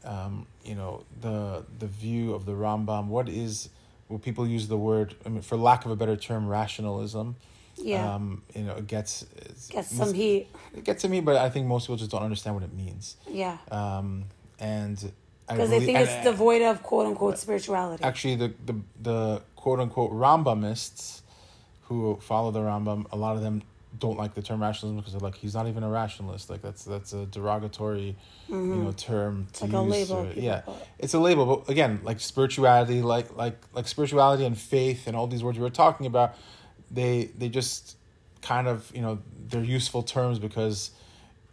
um, 0.05 0.47
you 0.63 0.75
know, 0.75 1.03
the 1.19 1.65
the 1.79 1.87
view 1.87 2.33
of 2.33 2.45
the 2.45 2.53
Rambam. 2.53 3.07
What 3.07 3.27
is, 3.27 3.67
well, 4.13 4.19
people 4.19 4.47
use 4.47 4.67
the 4.67 4.77
word, 4.77 5.15
I 5.25 5.29
mean, 5.29 5.41
for 5.41 5.57
lack 5.57 5.85
of 5.85 5.91
a 5.91 5.95
better 5.95 6.15
term, 6.15 6.47
rationalism. 6.47 7.35
Yeah. 7.77 8.13
Um, 8.13 8.43
you 8.53 8.61
know, 8.61 8.75
it 8.75 8.85
gets 8.85 9.23
it's- 9.35 9.67
Get 9.69 9.85
some 9.85 10.13
heat. 10.13 10.47
It 10.77 10.83
gets 10.83 11.01
to 11.01 11.09
me, 11.09 11.19
but 11.19 11.35
I 11.37 11.49
think 11.49 11.65
most 11.65 11.85
people 11.87 11.95
just 11.95 12.11
don't 12.11 12.21
understand 12.21 12.53
what 12.55 12.63
it 12.63 12.73
means. 12.73 13.17
Yeah. 13.27 13.57
Um, 13.71 14.25
and 14.59 15.11
I 15.49 15.53
Because 15.55 15.71
they 15.71 15.79
think 15.79 15.97
and- 15.97 16.07
it's 16.07 16.23
devoid 16.23 16.61
of 16.61 16.83
quote 16.83 17.07
unquote 17.07 17.39
spirituality. 17.39 18.03
actually 18.03 18.35
the 18.35 18.53
the 18.69 18.75
the 19.01 19.41
quote 19.55 19.79
unquote 19.79 20.11
Rambamists 20.11 21.21
who 21.87 22.17
follow 22.21 22.51
the 22.51 22.59
Rambam, 22.59 23.07
a 23.11 23.15
lot 23.17 23.35
of 23.35 23.41
them 23.41 23.63
don't 23.99 24.17
like 24.17 24.33
the 24.33 24.41
term 24.41 24.61
rationalism 24.61 24.97
because 24.97 25.13
they're 25.13 25.19
like 25.21 25.35
he's 25.35 25.53
not 25.53 25.67
even 25.67 25.83
a 25.83 25.89
rationalist. 25.89 26.49
Like 26.49 26.61
that's 26.61 26.83
that's 26.83 27.13
a 27.13 27.25
derogatory, 27.27 28.15
you 28.49 28.55
know, 28.55 28.91
term 28.91 29.47
to 29.53 29.65
Mm-hmm. 29.65 29.75
like 29.75 29.83
a 29.95 29.99
use. 29.99 30.09
label 30.09 30.25
or- 30.27 30.33
yeah, 30.33 30.61
it's 30.99 31.13
a 31.13 31.19
label. 31.19 31.45
But 31.57 31.69
again, 31.71 31.99
like 32.03 32.19
spirituality, 32.19 33.01
like 33.01 33.35
like 33.35 33.57
like 33.73 33.87
spirituality 33.87 34.45
and 34.45 34.57
faith 34.57 35.05
and 35.07 35.15
all 35.15 35.27
these 35.27 35.43
words 35.43 35.57
we 35.57 35.63
were 35.63 35.69
talking 35.69 36.05
about, 36.07 36.35
they 36.91 37.25
they 37.37 37.49
just 37.49 37.97
kind 38.41 38.67
of 38.67 38.91
you 38.95 39.01
know 39.01 39.19
they're 39.47 39.63
useful 39.63 40.01
terms 40.03 40.39
because 40.39 40.91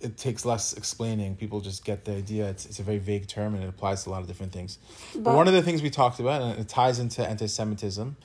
it 0.01 0.17
takes 0.17 0.47
less 0.47 0.73
explaining. 0.73 1.37
People 1.37 1.61
just 1.61 1.85
get 1.85 2.07
the 2.07 2.13
idea. 2.13 2.49
It's 2.49 2.65
it's 2.65 2.79
a 2.79 2.83
very 2.83 2.99
vague 2.99 3.27
term 3.29 3.55
and 3.55 3.63
it 3.63 3.69
applies 3.69 4.03
to 4.05 4.11
a 4.11 4.13
lot 4.13 4.23
of 4.23 4.27
different 4.29 4.53
things. 4.53 4.79
But, 5.15 5.25
But- 5.25 5.37
one 5.37 5.47
of 5.47 5.53
the 5.53 5.63
things 5.63 5.83
we 5.83 5.91
talked 5.91 6.21
about, 6.21 6.41
and 6.41 6.59
it 6.59 6.69
ties 6.69 6.99
into 6.99 7.21
anti-Semitism, 7.29 8.17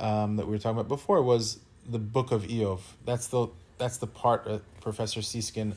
um, 0.00 0.36
that 0.36 0.46
we 0.46 0.52
were 0.52 0.58
talking 0.58 0.78
about 0.78 0.88
before, 0.88 1.20
was 1.22 1.58
the 1.88 1.98
Book 1.98 2.32
of 2.32 2.42
Iyov. 2.44 2.80
That's 3.04 3.26
the 3.28 3.48
that's 3.78 3.96
the 3.98 4.06
part 4.06 4.44
that 4.44 4.62
Professor 4.80 5.20
Seeskin 5.20 5.74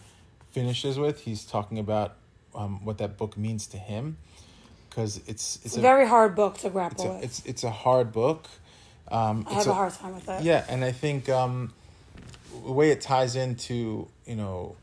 finishes 0.51 0.97
with. 0.99 1.21
He's 1.21 1.45
talking 1.45 1.77
about 1.79 2.15
um, 2.55 2.83
what 2.83 2.97
that 2.97 3.17
book 3.17 3.37
means 3.37 3.67
to 3.67 3.77
him, 3.77 4.17
because 4.89 5.17
it's 5.27 5.57
it's, 5.57 5.65
It's 5.65 5.75
a 5.77 5.79
a 5.79 5.81
very 5.81 6.07
hard 6.07 6.35
book 6.35 6.57
to 6.59 6.67
it's 6.67 6.73
grapple 6.73 7.05
a, 7.11 7.13
with. 7.15 7.23
it's 7.23 7.45
it's 7.45 7.63
a 7.63 7.71
hard 7.71 8.11
book. 8.11 8.47
Um, 9.09 9.45
I 9.49 9.53
have 9.55 9.67
a 9.67 9.73
hard 9.73 9.93
time 9.93 10.15
with 10.15 10.27
it. 10.29 10.43
yeah, 10.43 10.65
and 10.69 10.83
I 10.85 10.91
think 10.91 11.27
um, 11.29 11.73
the 12.65 12.71
way 12.71 12.91
it 12.91 13.01
ties 13.01 13.35
into 13.35 14.07
you 14.25 14.35
know, 14.35 14.75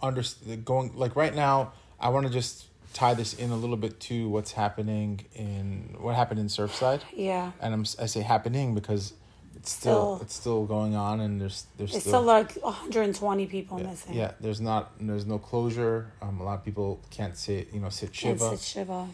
under 0.00 0.22
going 0.64 0.92
like 0.94 1.16
right 1.16 1.34
now, 1.34 1.72
I 2.00 2.08
want 2.10 2.26
to 2.26 2.32
just 2.32 2.66
tie 2.92 3.14
this 3.14 3.32
in 3.34 3.50
a 3.50 3.56
little 3.56 3.78
bit 3.78 3.98
to 4.00 4.28
what's 4.28 4.52
happening 4.52 5.24
in 5.34 5.96
what 5.98 6.14
happened 6.14 6.38
in 6.40 6.46
Surfside, 6.46 7.00
Yeah. 7.14 7.52
and 7.60 7.72
I'm 7.72 7.86
I 7.98 8.06
say 8.06 8.20
happening 8.20 8.74
because 8.74 9.14
it's 9.62 9.70
still, 9.70 10.16
Still- 10.16 10.18
it's 10.22 10.34
still 10.34 10.66
going 10.66 10.96
on, 10.96 11.20
and 11.20 11.40
there's 11.40 11.66
there's 11.76 11.94
It's 11.94 12.00
still, 12.00 12.22
still 12.22 12.22
like 12.22 12.54
120 12.56 13.46
people 13.46 13.78
yeah, 13.78 13.86
missing. 13.86 14.14
yeah, 14.14 14.32
there's 14.40 14.60
not 14.60 14.90
there's 15.00 15.24
no 15.24 15.38
closure. 15.38 16.10
Um, 16.20 16.40
a 16.40 16.42
lot 16.42 16.58
of 16.58 16.64
people 16.64 17.00
can't 17.10 17.36
sit 17.36 17.72
you 17.72 17.78
know 17.78 17.88
sit 17.88 18.12
shiva 18.12 18.50
sit 18.56 18.60
Shiva. 18.60 19.06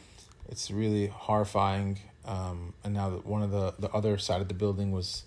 it's 0.48 0.70
really 0.70 1.08
horrifying. 1.08 1.98
Um, 2.24 2.72
and 2.82 2.94
now 2.94 3.10
that 3.10 3.26
one 3.26 3.42
of 3.42 3.50
the 3.50 3.74
the 3.78 3.90
other 3.90 4.16
side 4.16 4.40
of 4.40 4.48
the 4.48 4.54
building 4.54 4.90
was 4.90 5.24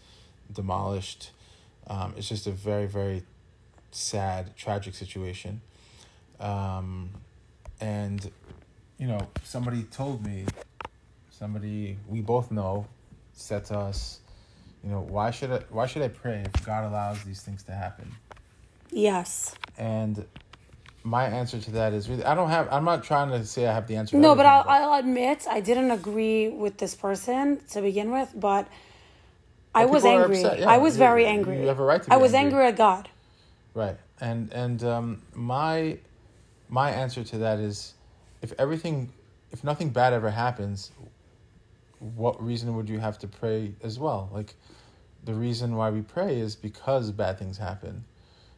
demolished, 0.51 1.29
um, 1.85 2.15
it's 2.17 2.27
just 2.27 2.47
a 2.47 2.51
very 2.51 2.87
very 2.87 3.21
sad, 3.91 4.57
tragic 4.57 4.95
situation. 4.95 5.61
Um, 6.39 7.11
and 7.79 8.31
you 8.97 9.05
know, 9.05 9.19
somebody 9.43 9.83
told 9.83 10.25
me, 10.25 10.45
somebody 11.29 11.97
we 12.07 12.21
both 12.21 12.49
know, 12.49 12.87
said 13.33 13.65
to 13.65 13.77
us, 13.77 14.19
you 14.83 14.89
know, 14.89 15.01
why 15.01 15.31
should 15.31 15.51
I 15.51 15.59
why 15.69 15.85
should 15.85 16.01
I 16.01 16.07
pray 16.07 16.43
if 16.53 16.65
God 16.65 16.83
allows 16.89 17.23
these 17.23 17.41
things 17.41 17.63
to 17.63 17.71
happen? 17.71 18.11
Yes. 18.91 19.55
And 19.77 20.25
my 21.03 21.25
answer 21.25 21.59
to 21.59 21.71
that 21.71 21.93
is 21.93 22.09
really 22.09 22.23
I 22.25 22.35
don't 22.35 22.49
have 22.49 22.67
I'm 22.71 22.83
not 22.85 23.03
trying 23.03 23.29
to 23.31 23.45
say 23.45 23.67
I 23.67 23.73
have 23.73 23.87
the 23.87 23.95
answer. 23.95 24.17
No, 24.17 24.35
but 24.35 24.45
I'll, 24.45 24.65
I'll 24.67 24.99
admit 24.99 25.45
I 25.49 25.59
didn't 25.61 25.91
agree 25.91 26.49
with 26.49 26.77
this 26.77 26.95
person 26.95 27.59
to 27.71 27.81
begin 27.81 28.11
with, 28.11 28.31
but 28.35 28.67
I 29.73 29.85
was 29.85 30.03
angry. 30.03 30.41
yeah. 30.41 30.69
I 30.69 30.77
was 30.77 30.95
You- 30.95 30.99
very 30.99 31.23
you 31.23 31.29
angry. 31.29 31.65
have 31.67 31.79
a 31.79 31.83
right 31.83 32.01
to 32.03 32.13
I 32.13 32.17
was 32.17 32.33
angry. 32.33 32.53
angry 32.59 32.67
at 32.67 32.75
God. 32.77 33.09
Right. 33.73 33.97
And 34.19 34.51
and 34.51 34.83
um 34.83 35.21
my 35.35 35.97
my 36.69 36.91
answer 36.91 37.23
to 37.23 37.37
that 37.39 37.59
is 37.59 37.93
if 38.41 38.51
everything 38.59 39.11
if 39.51 39.63
nothing 39.63 39.89
bad 39.89 40.13
ever 40.13 40.29
happens, 40.29 40.91
what 42.01 42.41
reason 42.43 42.75
would 42.75 42.89
you 42.89 42.99
have 42.99 43.17
to 43.19 43.27
pray 43.27 43.73
as 43.83 43.99
well? 43.99 44.29
Like 44.33 44.55
the 45.23 45.33
reason 45.33 45.75
why 45.75 45.91
we 45.91 46.01
pray 46.01 46.39
is 46.39 46.55
because 46.55 47.11
bad 47.11 47.37
things 47.37 47.57
happen. 47.57 48.03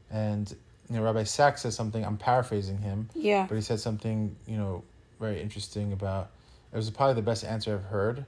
And 0.10 0.49
you 0.89 0.95
know, 0.97 1.03
Rabbi 1.03 1.23
Sacks 1.23 1.62
says 1.63 1.75
something, 1.75 2.03
I'm 2.06 2.17
paraphrasing 2.17 2.78
him, 2.78 3.09
Yeah. 3.13 3.45
but 3.47 3.55
he 3.55 3.61
said 3.61 3.80
something, 3.80 4.36
you 4.47 4.57
know, 4.57 4.84
very 5.20 5.41
interesting 5.41 5.93
about 5.93 6.30
it 6.72 6.76
was 6.78 6.89
probably 6.89 7.15
the 7.15 7.22
best 7.22 7.43
answer 7.43 7.74
I've 7.76 7.84
heard. 7.84 8.26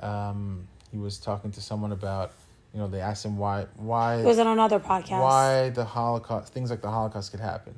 Um, 0.00 0.66
he 0.90 0.98
was 0.98 1.18
talking 1.18 1.50
to 1.52 1.60
someone 1.60 1.92
about, 1.92 2.32
you 2.72 2.80
know, 2.80 2.88
they 2.88 3.00
asked 3.00 3.24
him 3.24 3.36
why 3.38 3.66
why 3.76 4.16
was 4.16 4.24
It 4.24 4.28
was 4.28 4.38
on 4.38 4.46
another 4.48 4.80
podcast. 4.80 5.20
why 5.20 5.70
the 5.70 5.84
Holocaust, 5.84 6.52
things 6.52 6.70
like 6.70 6.80
the 6.82 6.90
Holocaust 6.90 7.30
could 7.30 7.40
happen. 7.40 7.74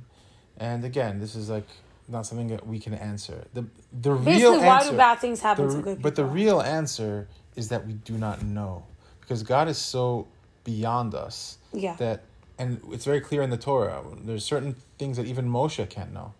And 0.57 0.85
again, 0.85 1.21
this 1.21 1.35
is 1.35 1.49
like 1.51 1.67
not 2.09 2.27
something 2.27 2.49
that 2.49 2.67
we 2.67 2.79
can 2.79 2.95
answer. 2.95 3.45
The 3.55 3.63
the 3.93 4.13
Basically, 4.15 4.37
real 4.59 4.67
why 4.67 4.83
do 4.83 4.97
bad 4.97 5.19
things 5.19 5.41
happen 5.41 5.69
the- 5.69 5.75
to 5.75 5.81
good 5.83 5.97
people? 5.99 6.03
but 6.03 6.17
the 6.17 6.25
real 6.25 6.61
answer 6.61 7.29
is 7.57 7.69
that 7.69 7.87
we 7.87 7.93
do 7.95 8.17
not 8.17 8.43
know, 8.43 8.85
because 9.21 9.43
God 9.43 9.69
is 9.69 9.79
so 9.79 10.27
beyond 10.65 11.15
us 11.15 11.59
Yeah. 11.73 11.95
that, 11.97 12.23
and 12.59 12.81
it's 12.93 13.05
very 13.05 13.21
clear 13.21 13.43
in 13.43 13.51
the 13.51 13.57
Torah. 13.57 14.03
There's 14.25 14.45
certain 14.45 14.75
things 14.99 15.17
that 15.17 15.27
even 15.27 15.49
Moshe 15.51 15.89
can't 15.91 16.13
know, 16.13 16.33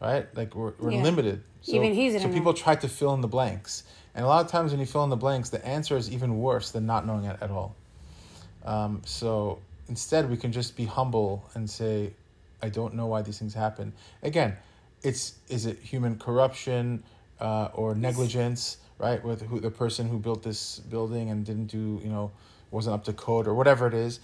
right? 0.00 0.26
Like 0.36 0.54
we're 0.54 0.72
we're 0.78 0.92
Yeah. 0.92 1.02
limited. 1.02 1.42
So, 1.62 1.76
Even 1.76 1.94
he 1.94 2.18
so 2.18 2.28
people 2.28 2.52
know. 2.52 2.58
try 2.64 2.74
to 2.74 2.88
fill 2.88 3.14
in 3.14 3.20
the 3.20 3.28
blanks, 3.28 3.84
And 4.14 4.26
a 4.26 4.28
lot 4.28 4.44
of 4.44 4.50
times 4.50 4.72
when 4.72 4.80
you 4.80 4.84
fill 4.84 5.04
in 5.04 5.10
the 5.10 5.16
blanks, 5.16 5.48
the 5.48 5.64
answer 5.66 5.96
is 5.96 6.10
even 6.10 6.38
worse 6.38 6.70
than 6.70 6.84
not 6.84 7.06
knowing 7.06 7.24
it 7.24 7.38
at 7.40 7.50
all. 7.50 7.74
Um, 8.62 9.00
so 9.06 9.58
instead, 9.88 10.28
we 10.30 10.36
can 10.36 10.52
just 10.52 10.76
be 10.76 10.84
humble 10.84 11.44
and 11.54 11.68
say, 11.70 12.12
I 12.62 12.68
don't 12.68 12.92
know 12.94 13.06
why 13.06 13.22
these 13.22 13.38
things 13.38 13.54
happen. 13.54 13.94
Again, 14.22 14.56
it's 15.02 15.34
is 15.48 15.66
it 15.66 15.78
human 15.78 16.18
corruption 16.18 17.02
uh, 17.40 17.68
or 17.74 17.94
negligence, 17.94 18.78
right? 18.98 19.22
With 19.24 19.42
who 19.42 19.60
the 19.60 19.70
person 19.70 20.08
who 20.08 20.18
built 20.18 20.42
this 20.42 20.78
building 20.78 21.30
and 21.30 21.44
didn't 21.44 21.66
do, 21.66 22.00
you 22.02 22.10
know, 22.10 22.30
wasn't 22.70 22.94
up 22.94 23.04
to 23.04 23.12
code 23.12 23.46
or 23.46 23.54
whatever 23.54 23.86
it 23.86 23.94
is. 23.94 24.20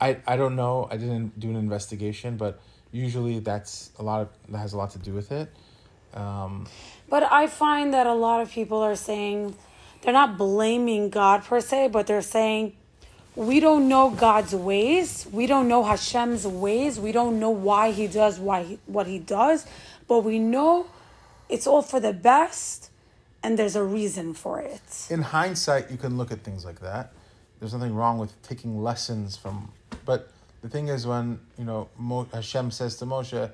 I, 0.00 0.18
I 0.26 0.36
don't 0.36 0.56
know. 0.56 0.88
I 0.90 0.96
didn't 0.96 1.38
do 1.40 1.48
an 1.48 1.56
investigation, 1.56 2.36
but 2.36 2.60
usually 2.92 3.38
that's 3.38 3.90
a 3.98 4.02
lot 4.02 4.22
of 4.22 4.28
that 4.48 4.58
has 4.58 4.72
a 4.72 4.76
lot 4.76 4.90
to 4.90 4.98
do 4.98 5.12
with 5.12 5.32
it. 5.32 5.48
Um, 6.14 6.66
But 7.08 7.22
I 7.30 7.46
find 7.46 7.94
that 7.94 8.06
a 8.06 8.14
lot 8.14 8.40
of 8.40 8.50
people 8.50 8.78
are 8.78 8.96
saying 8.96 9.54
they're 10.02 10.12
not 10.12 10.36
blaming 10.36 11.10
God 11.10 11.44
per 11.44 11.60
se, 11.60 11.88
but 11.88 12.06
they're 12.06 12.22
saying 12.22 12.74
we 13.34 13.60
don't 13.60 13.86
know 13.88 14.10
God's 14.10 14.54
ways. 14.54 15.26
We 15.30 15.46
don't 15.46 15.68
know 15.68 15.84
Hashem's 15.84 16.46
ways. 16.46 16.98
We 16.98 17.12
don't 17.12 17.38
know 17.38 17.50
why 17.50 17.92
he 17.92 18.06
does 18.06 18.38
why 18.38 18.62
he, 18.64 18.78
what 18.86 19.06
he 19.06 19.18
does, 19.18 19.66
but 20.08 20.20
we 20.20 20.38
know 20.38 20.86
it's 21.48 21.66
all 21.66 21.82
for 21.82 22.00
the 22.00 22.12
best 22.12 22.90
and 23.42 23.58
there's 23.58 23.76
a 23.76 23.84
reason 23.84 24.34
for 24.34 24.60
it. 24.60 25.06
in 25.10 25.22
hindsight, 25.22 25.90
you 25.90 25.96
can 25.96 26.16
look 26.16 26.32
at 26.32 26.40
things 26.42 26.64
like 26.64 26.80
that. 26.80 27.12
There's 27.60 27.72
nothing 27.72 27.94
wrong 27.94 28.18
with 28.18 28.40
taking 28.42 28.82
lessons 28.82 29.36
from, 29.36 29.72
but 30.04 30.30
the 30.62 30.68
thing 30.68 30.88
is, 30.88 31.06
when 31.06 31.38
you 31.56 31.64
know 31.64 31.88
Mo, 31.96 32.26
Hashem 32.32 32.70
says 32.70 32.96
to 32.96 33.06
Moshe, 33.06 33.50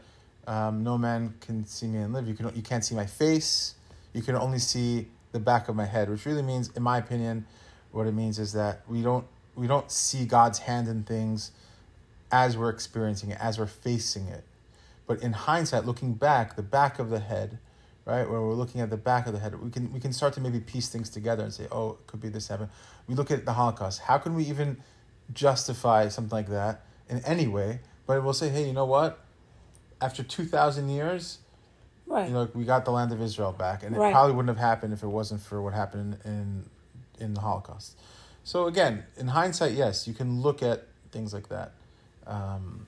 um, 0.47 0.83
"No 0.83 0.97
man 0.97 1.35
can 1.41 1.67
see 1.67 1.87
me 1.87 1.99
and 1.99 2.13
live." 2.13 2.27
You 2.27 2.35
can 2.35 2.55
you 2.57 2.63
can't 2.63 2.85
see 2.85 2.95
my 2.95 3.07
face. 3.07 3.75
You 4.13 4.23
can 4.23 4.35
only 4.35 4.59
see 4.59 5.09
the 5.33 5.39
back 5.39 5.69
of 5.69 5.77
my 5.77 5.85
head, 5.85 6.09
which 6.09 6.25
really 6.27 6.43
means, 6.43 6.71
in 6.75 6.83
my 6.83 6.99
opinion, 6.99 7.47
what 7.91 8.07
it 8.07 8.13
means 8.13 8.39
is 8.39 8.53
that 8.55 8.81
we 8.89 9.03
don't 9.03 9.27
we 9.55 9.67
don't 9.67 9.91
see 9.91 10.25
God's 10.25 10.61
hand 10.61 10.89
in 10.89 11.05
things 11.05 11.53
as 12.31 12.57
we're 12.57 12.71
experiencing 12.71 13.31
it, 13.31 13.39
as 13.41 13.59
we're 13.59 13.67
facing 13.67 14.27
it. 14.29 14.45
But 15.07 15.23
in 15.23 15.33
hindsight, 15.33 15.85
looking 15.85 16.15
back, 16.15 16.57
the 16.57 16.63
back 16.63 16.99
of 16.99 17.11
the 17.11 17.19
head, 17.19 17.59
right, 18.05 18.29
where 18.29 18.41
we're 18.41 18.55
looking 18.55 18.81
at 18.81 18.91
the 18.91 18.97
back 18.97 19.27
of 19.27 19.33
the 19.33 19.39
head, 19.39 19.61
we 19.61 19.71
can 19.71 19.93
we 19.93 20.01
can 20.01 20.13
start 20.13 20.33
to 20.35 20.41
maybe 20.41 20.61
piece 20.61 20.89
things 20.89 21.11
together 21.11 21.43
and 21.43 21.53
say, 21.53 21.67
oh, 21.73 21.91
it 21.93 22.07
could 22.07 22.21
be 22.21 22.29
this 22.29 22.49
happened. 22.49 22.71
We 23.09 23.15
look 23.15 23.31
at 23.31 23.45
the 23.45 23.53
Holocaust. 23.53 24.01
How 24.03 24.19
can 24.19 24.35
we 24.35 24.45
even 24.45 24.79
justify 25.33 26.09
something 26.09 26.37
like 26.37 26.49
that 26.49 26.85
in 27.09 27.19
any 27.25 27.47
way? 27.47 27.81
But 28.07 28.23
we'll 28.23 28.33
say, 28.33 28.49
hey, 28.49 28.67
you 28.67 28.73
know 28.73 28.85
what? 28.85 29.19
After 30.01 30.23
two 30.23 30.45
thousand 30.45 30.89
years, 30.89 31.39
Right. 32.07 32.27
you 32.29 32.35
know, 32.35 32.49
we 32.53 32.65
got 32.65 32.85
the 32.85 32.91
land 32.91 33.13
of 33.13 33.23
Israel 33.23 33.53
back, 33.53 33.83
and 33.85 33.95
it 33.95 33.99
probably 34.13 34.35
wouldn't 34.35 34.57
have 34.57 34.65
happened 34.71 34.93
if 34.93 35.03
it 35.03 35.07
wasn't 35.09 35.41
for 35.41 35.63
what 35.63 35.73
happened 35.73 36.19
in 36.25 36.69
in 37.19 37.35
the 37.35 37.41
Holocaust. 37.41 37.97
So 38.45 38.67
again, 38.67 39.05
in 39.17 39.29
hindsight, 39.29 39.73
yes, 39.73 40.09
you 40.09 40.15
can 40.15 40.41
look 40.43 40.63
at 40.63 40.89
things 41.13 41.33
like 41.33 41.49
that, 41.49 41.73
um, 42.27 42.87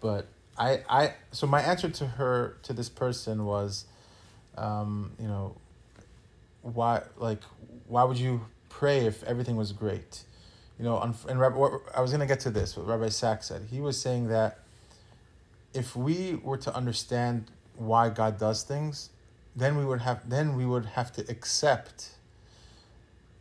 but 0.00 0.26
I 0.60 0.84
I 0.90 1.14
so 1.32 1.48
my 1.48 1.62
answer 1.62 1.90
to 1.90 2.06
her 2.06 2.58
to 2.64 2.74
this 2.74 2.90
person 2.90 3.46
was, 3.46 3.86
um, 4.58 5.12
you 5.20 5.28
know, 5.28 5.56
why 6.62 7.02
like 7.16 7.42
why 7.88 8.04
would 8.04 8.18
you 8.18 8.42
pray 8.68 9.06
if 9.06 9.24
everything 9.24 9.56
was 9.56 9.72
great? 9.72 10.24
You 10.78 10.84
know, 10.86 11.00
and 11.28 11.40
Rabbi, 11.40 11.56
what, 11.56 11.82
I 11.96 12.02
was 12.02 12.12
gonna 12.12 12.26
get 12.26 12.40
to 12.42 12.50
this. 12.50 12.76
What 12.76 12.86
Rabbi 12.86 13.08
Sacks 13.10 13.48
said. 13.48 13.68
He 13.70 13.80
was 13.80 14.00
saying 14.00 14.28
that 14.28 14.60
if 15.74 15.96
we 15.96 16.36
were 16.42 16.58
to 16.58 16.74
understand 16.74 17.50
why 17.76 18.10
God 18.10 18.38
does 18.38 18.62
things, 18.64 19.10
then 19.56 19.78
we 19.78 19.84
would 19.86 20.02
have 20.02 20.28
then 20.28 20.56
we 20.56 20.66
would 20.66 20.86
have 20.86 21.12
to 21.14 21.22
accept 21.30 22.10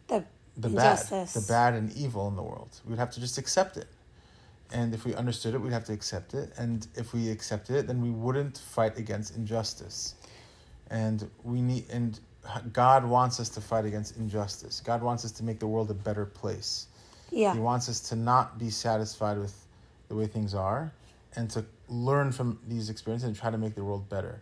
The 0.08 0.26
the 0.58 0.70
bad, 0.70 1.00
the 1.34 1.42
bad 1.42 1.74
and 1.76 1.92
evil 1.98 2.28
in 2.30 2.36
the 2.38 2.44
world. 2.44 2.70
We 2.86 2.92
would 2.92 3.00
have 3.00 3.12
to 3.12 3.20
just 3.20 3.38
accept 3.38 3.78
it. 3.78 3.88
And 4.72 4.94
if 4.94 5.06
we 5.06 5.16
understood 5.16 5.56
it, 5.56 5.58
we'd 5.60 5.74
have 5.74 5.86
to 5.86 5.94
accept 5.94 6.34
it. 6.34 6.54
And 6.58 6.88
if 6.96 7.14
we 7.14 7.30
accepted 7.30 7.76
it, 7.76 7.88
then 7.88 8.02
we 8.02 8.12
wouldn't 8.12 8.58
fight 8.58 8.98
against 8.98 9.36
injustice. 9.36 10.16
And 10.92 11.30
we 11.44 11.62
need 11.62 11.86
and 11.90 12.20
God 12.74 13.06
wants 13.06 13.40
us 13.40 13.50
to 13.50 13.62
fight 13.62 13.86
against 13.86 14.18
injustice. 14.18 14.82
God 14.82 15.02
wants 15.02 15.26
us 15.26 15.32
to 15.34 15.44
make 15.44 15.60
the 15.60 15.68
world 15.68 15.92
a 15.92 15.94
better 15.94 16.26
place. 16.26 16.88
Yeah. 17.32 17.54
He 17.54 17.60
wants 17.60 17.90
us 17.90 18.00
to 18.10 18.16
not 18.16 18.58
be 18.58 18.70
satisfied 18.70 19.38
with 19.38 19.54
the 20.08 20.16
way 20.16 20.26
things 20.26 20.56
are 20.56 20.92
and 21.36 21.50
to 21.52 21.66
learn 21.88 22.32
from 22.32 22.60
these 22.68 22.90
experiences 22.90 23.28
and 23.28 23.36
try 23.36 23.52
to 23.52 23.58
make 23.58 23.76
the 23.76 23.84
world 23.84 24.10
better. 24.10 24.42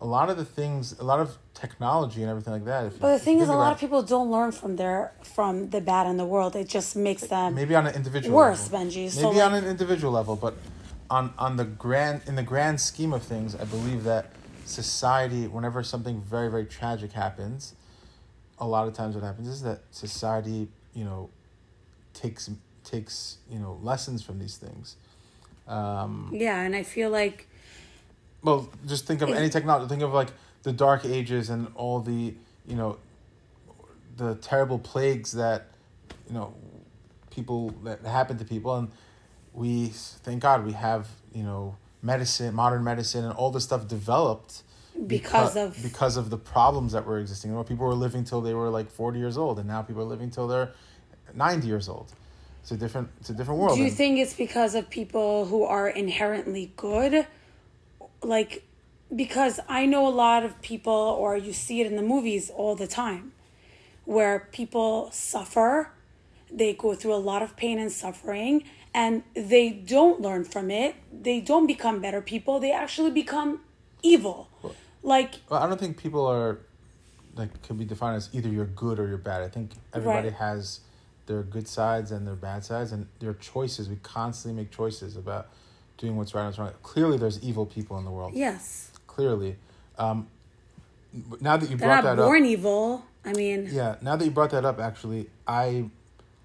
A 0.00 0.06
lot 0.06 0.30
of 0.30 0.36
the 0.36 0.44
things, 0.44 0.96
a 1.00 1.04
lot 1.04 1.18
of 1.18 1.36
technology 1.54 2.22
and 2.22 2.30
everything 2.30 2.52
like 2.52 2.64
that. 2.66 2.86
If 2.86 3.00
But 3.00 3.08
the 3.08 3.12
you 3.14 3.18
thing 3.18 3.38
is, 3.40 3.48
a 3.48 3.52
lot 3.52 3.72
of 3.72 3.80
people 3.80 4.02
don't 4.02 4.30
learn 4.30 4.52
from 4.52 4.76
their 4.76 5.12
from 5.22 5.70
the 5.70 5.80
bad 5.80 6.06
in 6.06 6.16
the 6.16 6.24
world. 6.24 6.54
It 6.54 6.68
just 6.68 6.94
makes 6.94 7.22
them 7.22 7.54
maybe 7.54 7.74
on 7.74 7.86
an 7.86 7.94
individual 7.94 8.36
worse, 8.36 8.70
level. 8.70 8.86
Benji. 8.86 8.94
Maybe 8.96 9.08
So 9.10 9.28
on 9.28 9.52
like, 9.52 9.62
an 9.62 9.68
individual 9.68 10.12
level, 10.12 10.36
but 10.36 10.54
on 11.10 11.34
on 11.38 11.56
the 11.56 11.64
grand 11.64 12.22
in 12.26 12.36
the 12.36 12.42
grand 12.42 12.80
scheme 12.80 13.12
of 13.12 13.22
things, 13.22 13.56
I 13.56 13.64
believe 13.64 14.04
that 14.04 14.30
society, 14.64 15.48
whenever 15.48 15.82
something 15.82 16.20
very 16.20 16.48
very 16.48 16.66
tragic 16.66 17.12
happens, 17.12 17.74
a 18.58 18.66
lot 18.66 18.86
of 18.86 18.94
times 18.94 19.14
what 19.16 19.24
happens 19.24 19.48
is 19.48 19.62
that 19.62 19.80
society, 19.90 20.68
you 20.94 21.04
know, 21.04 21.30
takes 22.14 22.50
takes 22.84 23.38
you 23.50 23.58
know 23.58 23.78
lessons 23.82 24.22
from 24.22 24.38
these 24.38 24.56
things. 24.56 24.96
Um, 25.66 26.30
yeah, 26.32 26.62
and 26.62 26.74
I 26.74 26.82
feel 26.82 27.10
like 27.10 27.48
well, 28.48 28.68
just 28.86 29.06
think 29.06 29.22
of 29.22 29.30
any 29.30 29.48
technology. 29.48 29.88
Think 29.88 30.02
of 30.02 30.12
like 30.12 30.28
the 30.62 30.72
Dark 30.72 31.04
Ages 31.04 31.50
and 31.50 31.68
all 31.74 32.00
the 32.00 32.34
you 32.66 32.76
know 32.76 32.98
the 34.16 34.34
terrible 34.36 34.78
plagues 34.78 35.32
that 35.32 35.66
you 36.26 36.34
know 36.34 36.54
people 37.30 37.70
that 37.84 38.00
happen 38.04 38.38
to 38.38 38.44
people, 38.44 38.74
and 38.76 38.90
we 39.52 39.88
thank 39.88 40.42
God 40.42 40.64
we 40.64 40.72
have 40.72 41.08
you 41.32 41.42
know 41.42 41.76
medicine, 42.02 42.54
modern 42.54 42.84
medicine, 42.84 43.24
and 43.24 43.34
all 43.34 43.50
this 43.50 43.64
stuff 43.64 43.86
developed 43.86 44.62
because 45.06 45.54
beca- 45.54 45.66
of 45.66 45.82
because 45.82 46.16
of 46.16 46.30
the 46.30 46.38
problems 46.38 46.92
that 46.92 47.06
were 47.06 47.18
existing. 47.18 47.50
You 47.50 47.56
know, 47.56 47.64
people 47.64 47.86
were 47.86 47.94
living 47.94 48.24
till 48.24 48.40
they 48.40 48.54
were 48.54 48.70
like 48.70 48.90
forty 48.90 49.18
years 49.18 49.36
old, 49.36 49.58
and 49.58 49.68
now 49.68 49.82
people 49.82 50.02
are 50.02 50.06
living 50.06 50.30
till 50.30 50.48
they're 50.48 50.72
ninety 51.34 51.66
years 51.66 51.88
old. 51.88 52.12
It's 52.62 52.72
a 52.72 52.76
different 52.76 53.08
it's 53.20 53.30
a 53.30 53.34
different 53.34 53.60
world. 53.60 53.76
Do 53.76 53.84
you 53.84 53.90
think 53.90 54.18
it's 54.18 54.34
because 54.34 54.74
of 54.74 54.90
people 54.90 55.46
who 55.46 55.62
are 55.64 55.88
inherently 55.88 56.72
good? 56.76 57.26
Like, 58.22 58.64
because 59.14 59.60
I 59.68 59.86
know 59.86 60.06
a 60.06 60.10
lot 60.10 60.44
of 60.44 60.60
people, 60.60 60.92
or 60.92 61.36
you 61.36 61.52
see 61.52 61.80
it 61.80 61.86
in 61.86 61.96
the 61.96 62.02
movies 62.02 62.50
all 62.50 62.74
the 62.74 62.86
time, 62.86 63.32
where 64.04 64.48
people 64.52 65.10
suffer, 65.12 65.90
they 66.50 66.72
go 66.72 66.94
through 66.94 67.14
a 67.14 67.16
lot 67.16 67.42
of 67.42 67.56
pain 67.56 67.78
and 67.78 67.92
suffering, 67.92 68.64
and 68.94 69.22
they 69.34 69.70
don't 69.70 70.20
learn 70.20 70.44
from 70.44 70.70
it. 70.70 70.96
They 71.12 71.40
don't 71.40 71.66
become 71.66 72.00
better 72.00 72.20
people. 72.20 72.58
They 72.58 72.72
actually 72.72 73.10
become 73.10 73.60
evil. 74.02 74.48
Like, 75.02 75.36
Well, 75.48 75.62
I 75.62 75.68
don't 75.68 75.78
think 75.78 75.96
people 75.98 76.26
are 76.26 76.60
like 77.36 77.62
can 77.62 77.76
be 77.76 77.84
defined 77.84 78.16
as 78.16 78.28
either 78.32 78.48
you're 78.48 78.66
good 78.66 78.98
or 78.98 79.06
you're 79.06 79.16
bad. 79.16 79.42
I 79.42 79.48
think 79.48 79.70
everybody 79.94 80.28
Right. 80.28 80.36
has 80.38 80.80
their 81.26 81.42
good 81.42 81.68
sides 81.68 82.10
and 82.10 82.26
their 82.26 82.34
bad 82.34 82.64
sides, 82.64 82.90
and 82.90 83.06
their 83.20 83.34
choices. 83.34 83.88
We 83.88 83.96
constantly 83.96 84.60
make 84.62 84.72
choices 84.72 85.16
about 85.16 85.48
doing 85.98 86.16
what's 86.16 86.34
right 86.34 86.40
and 86.42 86.48
what's 86.48 86.58
wrong. 86.58 86.72
Clearly, 86.82 87.18
there's 87.18 87.42
evil 87.42 87.66
people 87.66 87.98
in 87.98 88.04
the 88.04 88.10
world. 88.10 88.32
yes, 88.34 88.90
Clearly, 89.06 89.56
um, 89.98 90.28
now 91.40 91.56
that 91.56 91.68
you 91.68 91.76
they're 91.76 91.88
brought 91.88 92.04
not 92.04 92.16
that 92.16 92.22
born 92.22 92.42
up, 92.44 92.48
evil. 92.48 93.04
I 93.24 93.32
mean, 93.32 93.68
yeah. 93.70 93.96
Now 94.00 94.14
that 94.16 94.24
you 94.24 94.30
brought 94.30 94.50
that 94.50 94.64
up, 94.64 94.78
actually, 94.78 95.28
I, 95.46 95.84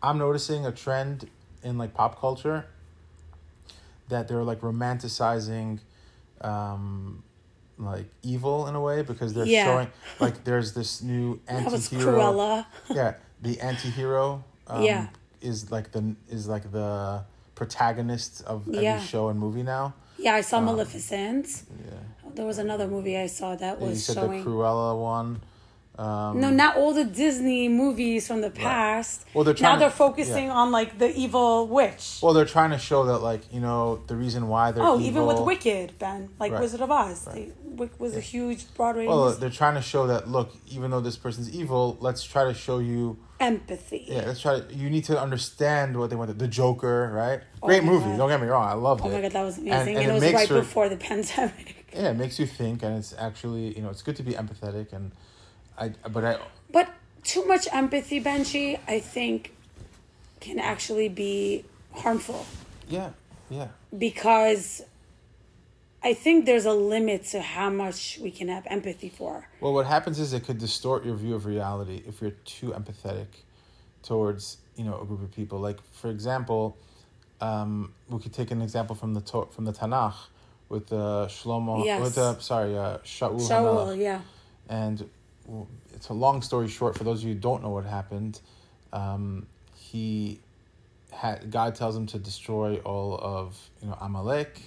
I'm 0.02 0.18
noticing 0.18 0.66
a 0.66 0.72
trend 0.72 1.30
in 1.64 1.78
like 1.78 1.94
pop 1.94 2.20
culture. 2.20 2.66
That 4.10 4.28
they're 4.28 4.44
like 4.44 4.60
romanticizing, 4.62 5.80
um, 6.42 7.24
like 7.78 8.06
evil 8.22 8.68
in 8.68 8.76
a 8.76 8.82
way 8.82 9.02
because 9.02 9.34
they're 9.34 9.46
Yeah. 9.46 9.64
showing 9.64 9.88
like 10.20 10.44
there's 10.44 10.74
this 10.74 11.02
new 11.02 11.40
anti-hero 11.48 12.66
yeah 12.94 13.14
the 13.42 13.60
anti-hero 13.62 14.44
um, 14.68 14.84
Yeah. 14.84 15.08
is 15.42 15.72
like 15.72 15.92
the 15.92 16.16
is 16.30 16.48
like 16.48 16.72
the 16.72 17.24
protagonist 17.64 18.34
of 18.52 18.60
every 18.68 18.84
Yeah. 18.84 19.00
show 19.12 19.24
and 19.30 19.38
movie 19.46 19.64
now 19.78 19.86
Yeah, 20.26 20.36
I 20.36 20.42
saw 20.50 20.58
um, 20.60 20.66
Maleficent. 20.66 21.46
yeah 21.90 22.32
There 22.36 22.46
was 22.52 22.58
another 22.68 22.88
movie 22.96 23.16
I 23.28 23.28
saw 23.40 23.50
that 23.64 23.74
you 23.80 23.88
was 23.88 24.06
said 24.06 24.16
showing. 24.16 24.44
the 24.44 24.50
cruella 24.50 24.90
one 25.16 25.30
um 26.00 26.40
no, 26.42 26.50
not 26.50 26.76
all 26.76 26.92
the 26.94 27.04
Disney 27.06 27.70
movies 27.70 28.26
from 28.28 28.42
the 28.42 28.50
past. 28.50 29.26
Well, 29.34 29.44
they're 29.44 29.54
now 29.62 29.74
to- 29.76 29.80
they're 29.80 29.90
focusing 29.92 30.46
yeah. 30.48 30.54
on 30.54 30.72
like 30.72 30.98
the 30.98 31.16
evil 31.16 31.68
witch. 31.68 32.20
well 32.24 32.34
they're 32.34 32.46
trying 32.46 32.72
to 32.72 32.80
show 32.80 33.06
that 33.06 33.20
like 33.20 33.42
you 33.54 33.60
know 33.60 34.02
the 34.08 34.16
reason 34.16 34.48
why 34.48 34.72
they're 34.72 34.84
oh, 34.84 34.96
evil, 34.96 35.08
even 35.08 35.26
with 35.28 35.40
Wicked, 35.42 36.00
Ben, 36.00 36.30
like 36.40 36.52
Right. 36.52 36.62
Wizard 36.62 36.82
of 36.82 36.90
Oz, 36.90 37.26
they, 37.26 37.52
Wick 37.64 38.00
was 38.00 38.16
a 38.16 38.20
huge 38.20 38.62
Broadway 38.74 39.06
well 39.08 39.32
they're 39.34 39.50
trying 39.50 39.76
to 39.76 39.82
show 39.82 40.08
that 40.08 40.28
look 40.28 40.50
even 40.70 40.90
though 40.92 41.00
this 41.02 41.16
person's 41.18 41.50
evil 41.56 41.98
let's 42.02 42.24
try 42.24 42.44
to 42.46 42.54
show 42.54 42.80
you 42.80 43.18
empathy. 43.40 44.06
yeah 44.08 44.24
let's 44.26 44.40
try 44.42 44.60
To, 44.60 44.74
you 44.76 44.90
need 44.90 45.04
to 45.06 45.20
understand 45.20 45.98
what 45.98 46.10
they 46.10 46.16
want 46.16 46.38
the 46.38 46.48
joker 46.48 47.12
right 47.14 47.42
great 47.62 47.82
Oh 47.82 47.86
my 47.86 47.92
movie 47.92 48.06
God. 48.06 48.18
don't 48.18 48.30
get 48.30 48.42
me 48.42 48.48
wrong 48.48 48.68
i 48.68 48.74
loved 48.74 49.02
Oh 49.02 49.08
it 49.10 49.12
Oh 49.12 49.16
my 49.16 49.22
god, 49.22 49.32
that 49.32 49.44
was 49.44 49.58
amazing, 49.58 49.74
and, 49.74 49.90
and 49.90 49.98
it 49.98 50.10
it 50.10 50.14
was 50.14 50.34
right 50.34 50.50
her- 50.50 50.60
before 50.60 50.88
the 50.90 50.98
pandemic. 51.10 51.88
yeah 51.94 52.10
it 52.12 52.18
makes 52.18 52.40
you 52.40 52.46
think 52.46 52.84
and 52.84 52.98
it's 52.98 53.14
actually 53.18 53.76
you 53.76 53.82
know 53.84 53.90
it's 53.90 54.02
good 54.02 54.16
to 54.18 54.24
be 54.24 54.34
empathetic 54.34 54.94
and 54.94 55.12
i 55.78 55.90
but 56.10 56.24
i 56.26 56.38
But 56.72 56.90
too 57.24 57.46
much 57.46 57.68
empathy, 57.72 58.20
Benji, 58.22 58.80
I 58.88 59.00
think, 59.00 59.54
can 60.40 60.60
actually 60.60 61.08
be 61.10 61.64
harmful 61.94 62.46
Yeah, 62.90 63.12
yeah. 63.50 63.68
because 63.98 64.82
I 66.04 66.14
think 66.14 66.46
there's 66.46 66.66
a 66.66 66.74
limit 66.74 67.24
to 67.28 67.42
how 67.42 67.70
much 67.70 68.20
we 68.22 68.30
can 68.30 68.50
have 68.50 68.66
empathy 68.68 69.08
for. 69.08 69.48
Well, 69.62 69.74
what 69.74 69.86
happens 69.86 70.20
is 70.20 70.34
it 70.34 70.44
could 70.46 70.58
distort 70.58 71.06
your 71.06 71.16
view 71.16 71.34
of 71.36 71.46
reality 71.46 72.04
if 72.06 72.22
you're 72.22 72.36
too 72.44 72.72
empathetic 72.72 73.28
towards 74.02 74.58
you 74.76 74.84
know 74.84 75.00
a 75.02 75.06
group 75.06 75.22
of 75.22 75.32
people. 75.32 75.60
Like 75.60 75.80
for 75.94 76.10
example, 76.10 76.76
um, 77.40 77.94
we 78.10 78.20
could 78.20 78.34
take 78.34 78.52
an 78.52 78.62
example 78.62 78.96
from 78.96 79.14
the 79.14 79.22
to- 79.22 79.48
from 79.52 79.64
the 79.64 79.72
Tanakh 79.72 80.16
with 80.68 80.92
uh, 80.92 81.28
Shlomo. 81.30 81.86
Yes. 81.86 82.02
With 82.02 82.18
uh, 82.18 82.40
sorry, 82.40 82.78
uh, 82.78 82.98
Shaul. 83.06 83.40
Shaul, 83.40 83.98
yeah. 83.98 84.20
And 84.68 85.10
it's 85.94 86.10
a 86.10 86.14
long 86.14 86.42
story 86.42 86.68
short. 86.68 86.98
For 86.98 87.04
those 87.04 87.22
of 87.22 87.28
you 87.28 87.34
who 87.34 87.40
don't 87.40 87.64
know 87.64 87.70
what 87.70 87.86
happened, 87.86 88.40
um, 88.92 89.48
he 89.76 90.40
had 91.12 91.52
God 91.52 91.76
tells 91.76 91.96
him 91.96 92.08
to 92.08 92.20
destroy 92.20 92.78
all 92.78 93.18
of 93.22 93.70
you 93.82 93.88
know 93.88 93.98
Amalek, 94.00 94.62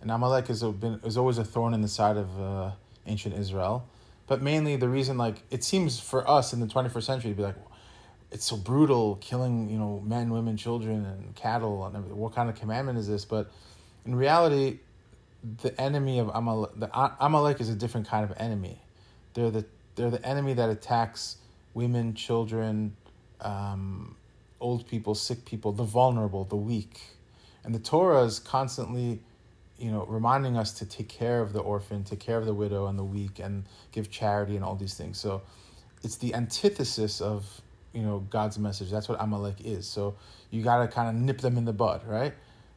and 0.00 0.10
Amalek 0.10 0.48
has 0.48 0.62
been 0.62 1.00
is 1.04 1.16
always 1.16 1.38
a 1.38 1.44
thorn 1.44 1.74
in 1.74 1.80
the 1.80 1.88
side 1.88 2.16
of 2.16 2.40
uh, 2.40 2.70
ancient 3.06 3.34
Israel. 3.36 3.88
But 4.26 4.42
mainly 4.42 4.76
the 4.76 4.88
reason, 4.88 5.18
like 5.18 5.42
it 5.50 5.64
seems 5.64 5.98
for 5.98 6.28
us 6.28 6.52
in 6.52 6.60
the 6.60 6.66
twenty 6.66 6.88
first 6.88 7.06
century, 7.06 7.30
to 7.30 7.36
be 7.36 7.42
like, 7.42 7.56
it's 8.30 8.44
so 8.44 8.56
brutal, 8.56 9.16
killing 9.16 9.68
you 9.68 9.78
know 9.78 10.02
men, 10.04 10.30
women, 10.30 10.56
children, 10.56 11.04
and 11.04 11.34
cattle, 11.34 11.84
and 11.86 11.96
everything. 11.96 12.16
what 12.16 12.34
kind 12.34 12.48
of 12.48 12.56
commandment 12.56 12.98
is 12.98 13.08
this? 13.08 13.24
But 13.24 13.50
in 14.04 14.14
reality, 14.14 14.78
the 15.62 15.78
enemy 15.80 16.18
of 16.18 16.30
Amalek, 16.32 16.70
the 16.76 16.90
Amalek 17.24 17.60
is 17.60 17.68
a 17.68 17.74
different 17.74 18.08
kind 18.08 18.28
of 18.28 18.36
enemy. 18.38 18.80
They're 19.34 19.50
the 19.50 19.64
they're 19.96 20.10
the 20.10 20.24
enemy 20.26 20.54
that 20.54 20.70
attacks 20.70 21.36
women, 21.74 22.14
children, 22.14 22.96
um, 23.40 24.16
old 24.60 24.86
people, 24.86 25.14
sick 25.14 25.44
people, 25.44 25.72
the 25.72 25.84
vulnerable, 25.84 26.44
the 26.44 26.56
weak, 26.56 27.00
and 27.64 27.74
the 27.74 27.78
Torah 27.78 28.24
is 28.24 28.38
constantly, 28.38 29.20
you 29.78 29.90
know, 29.90 30.04
reminding 30.06 30.56
us 30.56 30.72
to 30.72 30.86
take 30.86 31.08
care 31.08 31.40
of 31.40 31.52
the 31.52 31.60
orphan, 31.60 32.04
take 32.04 32.20
care 32.20 32.38
of 32.38 32.46
the 32.46 32.54
widow 32.54 32.86
and 32.86 32.98
the 32.98 33.04
weak, 33.04 33.38
and 33.38 33.64
give 33.92 34.10
charity 34.10 34.56
and 34.56 34.64
all 34.64 34.76
these 34.76 34.94
things. 34.94 35.18
So, 35.18 35.42
it's 36.02 36.16
the 36.16 36.34
antithesis 36.34 37.20
of 37.20 37.60
you 37.92 38.02
know 38.02 38.20
God's 38.30 38.58
message. 38.58 38.90
That's 38.90 39.08
what 39.08 39.20
Amalek 39.20 39.56
is. 39.64 39.86
So 39.86 40.16
you 40.50 40.62
got 40.62 40.82
to 40.82 40.88
kind 40.88 41.08
of 41.08 41.14
nip 41.14 41.40
them 41.40 41.56
in 41.56 41.64
the 41.64 41.72
bud, 41.72 42.06
right? 42.06 42.34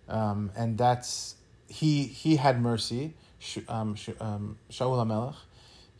Um, 0.10 0.52
and 0.56 0.78
that's 0.78 1.36
he 1.68 2.04
he 2.04 2.36
had 2.36 2.62
mercy. 2.62 3.14
Um, 3.68 3.96
um, 4.22 4.58
Shaul 4.72 4.98
Hamelech, 4.98 5.36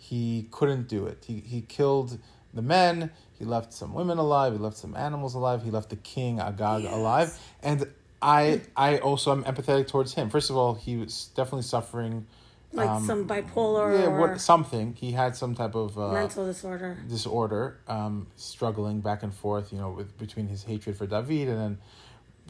he 0.10 0.48
couldn't 0.52 0.88
do 0.88 1.06
it. 1.06 1.24
He 1.28 1.36
he 1.40 1.62
killed 1.62 2.20
the 2.54 2.62
men. 2.62 3.12
He 3.40 3.46
left 3.46 3.74
some 3.74 3.94
women 3.94 4.18
alive. 4.18 4.54
He 4.54 4.60
left 4.60 4.78
some 4.78 4.96
animals 4.96 5.34
alive. 5.34 5.64
He 5.64 5.72
left 5.72 5.90
the 5.90 5.96
king 6.16 6.40
Agag 6.40 6.84
Yes. 6.84 6.94
alive. 6.94 7.40
And 7.62 7.80
I 8.22 8.62
I 8.76 8.98
also 8.98 9.32
am 9.32 9.44
empathetic 9.46 9.88
towards 9.88 10.14
him. 10.14 10.30
First 10.30 10.50
of 10.50 10.58
all, 10.58 10.74
he 10.76 10.98
was 10.98 11.30
definitely 11.36 11.64
suffering. 11.76 12.28
Like 12.74 12.90
um, 12.90 13.06
some 13.06 13.28
bipolar 13.28 13.88
yeah, 13.94 14.08
or 14.08 14.20
what 14.20 14.42
something. 14.42 14.96
He 14.96 15.12
had 15.12 15.36
some 15.36 15.54
type 15.56 15.76
of 15.76 15.98
uh, 15.98 16.12
mental 16.12 16.46
disorder. 16.46 16.98
disorder, 17.08 17.80
um, 17.88 18.28
struggling 18.36 19.00
back 19.00 19.22
and 19.24 19.34
forth, 19.34 19.72
you 19.72 19.78
know, 19.78 19.92
with 19.92 20.18
between 20.18 20.48
his 20.48 20.64
hatred 20.64 20.98
for 20.98 21.06
David 21.06 21.48
and 21.50 21.60
then 21.64 21.78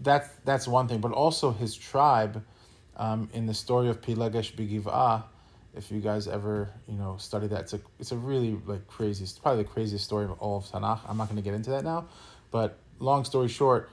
that's 0.02 0.30
that's 0.46 0.68
one 0.68 0.88
thing, 0.88 1.02
but 1.02 1.12
also 1.12 1.52
his 1.52 1.76
tribe, 1.76 2.44
um, 2.98 3.30
in 3.34 3.46
the 3.46 3.54
story 3.54 3.90
of 3.90 4.02
Pilegesh 4.02 4.56
Bigivah, 4.56 5.24
if 5.76 5.92
you 5.92 6.00
guys 6.00 6.28
ever 6.28 6.70
you 6.88 6.98
know 6.98 7.18
study 7.18 7.48
that, 7.48 7.62
it's 7.62 7.74
a 7.74 7.82
it's 8.00 8.12
a 8.12 8.18
really 8.18 8.58
like 8.66 8.88
crazy, 8.88 9.24
it's 9.24 9.38
probably 9.40 9.64
the 9.64 9.70
craziest 9.70 10.04
story 10.06 10.26
of 10.26 10.32
all 10.40 10.58
of 10.58 10.66
Tanakh. 10.66 11.00
I'm 11.08 11.18
not 11.18 11.26
going 11.30 11.38
to 11.38 11.42
get 11.44 11.54
into 11.54 11.70
that 11.72 11.84
now, 11.84 12.06
but 12.52 12.78
long 13.00 13.26
story 13.26 13.48
short, 13.48 13.90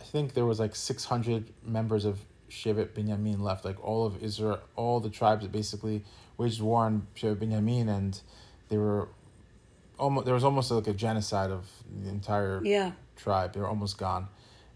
I 0.00 0.04
think 0.04 0.34
there 0.34 0.46
was 0.46 0.60
like 0.60 0.74
six 0.76 1.04
hundred 1.04 1.52
members 1.64 2.04
of 2.04 2.18
Shevet 2.50 2.88
Binyamin 2.90 3.40
left, 3.40 3.64
like 3.64 3.82
all 3.84 4.06
of 4.06 4.22
Israel, 4.22 4.60
all 4.76 5.00
the 5.00 5.10
tribes 5.10 5.42
that 5.42 5.52
basically 5.52 6.04
waged 6.36 6.60
war 6.60 6.84
on 6.84 7.06
Shevet 7.16 7.36
Binyamin, 7.36 7.88
and 7.88 8.20
they 8.68 8.76
were 8.78 9.08
almost 9.98 10.26
there 10.26 10.34
was 10.34 10.44
almost 10.44 10.70
like 10.70 10.86
a 10.86 10.92
genocide 10.92 11.50
of 11.50 11.68
the 12.02 12.08
entire 12.10 12.60
Yeah. 12.62 12.92
tribe. 13.16 13.54
They 13.54 13.60
were 13.60 13.68
almost 13.68 13.98
gone, 13.98 14.28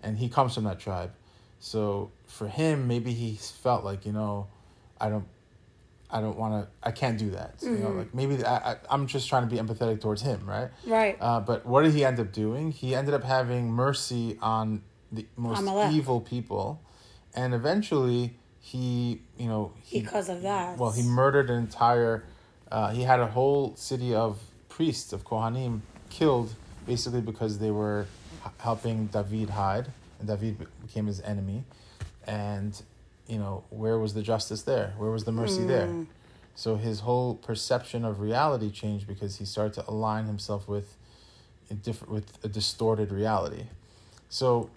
and 0.02 0.18
he 0.18 0.28
comes 0.28 0.54
from 0.54 0.64
that 0.64 0.78
tribe. 0.80 1.12
So 1.60 2.10
for 2.26 2.48
him, 2.48 2.88
maybe 2.88 3.12
he 3.12 3.36
felt 3.36 3.84
like 3.84 4.06
you 4.06 4.12
know, 4.12 4.46
I 4.98 5.10
don't, 5.10 5.26
I 6.12 6.20
don't 6.20 6.36
want 6.36 6.64
to, 6.64 6.70
I 6.82 6.90
can't 6.90 7.18
do 7.18 7.30
that. 7.30 7.54
You 7.62 7.70
know, 7.70 7.90
like 7.90 8.14
maybe 8.14 8.44
I, 8.44 8.72
I, 8.72 8.76
I'm 8.90 9.06
just 9.06 9.28
trying 9.28 9.48
to 9.48 9.54
be 9.54 9.60
empathetic 9.60 10.00
towards 10.00 10.22
him, 10.22 10.44
right? 10.44 10.70
Right. 10.86 11.16
Uh, 11.20 11.40
but 11.40 11.64
what 11.64 11.82
did 11.82 11.94
he 11.94 12.04
end 12.04 12.18
up 12.18 12.32
doing? 12.32 12.72
He 12.72 12.94
ended 12.94 13.14
up 13.14 13.22
having 13.24 13.70
mercy 13.70 14.38
on 14.42 14.82
the 15.12 15.26
most 15.36 15.60
Amalek. 15.60 15.92
evil 15.92 16.20
people, 16.20 16.80
and 17.34 17.54
eventually 17.54 18.36
he, 18.60 19.22
you 19.38 19.46
know, 19.48 19.72
he, 19.82 20.00
because 20.00 20.28
of 20.28 20.42
that. 20.42 20.78
well, 20.78 20.90
he 20.90 21.02
murdered 21.02 21.50
an 21.50 21.58
entire. 21.58 22.24
Uh, 22.70 22.90
he 22.90 23.02
had 23.02 23.20
a 23.20 23.26
whole 23.26 23.74
city 23.76 24.14
of 24.14 24.38
priests 24.68 25.12
of 25.12 25.24
Kohanim 25.24 25.80
killed, 26.08 26.54
basically 26.86 27.20
because 27.20 27.58
they 27.58 27.70
were 27.70 28.06
helping 28.58 29.06
David 29.06 29.50
hide, 29.50 29.90
and 30.18 30.28
David 30.28 30.66
became 30.82 31.06
his 31.06 31.20
enemy. 31.20 31.64
And, 32.26 32.80
you 33.30 33.38
know, 33.38 33.64
where 33.70 33.98
was 33.98 34.14
the 34.14 34.22
justice 34.22 34.62
there? 34.62 34.92
Where 34.98 35.10
was 35.10 35.24
the 35.24 35.32
mercy 35.32 35.64
there? 35.64 35.86
Hmm. 35.86 36.04
So 36.54 36.76
his 36.76 37.00
whole 37.00 37.36
perception 37.36 38.04
of 38.04 38.20
reality 38.20 38.70
changed 38.70 39.06
because 39.06 39.36
he 39.38 39.44
started 39.44 39.72
to 39.74 39.88
align 39.88 40.26
himself 40.26 40.68
with 40.68 40.96
a 41.70 41.74
different, 41.74 42.12
with 42.12 42.38
a 42.44 42.48
distorted 42.48 43.12
reality. 43.12 43.64
So 44.28 44.68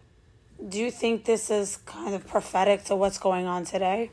Do 0.69 0.79
you 0.79 0.91
think 0.91 1.25
this 1.25 1.49
is 1.49 1.77
kind 1.85 2.13
of 2.15 2.25
prophetic 2.27 2.85
to 2.85 2.95
what's 2.95 3.17
going 3.17 3.47
on 3.47 3.65
today? 3.65 4.11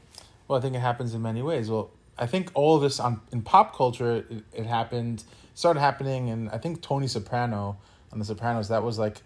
Well, 0.49 0.59
I 0.59 0.62
think 0.62 0.74
it 0.74 0.80
happens 0.80 1.14
in 1.14 1.22
many 1.22 1.43
ways. 1.43 1.70
Well, 1.70 1.91
I 2.18 2.26
think 2.26 2.51
all 2.55 2.76
of 2.76 2.82
this 2.82 2.99
on 2.99 3.20
in 3.32 3.43
pop 3.43 3.76
culture, 3.76 4.24
it, 4.28 4.43
it 4.53 4.66
happened, 4.66 5.22
started 5.55 5.80
happening, 5.80 6.30
and 6.30 6.51
I 6.51 6.59
think 6.59 6.82
Tony 6.82 7.07
Soprano 7.07 7.78
on 8.12 8.18
The 8.18 8.24
Sopranos 8.24 8.68
that 8.68 8.82
was 8.82 8.99
like 8.99 9.22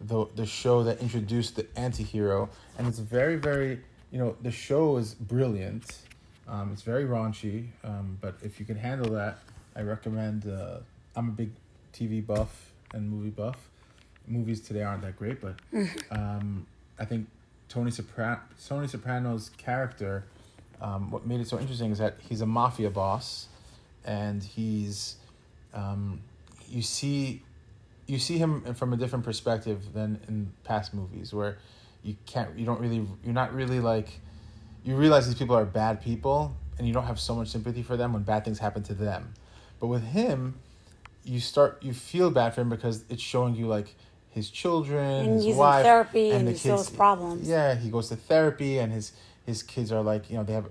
the 0.00 0.26
the 0.34 0.46
show 0.46 0.82
that 0.82 1.00
introduced 1.00 1.54
the 1.56 1.66
anti-hero, 1.76 2.50
and 2.76 2.86
it's 2.88 2.98
very 2.98 3.36
very 3.36 3.80
you 4.14 4.20
know 4.20 4.36
the 4.42 4.52
show 4.52 4.96
is 4.96 5.12
brilliant. 5.12 5.98
Um, 6.46 6.70
it's 6.72 6.82
very 6.82 7.04
raunchy, 7.04 7.66
um, 7.82 8.16
but 8.20 8.36
if 8.42 8.60
you 8.60 8.64
can 8.64 8.76
handle 8.76 9.10
that, 9.14 9.38
I 9.74 9.82
recommend. 9.82 10.46
Uh, 10.46 10.78
I'm 11.16 11.30
a 11.30 11.32
big 11.32 11.50
TV 11.92 12.24
buff 12.24 12.70
and 12.92 13.10
movie 13.10 13.30
buff. 13.30 13.56
Movies 14.28 14.60
today 14.60 14.82
aren't 14.82 15.02
that 15.02 15.16
great, 15.16 15.40
but 15.40 15.56
um, 16.12 16.64
I 16.96 17.04
think 17.04 17.26
Tony 17.68 17.90
Sopra- 17.90 18.40
Tony 18.68 18.86
Soprano's 18.86 19.50
character, 19.58 20.24
um, 20.80 21.10
what 21.10 21.26
made 21.26 21.40
it 21.40 21.48
so 21.48 21.58
interesting 21.58 21.90
is 21.90 21.98
that 21.98 22.18
he's 22.20 22.40
a 22.40 22.46
mafia 22.46 22.90
boss, 22.90 23.48
and 24.04 24.44
he's, 24.44 25.16
um, 25.74 26.20
you 26.68 26.82
see, 26.82 27.42
you 28.06 28.20
see 28.20 28.38
him 28.38 28.74
from 28.74 28.92
a 28.92 28.96
different 28.96 29.24
perspective 29.24 29.92
than 29.92 30.20
in 30.28 30.52
past 30.62 30.94
movies 30.94 31.34
where 31.34 31.58
you 32.04 32.16
can't, 32.26 32.56
you 32.58 32.66
don't 32.66 32.80
really, 32.80 33.06
you're 33.24 33.34
not 33.34 33.54
really 33.54 33.80
like, 33.80 34.20
you 34.84 34.96
realize 34.96 35.26
these 35.26 35.38
people 35.38 35.56
are 35.56 35.64
bad 35.64 36.02
people, 36.02 36.54
and 36.78 36.86
you 36.86 36.92
don't 36.92 37.06
have 37.06 37.18
so 37.18 37.34
much 37.34 37.48
sympathy 37.48 37.82
for 37.82 37.96
them 37.96 38.12
when 38.12 38.22
bad 38.22 38.44
things 38.44 38.58
happen 38.58 38.82
to 38.84 38.94
them, 38.94 39.34
but 39.80 39.86
with 39.86 40.04
him, 40.04 40.54
you 41.24 41.40
start, 41.40 41.82
you 41.82 41.94
feel 41.94 42.30
bad 42.30 42.54
for 42.54 42.60
him 42.60 42.68
because 42.68 43.04
it's 43.08 43.22
showing 43.22 43.54
you 43.54 43.66
like 43.66 43.94
his 44.34 44.50
children, 44.50 45.26
And 45.26 45.42
his 45.42 45.56
wife, 45.56 45.84
therapy 45.84 46.32
and 46.32 46.46
the 46.46 46.52
he 46.52 46.58
still 46.58 46.76
has 46.76 46.90
problems. 46.90 47.48
Yeah, 47.48 47.76
he 47.76 47.88
goes 47.88 48.08
to 48.08 48.16
therapy, 48.16 48.78
and 48.78 48.92
his 48.92 49.12
his 49.46 49.62
kids 49.62 49.92
are 49.92 50.02
like 50.02 50.28
you 50.28 50.36
know 50.36 50.42
they 50.42 50.54
have 50.54 50.66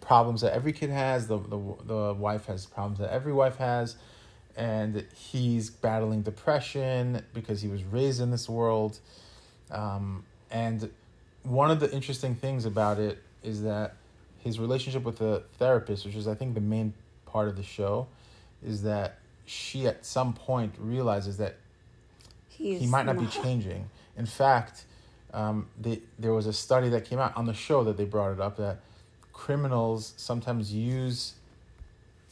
problems 0.00 0.40
that 0.40 0.54
every 0.54 0.72
kid 0.72 0.88
has. 0.88 1.28
The 1.28 1.38
the 1.38 1.58
the 1.84 2.14
wife 2.14 2.46
has 2.46 2.64
problems 2.64 2.98
that 3.00 3.12
every 3.12 3.34
wife 3.34 3.56
has, 3.56 3.96
and 4.56 5.04
he's 5.14 5.68
battling 5.68 6.22
depression 6.22 7.22
because 7.34 7.60
he 7.60 7.68
was 7.68 7.84
raised 7.84 8.20
in 8.22 8.30
this 8.30 8.48
world, 8.48 8.98
um, 9.70 10.24
and 10.52 10.90
one 11.42 11.70
of 11.70 11.80
the 11.80 11.90
interesting 11.92 12.34
things 12.34 12.66
about 12.66 12.98
it 12.98 13.18
is 13.42 13.62
that 13.62 13.94
his 14.44 14.60
relationship 14.60 15.02
with 15.02 15.18
the 15.18 15.42
therapist, 15.58 16.04
which 16.04 16.14
is 16.14 16.28
I 16.28 16.34
think 16.34 16.54
the 16.54 16.60
main 16.60 16.94
part 17.26 17.48
of 17.48 17.56
the 17.56 17.62
show, 17.62 18.06
is 18.64 18.82
that 18.82 19.18
she 19.44 19.86
at 19.86 20.04
some 20.04 20.34
point 20.34 20.74
realizes 20.78 21.38
that 21.38 21.56
He's 22.48 22.80
he 22.80 22.86
might 22.86 23.06
not 23.06 23.18
be 23.18 23.26
changing. 23.26 23.88
In 24.16 24.26
fact, 24.26 24.84
um, 25.32 25.68
they, 25.80 26.00
there 26.18 26.32
was 26.32 26.46
a 26.46 26.52
study 26.52 26.90
that 26.90 27.06
came 27.06 27.18
out 27.18 27.36
on 27.36 27.46
the 27.46 27.54
show 27.54 27.82
that 27.84 27.96
they 27.96 28.04
brought 28.04 28.32
it 28.32 28.40
up 28.40 28.58
that 28.58 28.80
criminals 29.32 30.12
sometimes 30.16 30.72
use 30.72 31.34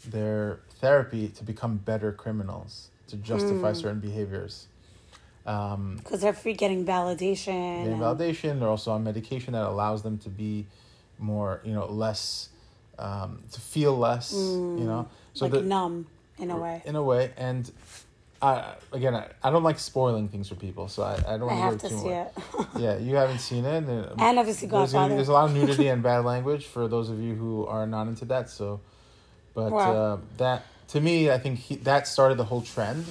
their 0.06 0.60
therapy 0.80 1.28
to 1.28 1.44
become 1.44 1.76
better 1.78 2.12
criminals 2.12 2.88
to 3.08 3.16
justify 3.16 3.72
certain 3.72 4.00
behaviors. 4.00 4.66
Um, 5.50 5.96
because 5.96 6.20
they're 6.20 6.32
free 6.32 6.54
getting 6.54 6.84
validation. 6.84 7.48
and- 7.84 8.00
validation. 8.00 8.60
They're 8.60 8.68
also 8.68 8.92
on 8.92 9.02
medication 9.04 9.52
that 9.54 9.64
allows 9.66 10.02
them 10.02 10.18
to 10.18 10.28
be 10.28 10.66
more, 11.18 11.60
you 11.64 11.72
know, 11.72 11.86
less, 11.86 12.48
um, 12.98 13.42
to 13.52 13.60
feel 13.60 13.96
less, 13.98 14.32
you 14.32 14.84
know. 14.90 15.08
So 15.34 15.46
like 15.46 15.52
the, 15.52 15.62
numb 15.62 16.06
in 16.38 16.50
a 16.50 16.56
way. 16.58 16.82
in 16.84 16.96
a 16.96 17.02
way 17.02 17.32
and 17.36 17.70
I 18.42 18.74
again, 18.92 19.14
I, 19.14 19.26
I 19.42 19.50
don't 19.50 19.62
like 19.62 19.78
spoiling 19.78 20.28
things 20.28 20.48
for 20.48 20.54
people, 20.54 20.88
so 20.88 21.02
I, 21.02 21.14
I 21.34 21.36
don't 21.38 21.42
I 21.50 21.54
want 21.58 21.58
have 21.60 21.78
to 21.80 21.88
too 21.90 21.98
see 21.98 22.08
much. 22.08 22.28
it. 22.36 22.66
Yeah, 22.80 22.96
you 22.96 23.16
haven't 23.16 23.40
seen 23.40 23.64
it. 23.64 23.84
And, 23.84 24.06
And 24.20 24.38
obviously 24.38 24.66
there's, 24.68 24.92
gonna 24.92 25.14
there's 25.14 25.28
a 25.28 25.32
lot 25.32 25.50
of 25.50 25.54
nudity 25.54 25.88
and 25.92 26.02
bad 26.02 26.24
language 26.24 26.64
for 26.66 26.88
those 26.88 27.10
of 27.10 27.20
you 27.20 27.34
who 27.34 27.66
are 27.66 27.86
not 27.86 28.06
into 28.08 28.24
that. 28.26 28.48
So, 28.48 28.80
but 29.54 29.72
Wow. 29.72 29.92
uh, 29.92 30.18
that 30.38 30.64
to 30.88 31.00
me, 31.00 31.30
I 31.30 31.38
think 31.38 31.58
he, 31.58 31.76
that 31.76 32.06
started 32.08 32.38
the 32.38 32.44
whole 32.44 32.62
trend. 32.62 33.04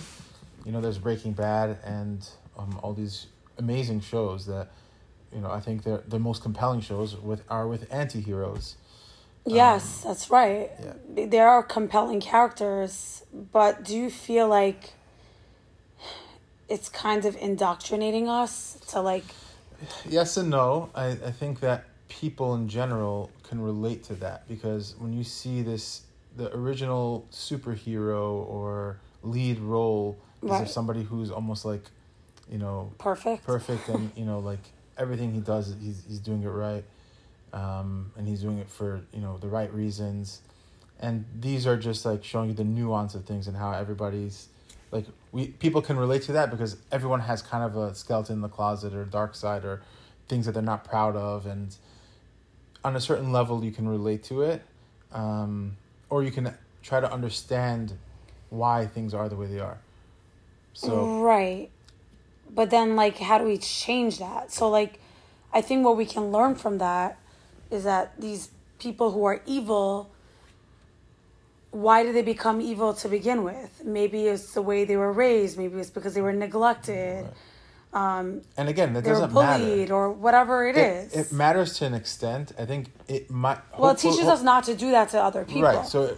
You 0.66 0.72
know, 0.72 0.82
there's 0.82 0.98
Breaking 0.98 1.34
Bad 1.34 1.78
and 1.84 2.28
um, 2.58 2.80
all 2.84 2.94
these 2.94 3.28
amazing 3.58 4.02
shows 4.02 4.46
that, 4.46 4.70
you 5.34 5.42
know, 5.42 5.52
I 5.52 5.60
think 5.60 5.84
they're 5.84 6.04
the 6.08 6.20
most 6.20 6.42
compelling 6.42 6.82
shows 6.82 7.16
with 7.16 7.44
are 7.50 7.68
with 7.68 7.92
anti-heroes. 7.92 8.76
Yes, 9.46 10.02
that's 10.04 10.30
right. 10.30 10.70
yeah. 10.80 11.26
There 11.26 11.50
are 11.50 11.64
compelling 11.64 12.20
characters, 12.20 13.24
but 13.34 13.84
do 13.84 13.96
you 13.96 14.10
feel 14.10 14.48
like 14.48 14.92
it's 16.68 16.88
kind 16.88 17.26
of 17.26 17.36
indoctrinating 17.38 18.30
us 18.30 18.78
to 18.90 19.02
like 19.02 19.26
Yes 20.08 20.38
and 20.38 20.50
no. 20.50 20.90
I, 20.94 21.08
I 21.08 21.32
think 21.32 21.62
that 21.62 21.86
people 22.10 22.56
in 22.56 22.68
general 22.68 23.32
can 23.44 23.62
relate 23.62 24.04
to 24.06 24.16
that 24.16 24.48
because 24.48 24.96
when 25.00 25.14
you 25.14 25.24
see 25.24 25.62
this, 25.62 26.02
the 26.36 26.54
original 26.56 27.26
superhero 27.32 28.46
or 28.48 29.00
lead 29.24 29.60
role 29.60 30.18
is 30.44 30.50
Right. 30.50 30.62
of 30.62 30.70
somebody 30.70 31.04
who's 31.04 31.32
almost 31.32 31.66
like, 31.66 31.84
you 32.50 32.58
know, 32.58 32.92
perfect? 32.98 33.46
perfect 33.46 33.90
and 33.90 34.12
you 34.16 34.26
know 34.26 34.40
like 34.40 34.60
everything 34.98 35.34
he 35.34 35.40
does 35.40 35.76
he's 35.82 36.04
he's 36.08 36.20
doing 36.20 36.44
it 36.44 36.48
right, 36.48 36.84
um, 37.54 38.12
and 38.18 38.28
he's 38.28 38.42
doing 38.42 38.58
it 38.58 38.70
for 38.70 39.02
you 39.14 39.22
know 39.22 39.38
the 39.38 39.48
right 39.48 39.74
reasons, 39.74 40.42
and 41.00 41.26
these 41.40 41.68
are 41.68 41.78
just 41.78 42.06
like 42.06 42.24
showing 42.24 42.50
you 42.50 42.56
the 42.56 42.64
nuance 42.64 43.16
of 43.16 43.26
things 43.26 43.48
and 43.48 43.56
how 43.56 43.72
everybody's 43.72 44.48
like 44.92 45.06
we 45.32 45.48
people 45.48 45.82
can 45.82 45.98
relate 45.98 46.24
to 46.24 46.32
that 46.34 46.50
because 46.50 46.78
everyone 46.92 47.20
has 47.20 47.42
kind 47.42 47.64
of 47.64 47.76
a 47.78 47.94
skeleton 47.94 48.36
in 48.36 48.42
the 48.42 48.50
closet 48.50 48.94
or 48.94 49.06
dark 49.06 49.36
side 49.36 49.64
or 49.64 49.82
things 50.28 50.46
that 50.46 50.54
they're 50.54 50.64
not 50.64 50.84
proud 50.84 51.16
of 51.16 51.46
and 51.46 51.76
on 52.84 52.96
a 52.96 53.02
certain 53.02 53.32
level 53.32 53.64
you 53.64 53.72
can 53.72 53.88
relate 53.88 54.24
to 54.24 54.42
it 54.42 54.62
um, 55.12 55.76
or 56.10 56.24
you 56.24 56.32
can 56.32 56.54
try 56.82 57.00
to 57.00 57.12
understand 57.12 57.94
why 58.50 58.86
things 58.86 59.14
are 59.14 59.30
the 59.30 59.36
way 59.36 59.46
they 59.48 59.60
are 59.60 59.80
so 60.80 61.22
Right. 61.22 61.70
But 62.50 62.70
then, 62.70 62.96
like, 62.96 63.18
how 63.18 63.38
do 63.38 63.44
we 63.46 63.58
change 63.58 64.18
that? 64.20 64.52
So, 64.52 64.70
like, 64.70 65.00
I 65.54 65.62
think 65.62 65.86
what 65.86 65.98
we 65.98 66.06
can 66.06 66.32
learn 66.32 66.56
from 66.56 66.78
that 66.80 67.20
is 67.70 67.84
that 67.84 68.20
these 68.20 68.50
people 68.80 69.12
who 69.12 69.24
are 69.26 69.42
evil, 69.46 70.10
why 71.72 72.04
did 72.04 72.16
they 72.16 72.22
become 72.22 72.62
evil 72.62 72.94
to 72.96 73.08
begin 73.08 73.44
with? 73.44 73.84
Maybe 73.86 74.28
it's 74.28 74.54
the 74.54 74.62
way 74.62 74.86
they 74.86 74.98
were 74.98 75.12
raised. 75.12 75.58
Maybe 75.58 75.80
it's 75.80 75.90
because 75.90 76.14
they 76.14 76.22
were 76.22 76.34
neglected. 76.34 77.28
Um, 77.92 78.42
and 78.56 78.70
again 78.70 78.94
that 78.94 79.04
doesn't 79.04 79.34
matter 79.34 79.92
or 79.92 80.12
whatever 80.12 80.68
it, 80.68 80.78
is. 80.78 81.12
it 81.12 81.32
matters 81.32 81.76
to 81.80 81.86
an 81.86 81.96
extent 81.96 82.52
i 82.60 82.64
think 82.64 82.92
it 83.08 83.32
might 83.32 83.58
well, 83.80 83.90
it 83.90 83.98
teaches 83.98 84.28
us 84.28 84.44
not 84.44 84.66
to 84.66 84.76
do 84.76 84.92
that 84.92 85.10
to 85.10 85.20
other 85.20 85.44
people. 85.44 85.64
Right. 85.64 85.88
So 85.88 86.16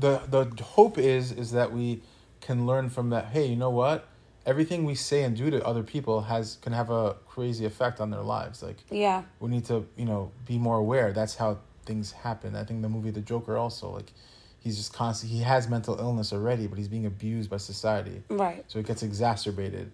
the 0.00 0.22
the 0.28 0.62
hope 0.62 0.96
is 0.96 1.32
is 1.32 1.50
that 1.52 1.70
we 1.70 2.00
can 2.42 2.66
learn 2.66 2.90
from 2.90 3.08
that. 3.10 3.26
Hey, 3.26 3.46
you 3.46 3.56
know 3.56 3.70
what? 3.70 4.06
Everything 4.44 4.84
we 4.84 4.96
say 4.96 5.22
and 5.22 5.36
do 5.36 5.50
to 5.50 5.64
other 5.64 5.82
people 5.82 6.22
has 6.22 6.58
can 6.60 6.72
have 6.72 6.90
a 6.90 7.14
crazy 7.26 7.64
effect 7.64 8.00
on 8.00 8.10
their 8.10 8.22
lives. 8.22 8.62
Like 8.62 8.78
yeah. 8.90 9.22
we 9.40 9.48
need 9.48 9.64
to 9.66 9.86
you 9.96 10.04
know 10.04 10.32
be 10.46 10.58
more 10.58 10.76
aware. 10.76 11.12
That's 11.12 11.36
how 11.36 11.58
things 11.86 12.12
happen. 12.12 12.54
I 12.54 12.64
think 12.64 12.82
the 12.82 12.88
movie 12.88 13.10
The 13.10 13.20
Joker 13.20 13.56
also 13.56 13.90
like 13.90 14.12
he's 14.58 14.76
just 14.76 14.92
constant. 14.92 15.32
He 15.32 15.40
has 15.40 15.68
mental 15.68 15.98
illness 15.98 16.32
already, 16.32 16.66
but 16.66 16.78
he's 16.78 16.88
being 16.88 17.06
abused 17.06 17.50
by 17.50 17.56
society. 17.56 18.22
Right. 18.28 18.64
So 18.68 18.78
it 18.78 18.86
gets 18.86 19.02
exacerbated, 19.02 19.90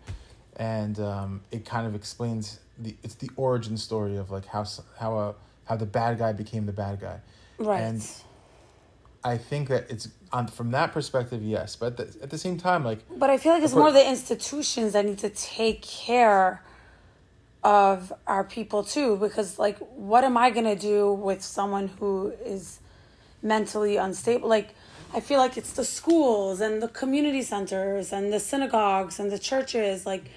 and 0.56 0.98
um, 1.00 1.42
it 1.50 1.64
kind 1.64 1.86
of 1.86 1.94
explains 1.94 2.60
the 2.78 2.96
it's 3.02 3.14
the 3.14 3.30
origin 3.36 3.76
story 3.76 4.16
of 4.16 4.30
like 4.30 4.46
how 4.46 4.64
how 4.98 5.18
a 5.18 5.34
how 5.64 5.76
the 5.76 5.86
bad 5.86 6.18
guy 6.18 6.32
became 6.32 6.66
the 6.66 6.72
bad 6.72 7.00
guy. 7.00 7.20
Right. 7.58 7.80
And 7.80 8.06
I 9.24 9.36
think 9.36 9.68
that 9.68 9.90
it's 9.90 10.08
on 10.32 10.46
from 10.46 10.70
that 10.72 10.92
perspective, 10.92 11.42
yes. 11.42 11.76
But 11.76 11.98
at 11.98 12.12
the, 12.12 12.22
at 12.22 12.30
the 12.30 12.38
same 12.38 12.58
time, 12.58 12.84
like 12.84 13.00
But 13.18 13.30
I 13.30 13.38
feel 13.38 13.52
like 13.52 13.62
it's 13.62 13.72
Of 13.72 13.78
more 13.78 13.92
the 13.92 14.08
institutions 14.08 14.92
that 14.92 15.04
need 15.04 15.18
to 15.18 15.30
take 15.30 15.82
care 15.82 16.62
of 17.64 18.12
our 18.26 18.44
people 18.44 18.84
too. 18.84 19.16
Because, 19.16 19.58
like, 19.58 19.78
what 19.78 20.24
am 20.24 20.36
I 20.36 20.50
going 20.50 20.66
to 20.66 20.76
do 20.76 21.12
with 21.12 21.42
someone 21.42 21.88
who 21.98 22.32
is 22.44 22.80
mentally 23.42 23.96
unstable? 23.96 24.48
Like, 24.48 24.74
I 25.14 25.20
feel 25.20 25.38
like 25.38 25.56
it's 25.56 25.72
the 25.72 25.84
schools 25.84 26.60
and 26.60 26.82
the 26.82 26.88
community 26.88 27.42
centers 27.42 28.12
and 28.12 28.32
the 28.32 28.40
synagogues 28.40 29.18
and 29.18 29.32
the 29.32 29.38
churches. 29.38 30.06
Like, 30.06 30.30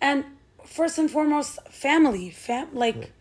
and 0.00 0.24
first 0.64 0.98
and 0.98 1.10
foremost, 1.10 1.58
family. 1.68 2.30
Fam- 2.30 2.74
like, 2.74 3.12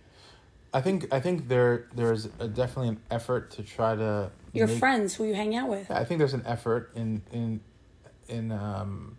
I 0.73 0.81
think 0.81 1.11
I 1.13 1.19
think 1.19 1.47
there 1.47 1.87
there's 1.95 2.29
a, 2.39 2.47
definitely 2.47 2.89
an 2.89 2.99
effort 3.09 3.51
to 3.51 3.63
try 3.63 3.95
to 3.95 4.31
your 4.57 4.67
make- 4.67 4.79
friends 4.79 5.15
who 5.15 5.25
you 5.25 5.33
hang 5.33 5.55
out 5.55 5.69
with. 5.69 5.89
I 5.91 6.03
think 6.03 6.19
there's 6.19 6.33
an 6.33 6.43
effort 6.45 6.91
in 6.95 7.21
in 7.31 7.59
in 8.27 8.51
um, 8.51 9.17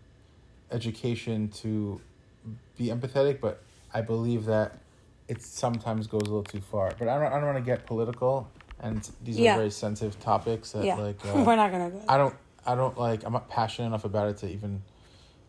education 0.71 1.49
to 1.49 2.01
be 2.77 2.87
empathetic, 2.89 3.41
but 3.41 3.63
I 3.93 4.01
believe 4.03 4.45
that 4.47 4.79
it 5.29 5.43
sometimes 5.43 6.07
goes 6.07 6.23
a 6.23 6.25
little 6.25 6.43
too 6.43 6.61
far. 6.61 6.93
But 6.99 7.09
I 7.09 7.19
don't 7.19 7.33
I 7.33 7.37
don't 7.37 7.47
want 7.47 7.59
to 7.59 7.65
get 7.65 7.87
political, 7.87 8.49
and 8.81 9.09
these 9.25 9.39
Yeah. 9.39 9.55
are 9.55 9.59
very 9.59 9.71
sensitive 9.71 10.19
topics 10.21 10.73
that 10.73 10.85
yeah. 10.85 10.97
like 10.97 11.25
uh, 11.27 11.43
We're 11.45 11.57
not 11.57 11.71
going 11.73 11.91
to 11.91 11.97
go. 11.99 12.05
I 12.09 12.17
don't 12.17 12.35
I 12.67 12.75
don't 12.75 12.99
like 12.99 13.25
I'm 13.25 13.33
not 13.33 13.49
passionate 13.49 13.89
enough 13.89 14.05
about 14.05 14.29
it 14.29 14.37
to 14.39 14.49
even 14.51 14.83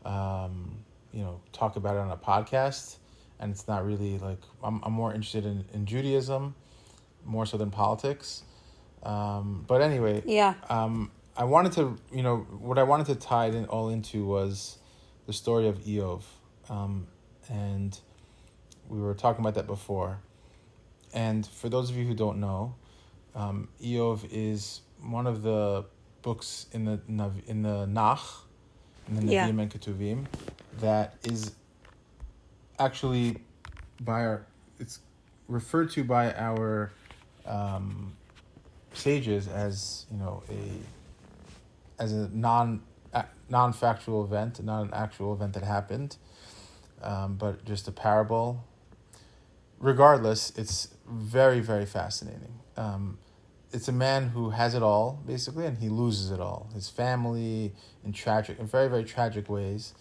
um 0.05 0.77
you 1.11 1.21
know 1.21 1.41
talk 1.51 1.75
about 1.75 1.95
it 1.95 1.99
on 1.99 2.09
a 2.11 2.17
podcast 2.17 2.95
and 3.39 3.51
it's 3.51 3.67
not 3.67 3.85
really 3.85 4.17
like 4.19 4.37
I'm 4.63 4.81
I'm 4.83 4.93
more 4.93 5.13
interested 5.13 5.45
in, 5.45 5.65
in 5.73 5.85
Judaism 5.85 6.55
more 7.25 7.45
so 7.45 7.57
than 7.57 7.69
politics. 7.69 8.43
Um 9.03 9.63
but 9.67 9.81
anyway, 9.81 10.23
Yeah. 10.25 10.55
um 10.69 11.11
I 11.37 11.43
wanted 11.45 11.71
to 11.73 11.97
you 12.11 12.23
know 12.23 12.37
what 12.59 12.77
I 12.77 12.83
wanted 12.83 13.07
to 13.07 13.15
tie 13.15 13.47
it 13.47 13.55
in 13.55 13.65
all 13.65 13.89
into 13.89 14.25
was 14.25 14.77
the 15.25 15.33
story 15.33 15.67
of 15.67 15.79
Iyov. 15.79 16.23
Um 16.69 17.07
and 17.49 17.97
we 18.89 18.99
were 18.99 19.13
talking 19.13 19.41
about 19.41 19.55
that 19.55 19.67
before. 19.67 20.19
And 21.13 21.45
for 21.45 21.69
those 21.69 21.89
of 21.89 21.95
you 21.97 22.05
who 22.05 22.13
don't 22.13 22.39
know, 22.39 22.75
um, 23.35 23.67
Iyov 23.81 24.27
is 24.31 24.81
one 25.01 25.25
of 25.27 25.41
the 25.43 25.85
books 26.21 26.65
in 26.71 26.85
the 26.85 26.99
Nav- 27.07 27.41
in 27.47 27.61
the 27.63 27.85
Nach, 27.87 28.45
in 29.07 29.15
the 29.25 29.31
Yeah. 29.33 29.47
Nevi'im 29.47 29.61
and 29.61 29.71
Ketuvim, 29.71 30.25
that 30.79 31.15
is 31.23 31.53
actually 32.77 33.37
by 34.01 34.21
our 34.25 34.45
it's 34.79 34.99
referred 35.47 35.89
to 35.91 36.03
by 36.03 36.33
our 36.33 36.91
um, 37.45 38.13
sages 38.93 39.47
as 39.47 40.05
you 40.11 40.17
know 40.17 40.43
a 40.49 42.01
as 42.01 42.13
a 42.13 42.29
non 42.29 42.81
non 43.49 43.73
factual 43.73 44.23
event, 44.23 44.63
not 44.63 44.83
an 44.83 44.93
actual 44.93 45.33
event 45.33 45.53
that 45.53 45.63
happened, 45.63 46.17
um, 47.01 47.35
but 47.35 47.65
just 47.65 47.87
a 47.87 47.91
parable. 47.91 48.63
Regardless, 49.79 50.51
it's 50.57 50.89
very 51.07 51.59
very 51.59 51.85
fascinating. 51.85 52.59
Um, 52.77 53.17
it's 53.71 53.87
a 53.87 53.93
man 53.93 54.29
who 54.29 54.49
has 54.51 54.73
it 54.75 54.83
all 54.83 55.21
basically, 55.25 55.65
and 55.65 55.77
he 55.77 55.89
loses 55.89 56.31
it 56.31 56.39
all. 56.39 56.69
His 56.73 56.89
family 56.89 57.73
in 58.03 58.13
tragic, 58.13 58.59
in 58.59 58.67
very 58.67 58.87
very 58.87 59.03
tragic 59.03 59.49
ways, 59.49 59.93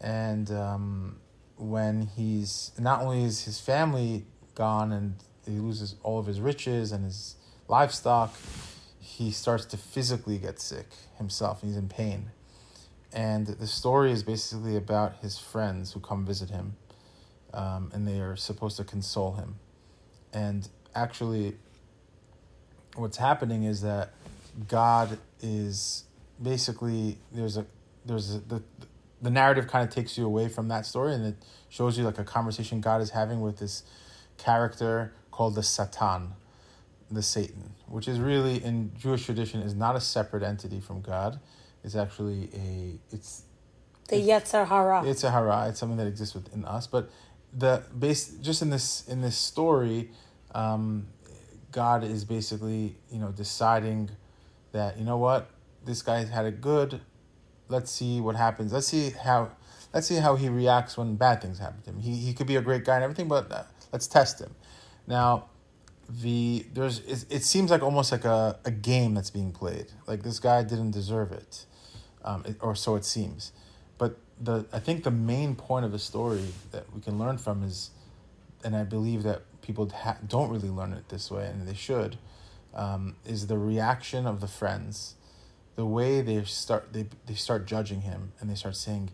and 0.00 0.50
um, 0.50 1.16
when 1.56 2.08
he's 2.16 2.72
not 2.78 3.02
only 3.02 3.24
is 3.24 3.44
his 3.44 3.60
family 3.60 4.26
gone 4.54 4.92
and 4.92 5.14
he 5.46 5.58
loses 5.58 5.96
all 6.02 6.18
of 6.18 6.26
his 6.26 6.40
riches 6.40 6.92
and 6.92 7.04
his 7.04 7.36
livestock, 7.68 8.34
he 9.00 9.30
starts 9.30 9.64
to 9.66 9.76
physically 9.76 10.38
get 10.38 10.60
sick 10.60 10.86
himself. 11.18 11.62
He's 11.62 11.76
in 11.76 11.88
pain, 11.88 12.30
and 13.12 13.46
the 13.46 13.66
story 13.66 14.12
is 14.12 14.22
basically 14.22 14.76
about 14.76 15.18
his 15.18 15.38
friends 15.38 15.92
who 15.92 16.00
come 16.00 16.26
visit 16.26 16.50
him, 16.50 16.76
um, 17.52 17.90
and 17.92 18.06
they 18.06 18.20
are 18.20 18.36
supposed 18.36 18.76
to 18.78 18.84
console 18.84 19.34
him, 19.34 19.56
and 20.32 20.68
actually 20.94 21.54
what's 22.96 23.16
happening 23.16 23.64
is 23.64 23.82
that 23.82 24.12
God 24.68 25.18
is 25.42 26.04
basically 26.42 27.18
there's 27.32 27.56
a 27.56 27.66
there's 28.04 28.36
a, 28.36 28.38
the 28.40 28.62
the 29.22 29.30
narrative 29.30 29.66
kind 29.66 29.86
of 29.86 29.94
takes 29.94 30.18
you 30.18 30.26
away 30.26 30.48
from 30.48 30.68
that 30.68 30.84
story 30.86 31.14
and 31.14 31.24
it 31.24 31.36
shows 31.68 31.96
you 31.96 32.04
like 32.04 32.18
a 32.18 32.24
conversation 32.24 32.80
God 32.80 33.00
is 33.00 33.10
having 33.10 33.40
with 33.40 33.58
this 33.58 33.82
character 34.36 35.12
called 35.30 35.54
the 35.54 35.62
Satan, 35.62 36.34
the 37.14 37.22
Satan, 37.22 37.74
which 37.86 38.08
is 38.08 38.20
really 38.20 38.62
in 38.62 38.92
Jewish 38.96 39.24
tradition 39.24 39.60
is 39.60 39.74
not 39.74 39.96
a 39.96 40.00
separate 40.00 40.42
entity 40.42 40.80
from 40.80 41.00
God. 41.00 41.40
It's 41.82 41.96
actually 41.96 42.50
a 42.54 43.14
it's 43.14 43.42
The 44.08 44.16
Yetzer 44.16 44.66
Hara. 44.66 45.04
it's 45.04 45.24
a 45.24 45.30
hara. 45.30 45.68
It's 45.68 45.78
something 45.78 45.98
that 45.98 46.06
exists 46.06 46.34
within 46.34 46.64
us. 46.64 46.86
But 46.86 47.10
the 47.52 47.84
base 47.98 48.30
just 48.40 48.62
in 48.62 48.70
this 48.70 49.06
in 49.08 49.20
this 49.20 49.36
story, 49.36 50.10
um, 50.54 51.06
God 51.72 52.04
is 52.04 52.24
basically 52.24 52.96
you 53.10 53.18
know 53.18 53.32
deciding 53.32 54.10
that 54.72 54.98
you 54.98 55.04
know 55.04 55.18
what 55.18 55.50
this 55.84 56.02
guy 56.02 56.24
had 56.24 56.46
a 56.46 56.50
good 56.50 57.00
let's 57.68 57.90
see 57.90 58.20
what 58.20 58.36
happens. 58.36 58.72
Let's 58.72 58.86
see 58.86 59.10
how 59.10 59.50
let's 59.92 60.06
see 60.06 60.16
how 60.16 60.36
he 60.36 60.48
reacts 60.48 60.96
when 60.96 61.16
bad 61.16 61.42
things 61.42 61.58
happen 61.58 61.82
to 61.82 61.90
him. 61.90 62.00
He 62.00 62.16
he 62.16 62.32
could 62.32 62.46
be 62.46 62.56
a 62.56 62.62
great 62.62 62.84
guy 62.84 62.96
and 62.96 63.04
everything, 63.04 63.28
but 63.28 63.50
uh, 63.50 63.62
let's 63.92 64.06
test 64.06 64.40
him. 64.40 64.54
Now, 65.06 65.46
the 66.08 66.66
there's 66.72 67.00
it, 67.00 67.24
it 67.30 67.44
seems 67.44 67.70
like 67.70 67.82
almost 67.82 68.12
like 68.12 68.24
a, 68.24 68.58
a 68.64 68.70
game 68.70 69.14
that's 69.14 69.30
being 69.30 69.52
played. 69.52 69.86
Like 70.06 70.22
this 70.22 70.38
guy 70.38 70.62
didn't 70.62 70.92
deserve 70.92 71.32
it, 71.32 71.64
um, 72.24 72.44
it, 72.46 72.56
or 72.60 72.74
so 72.74 72.96
it 72.96 73.04
seems. 73.04 73.52
But 73.98 74.18
the 74.40 74.66
I 74.72 74.78
think 74.78 75.04
the 75.04 75.10
main 75.10 75.54
point 75.54 75.84
of 75.84 75.92
the 75.92 75.98
story 75.98 76.44
that 76.72 76.92
we 76.94 77.00
can 77.00 77.18
learn 77.18 77.38
from 77.38 77.62
is, 77.62 77.90
and 78.62 78.76
I 78.76 78.84
believe 78.84 79.22
that 79.22 79.42
people 79.62 79.88
ha- 79.90 80.18
don't 80.26 80.50
really 80.50 80.70
learn 80.70 80.92
it 80.92 81.08
this 81.08 81.30
way, 81.30 81.46
and 81.46 81.66
they 81.66 81.74
should, 81.74 82.18
um, 82.74 83.16
is 83.24 83.46
the 83.46 83.58
reaction 83.58 84.26
of 84.26 84.40
the 84.40 84.48
friends, 84.48 85.14
the 85.76 85.86
way 85.86 86.20
they 86.20 86.44
start 86.44 86.92
they 86.92 87.06
they 87.26 87.34
start 87.34 87.66
judging 87.66 88.02
him, 88.02 88.32
and 88.40 88.50
they 88.50 88.54
start 88.54 88.76
saying 88.76 89.10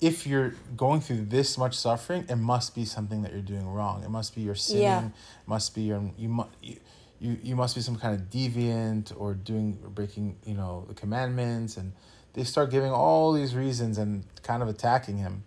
if 0.00 0.26
you're 0.26 0.54
going 0.76 1.00
through 1.00 1.26
this 1.26 1.56
much 1.56 1.76
suffering, 1.76 2.26
it 2.28 2.36
must 2.36 2.74
be 2.74 2.84
something 2.84 3.22
that 3.22 3.32
you're 3.32 3.40
doing 3.40 3.66
wrong. 3.66 4.02
It 4.02 4.10
must 4.10 4.34
be 4.34 4.42
your 4.42 4.54
sinning. 4.54 4.82
Yeah. 4.82 5.08
Must 5.46 5.74
be 5.74 5.82
your 5.82 6.10
you 6.18 6.28
must 6.28 6.50
you, 6.62 6.76
you 7.18 7.38
you 7.42 7.56
must 7.56 7.74
be 7.74 7.80
some 7.80 7.96
kind 7.96 8.14
of 8.14 8.28
deviant 8.28 9.12
or 9.18 9.34
doing 9.34 9.78
or 9.82 9.88
breaking 9.88 10.36
you 10.44 10.54
know 10.54 10.84
the 10.88 10.94
commandments, 10.94 11.76
and 11.76 11.92
they 12.34 12.44
start 12.44 12.70
giving 12.70 12.90
all 12.90 13.32
these 13.32 13.54
reasons 13.54 13.96
and 13.96 14.24
kind 14.42 14.62
of 14.62 14.68
attacking 14.68 15.16
him, 15.18 15.44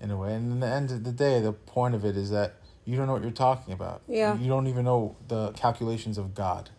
in 0.00 0.10
a 0.10 0.16
way. 0.16 0.34
And 0.34 0.52
in 0.52 0.60
the 0.60 0.66
end 0.66 0.90
of 0.90 1.04
the 1.04 1.12
day, 1.12 1.40
the 1.40 1.52
point 1.52 1.94
of 1.94 2.04
it 2.04 2.16
is 2.16 2.30
that 2.30 2.56
you 2.84 2.96
don't 2.96 3.06
know 3.06 3.12
what 3.12 3.22
you're 3.22 3.30
talking 3.30 3.72
about. 3.72 4.02
Yeah. 4.08 4.36
You 4.36 4.48
don't 4.48 4.66
even 4.66 4.84
know 4.84 5.16
the 5.28 5.52
calculations 5.52 6.18
of 6.18 6.34
God. 6.34 6.70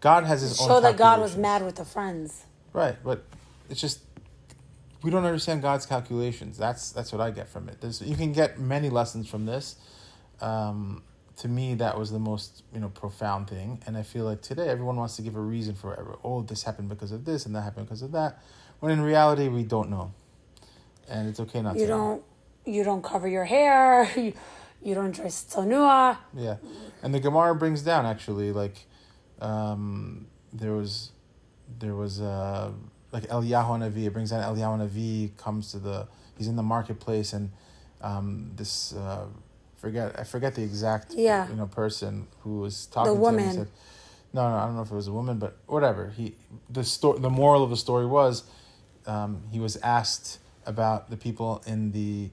God 0.00 0.24
has 0.24 0.42
his 0.42 0.60
own. 0.60 0.68
Show 0.68 0.80
that 0.80 0.96
God 0.96 1.20
was 1.20 1.36
mad 1.36 1.64
with 1.64 1.76
the 1.76 1.84
friends. 1.84 2.44
Right, 2.72 2.96
but 3.02 3.24
it's 3.68 3.80
just 3.80 4.00
we 5.02 5.10
don't 5.10 5.24
understand 5.24 5.62
God's 5.62 5.86
calculations. 5.86 6.58
That's 6.58 6.92
that's 6.92 7.12
what 7.12 7.20
I 7.20 7.30
get 7.30 7.48
from 7.48 7.68
it. 7.68 7.80
There's, 7.80 8.00
you 8.02 8.16
can 8.16 8.32
get 8.32 8.58
many 8.58 8.90
lessons 8.90 9.28
from 9.28 9.46
this. 9.46 9.76
Um, 10.40 11.02
to 11.36 11.48
me, 11.48 11.74
that 11.76 11.98
was 11.98 12.10
the 12.10 12.18
most 12.18 12.64
you 12.74 12.80
know 12.80 12.88
profound 12.90 13.48
thing, 13.48 13.82
and 13.86 13.96
I 13.96 14.02
feel 14.02 14.24
like 14.24 14.42
today 14.42 14.68
everyone 14.68 14.96
wants 14.96 15.16
to 15.16 15.22
give 15.22 15.36
a 15.36 15.40
reason 15.40 15.74
for 15.74 15.94
it. 15.94 16.00
Oh, 16.22 16.42
this 16.42 16.62
happened 16.64 16.88
because 16.88 17.12
of 17.12 17.24
this, 17.24 17.46
and 17.46 17.54
that 17.54 17.62
happened 17.62 17.86
because 17.86 18.02
of 18.02 18.12
that. 18.12 18.42
When 18.80 18.92
in 18.92 19.00
reality, 19.00 19.48
we 19.48 19.62
don't 19.62 19.90
know, 19.90 20.12
and 21.08 21.28
it's 21.28 21.40
okay 21.40 21.62
not 21.62 21.76
You 21.76 21.82
to. 21.82 21.88
know. 21.88 21.96
don't 21.98 22.22
you 22.74 22.84
don't 22.84 23.02
cover 23.02 23.28
your 23.28 23.44
hair. 23.44 24.08
You, 24.16 24.32
you 24.82 24.94
don't 24.94 25.14
dress 25.14 25.44
tonua. 25.44 26.16
Yeah, 26.34 26.56
and 27.02 27.12
the 27.14 27.20
Gemara 27.20 27.54
brings 27.54 27.82
down 27.82 28.06
actually 28.06 28.50
like, 28.50 28.86
um, 29.38 30.26
there 30.54 30.72
was, 30.72 31.10
there 31.78 31.94
was 31.94 32.22
uh 32.22 32.72
like 33.12 33.24
Eliyahu 33.28 33.78
Navi. 33.80 34.06
It 34.06 34.12
brings 34.12 34.30
down 34.30 34.42
Eliyahu 34.42 34.88
Navi 34.88 35.36
comes 35.36 35.70
to 35.72 35.78
the 35.78 36.06
he's 36.38 36.48
in 36.48 36.56
the 36.56 36.62
marketplace 36.62 37.32
and, 37.32 37.50
um, 38.00 38.50
this 38.56 38.94
uh, 38.94 39.26
forget 39.76 40.18
I 40.18 40.24
forget 40.24 40.54
the 40.54 40.62
exact 40.62 41.12
Yeah. 41.14 41.48
you 41.48 41.54
know 41.56 41.66
person 41.66 42.28
who 42.42 42.60
was 42.60 42.86
talking 42.86 43.12
to 43.12 43.14
him. 43.16 43.20
woman. 43.20 43.48
He 43.48 43.52
said, 43.56 43.68
no, 44.32 44.48
no, 44.48 44.56
I 44.56 44.64
don't 44.66 44.76
know 44.76 44.82
if 44.82 44.90
it 44.90 44.94
was 44.94 45.08
a 45.08 45.12
woman, 45.12 45.38
but 45.38 45.56
whatever. 45.66 46.12
He 46.16 46.34
the 46.70 46.84
story 46.84 47.18
the 47.20 47.30
moral 47.30 47.62
of 47.64 47.70
the 47.70 47.76
story 47.76 48.06
was, 48.06 48.44
um, 49.06 49.42
he 49.50 49.58
was 49.60 49.76
asked 49.78 50.38
about 50.66 51.10
the 51.10 51.16
people 51.16 51.62
in 51.66 51.92
the 51.92 52.30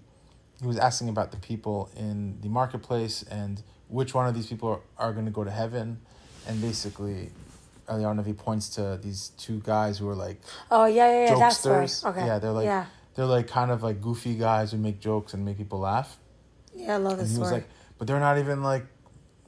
he 0.62 0.68
was 0.68 0.78
asking 0.78 1.10
about 1.10 1.32
the 1.32 1.38
people 1.38 1.90
in 1.96 2.40
the 2.42 2.50
marketplace 2.50 3.24
and 3.30 3.62
which 3.90 4.14
one 4.14 4.28
of 4.28 4.34
these 4.36 4.48
people 4.48 4.70
are, 4.70 4.82
are 5.08 5.14
going 5.14 5.26
to 5.26 5.32
go 5.32 5.44
to 5.44 5.52
heaven 5.52 6.00
and 6.48 6.60
basically 6.62 7.30
Eliyahu 7.90 8.22
Navi 8.22 8.38
points 8.38 8.70
to 8.70 9.00
these 9.02 9.30
two 9.38 9.60
guys 9.60 9.98
who 9.98 10.10
are 10.10 10.16
like 10.16 10.42
Oh 10.70 10.86
yeah, 10.86 11.12
yeah, 11.12 11.26
yeah. 11.26 11.34
Jokesters. 11.34 12.06
Okay. 12.06 12.26
yeah 12.26 12.40
they're 12.40 12.52
like 12.52 12.66
yeah, 12.66 12.86
they're 13.16 13.26
like 13.26 13.48
kind 13.48 13.72
of 13.72 13.84
like 13.84 14.02
goofy 14.02 14.36
guys 14.36 14.72
who 14.72 14.78
make 14.78 15.00
jokes 15.00 15.34
and 15.34 15.46
make 15.46 15.58
people 15.58 15.80
laugh. 15.80 16.18
Yeah. 16.74 16.96
I 16.96 16.98
love 16.98 17.14
and 17.14 17.22
this 17.22 17.34
he 17.34 17.40
was 17.40 17.52
like 17.52 17.68
but 17.98 18.08
they're 18.08 18.20
not 18.20 18.38
even 18.38 18.62
like 18.62 18.86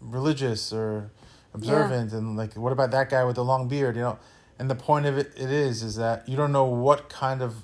religious 0.02 0.74
or 0.74 1.12
observant. 1.54 2.14
And 2.14 2.38
like 2.38 2.54
what 2.56 2.72
about 2.72 2.92
that 2.92 3.10
guy 3.10 3.24
with 3.26 3.36
the 3.36 3.44
long 3.44 3.68
beard 3.68 3.96
you 3.96 4.02
know? 4.02 4.20
And 4.58 4.70
the 4.70 4.76
point 4.76 5.06
of 5.06 5.18
it 5.18 5.34
it 5.36 5.52
is 5.52 5.84
is 5.84 5.96
that 5.98 6.28
you 6.28 6.38
don't 6.38 6.52
know 6.52 6.66
what 6.66 7.10
kind 7.10 7.42
of 7.42 7.56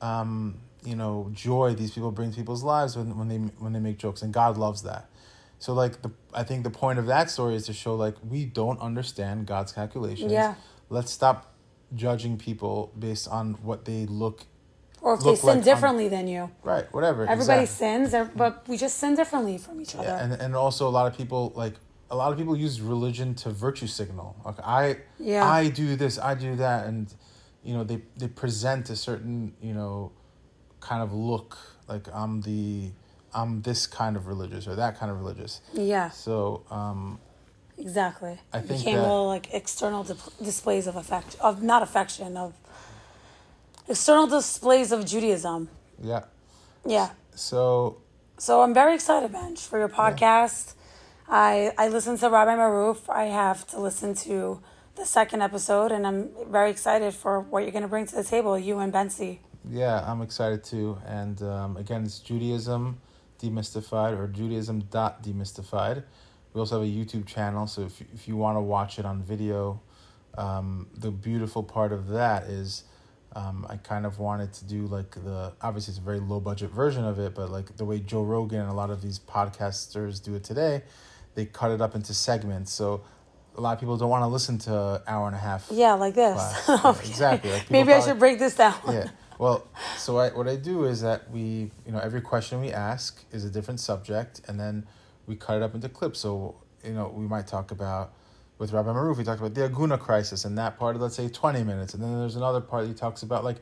um 0.00 0.56
you 0.84 0.94
know 0.94 1.30
joy 1.32 1.74
these 1.74 1.90
people 1.90 2.12
bring 2.12 2.30
to 2.30 2.36
people's 2.36 2.62
lives 2.62 2.96
when, 2.96 3.16
when 3.18 3.28
they 3.28 3.38
when 3.58 3.72
they 3.72 3.80
make 3.80 3.98
jokes. 3.98 4.22
And 4.22 4.32
god 4.32 4.56
loves 4.56 4.82
that 4.82 5.10
so 5.58 5.72
like 5.72 6.02
the 6.02 6.10
i 6.34 6.42
think 6.42 6.64
the 6.64 6.70
point 6.70 6.98
of 6.98 7.06
that 7.06 7.30
story 7.30 7.54
is 7.54 7.66
to 7.66 7.72
show 7.72 7.94
like 7.94 8.14
we 8.28 8.44
don't 8.44 8.80
understand 8.80 9.46
god's 9.46 9.72
calculations 9.72 10.30
Yeah. 10.32 10.54
let's 10.90 11.10
stop 11.12 11.54
judging 11.94 12.36
people 12.36 12.92
based 12.98 13.28
on 13.28 13.54
what 13.62 13.84
they 13.84 14.06
look 14.06 14.44
or 15.00 15.14
if 15.14 15.20
they 15.20 15.34
sin 15.36 15.46
like 15.46 15.56
on- 15.58 15.62
differently 15.62 16.08
than 16.08 16.26
you. 16.28 16.50
right 16.62 16.92
whatever 16.92 17.22
Everybody 17.26 17.62
exactly. 17.62 18.06
sins, 18.08 18.30
but 18.34 18.66
we 18.68 18.76
just 18.76 18.98
sin 18.98 19.14
differently 19.14 19.56
from 19.58 19.80
each 19.80 19.94
other. 19.94 20.04
Yeah, 20.08 20.22
and 20.24 20.32
and 20.32 20.56
also 20.56 20.88
a 20.88 20.94
lot 20.98 21.06
of 21.10 21.16
people 21.16 21.52
like 21.54 21.74
a 22.10 22.16
lot 22.16 22.32
of 22.32 22.38
people 22.38 22.56
use 22.56 22.80
religion 22.80 23.34
to 23.42 23.50
virtue 23.50 23.86
signal. 23.86 24.34
Like 24.44 24.58
I, 24.64 24.96
Yeah. 25.18 25.44
I 25.60 25.68
do 25.68 25.96
this, 25.96 26.18
I 26.18 26.34
do 26.34 26.56
that, 26.56 26.86
and 26.88 27.12
you 27.62 27.72
know 27.74 27.84
they 27.84 27.98
they 28.16 28.26
present 28.28 28.90
a 28.90 28.96
certain 28.96 29.54
you 29.60 29.74
know 29.74 30.10
kind 30.80 31.02
of 31.02 31.12
look 31.12 31.56
like 31.88 32.08
I'm 32.12 32.40
the 32.40 32.90
I'm 33.34 33.62
this 33.62 33.86
kind 33.86 34.16
of 34.16 34.26
religious 34.26 34.66
or 34.66 34.74
that 34.76 34.98
kind 34.98 35.10
of 35.12 35.18
religious. 35.18 35.60
yeah, 35.72 36.10
So 36.10 36.62
um, 36.70 37.18
exactly. 37.78 38.38
I 38.52 38.58
It 38.58 38.64
think 38.66 38.80
became 38.80 38.96
that- 38.96 39.06
all 39.06 39.26
like 39.28 39.52
external 39.52 40.04
di- 40.04 40.14
displays 40.42 40.86
of 40.86 40.96
affect 40.96 41.36
of 41.40 41.62
not 41.62 41.82
affection 41.82 42.36
of 42.36 42.54
external 43.88 44.26
displays 44.26 44.92
of 44.92 45.04
Judaism. 45.04 45.68
yeah. 46.02 46.24
Yeah. 46.84 47.10
So 47.34 47.98
So 48.38 48.62
I'm 48.62 48.74
very 48.74 48.94
excited, 48.94 49.32
Bench, 49.32 49.60
for 49.60 49.78
your 49.78 49.88
podcast. 49.88 50.74
I 51.28 51.72
I 51.76 51.88
listened 51.88 52.20
to 52.20 52.30
Rabbi 52.30 52.54
Maroof. 52.56 52.98
I 53.08 53.24
have 53.24 53.66
to 53.68 53.80
listen 53.80 54.14
to 54.26 54.60
the 54.94 55.04
second 55.04 55.42
episode, 55.42 55.90
and 55.92 56.06
I'm 56.06 56.30
very 56.50 56.70
excited 56.70 57.12
for 57.14 57.40
what 57.40 57.62
you're 57.64 57.72
going 57.72 57.82
to 57.82 57.88
bring 57.88 58.06
to 58.06 58.14
the 58.14 58.24
table, 58.24 58.58
you 58.58 58.78
and 58.78 58.92
Benzi. 58.92 59.40
Yeah, 59.68 60.00
I'm 60.10 60.22
excited 60.22 60.62
too. 60.64 60.98
And 61.04 61.42
um, 61.42 61.76
again, 61.76 62.04
it's 62.04 62.20
Judaism 62.20 62.98
Demystified 63.38 64.18
or 64.18 64.26
Judaism 64.28 64.80
dot 64.90 65.22
Demystified. 65.22 66.02
We 66.52 66.60
also 66.60 66.80
have 66.80 66.88
a 66.88 66.90
YouTube 66.90 67.26
channel, 67.26 67.66
so 67.66 67.82
if 67.82 68.00
if 68.14 68.26
you 68.28 68.36
want 68.36 68.56
to 68.56 68.60
watch 68.62 68.98
it 68.98 69.04
on 69.04 69.22
video, 69.22 69.80
um, 70.38 70.88
the 70.96 71.10
beautiful 71.10 71.62
part 71.62 71.92
of 71.92 72.08
that 72.08 72.44
is 72.44 72.84
um, 73.34 73.66
I 73.68 73.76
kind 73.76 74.06
of 74.06 74.18
wanted 74.18 74.52
to 74.54 74.64
do 74.64 74.86
like 74.86 75.10
the 75.10 75.52
obviously 75.60 75.92
it's 75.92 75.98
a 75.98 76.02
very 76.02 76.20
low 76.20 76.40
budget 76.40 76.70
version 76.70 77.04
of 77.04 77.18
it, 77.18 77.34
but 77.34 77.50
like 77.50 77.76
the 77.76 77.84
way 77.84 77.98
Joe 78.00 78.22
Rogan 78.22 78.60
and 78.60 78.70
a 78.70 78.74
lot 78.74 78.90
of 78.90 79.02
these 79.02 79.18
podcasters 79.18 80.22
do 80.22 80.34
it 80.34 80.44
today, 80.44 80.82
they 81.34 81.44
cut 81.44 81.70
it 81.70 81.80
up 81.82 81.94
into 81.94 82.14
segments. 82.14 82.72
So 82.72 83.02
a 83.56 83.60
lot 83.60 83.74
of 83.74 83.80
people 83.80 83.96
don't 83.98 84.08
want 84.10 84.22
to 84.22 84.28
listen 84.28 84.56
to 84.58 84.94
an 84.94 85.00
hour 85.06 85.26
and 85.26 85.36
a 85.36 85.38
half. 85.38 85.66
Yeah, 85.70 85.94
like 85.94 86.14
this. 86.14 86.38
Yeah, 86.68 86.90
exactly. 86.98 87.52
Like, 87.52 87.70
Maybe 87.70 87.92
I 87.92 88.00
should 88.00 88.18
break 88.18 88.38
this 88.38 88.54
down. 88.54 88.74
yeah. 88.88 89.08
Well, 89.38 89.66
so 89.96 90.18
I, 90.18 90.30
what 90.30 90.48
I 90.48 90.56
do 90.56 90.84
is 90.84 91.02
that 91.02 91.30
we, 91.30 91.70
you 91.84 91.92
know, 91.92 91.98
every 91.98 92.20
question 92.20 92.60
we 92.60 92.72
ask 92.72 93.22
is 93.32 93.44
a 93.44 93.50
different 93.50 93.80
subject, 93.80 94.40
and 94.48 94.58
then 94.58 94.86
we 95.26 95.36
cut 95.36 95.56
it 95.56 95.62
up 95.62 95.74
into 95.74 95.88
clips. 95.88 96.20
So, 96.20 96.56
you 96.82 96.92
know, 96.92 97.12
we 97.14 97.26
might 97.26 97.46
talk 97.46 97.70
about, 97.70 98.12
with 98.58 98.72
Rabbi 98.72 98.88
Maroof, 98.88 99.18
we 99.18 99.24
talked 99.24 99.40
about 99.40 99.54
the 99.54 99.68
Aguna 99.68 99.98
crisis, 99.98 100.44
and 100.44 100.56
that 100.56 100.78
part, 100.78 100.98
let's 100.98 101.16
say 101.16 101.28
20 101.28 101.64
minutes. 101.64 101.92
And 101.92 102.02
then 102.02 102.18
there's 102.18 102.36
another 102.36 102.60
part 102.60 102.86
he 102.86 102.94
talks 102.94 103.22
about, 103.22 103.44
like, 103.44 103.58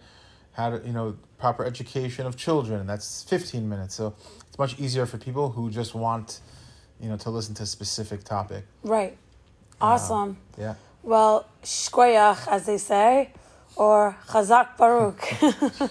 how 0.53 0.71
to, 0.71 0.87
you 0.87 0.93
know, 0.93 1.17
proper 1.39 1.65
education 1.65 2.27
of 2.27 2.37
children, 2.37 2.81
and 2.81 2.89
that's 2.89 3.25
15 3.25 3.69
minutes. 3.69 3.97
So 3.97 4.15
it's 4.49 4.59
much 4.59 4.79
easier 4.79 5.07
for 5.07 5.19
people 5.19 5.51
who 5.51 5.71
just 5.71 5.95
want, 5.95 6.41
you 7.01 7.09
know, 7.09 7.17
to 7.17 7.31
listen 7.31 7.55
to 7.57 7.65
a 7.65 7.67
specific 7.67 8.23
topic. 8.23 8.65
Right. 8.85 9.17
Uh, 9.81 9.87
awesome. 9.87 10.37
Yeah. 10.57 10.75
Well, 11.03 11.49
shkoyach, 11.65 12.47
as 12.47 12.67
they 12.67 12.79
say, 12.79 13.33
or 13.77 14.17
chazak 14.29 14.77
baruch. 14.77 15.21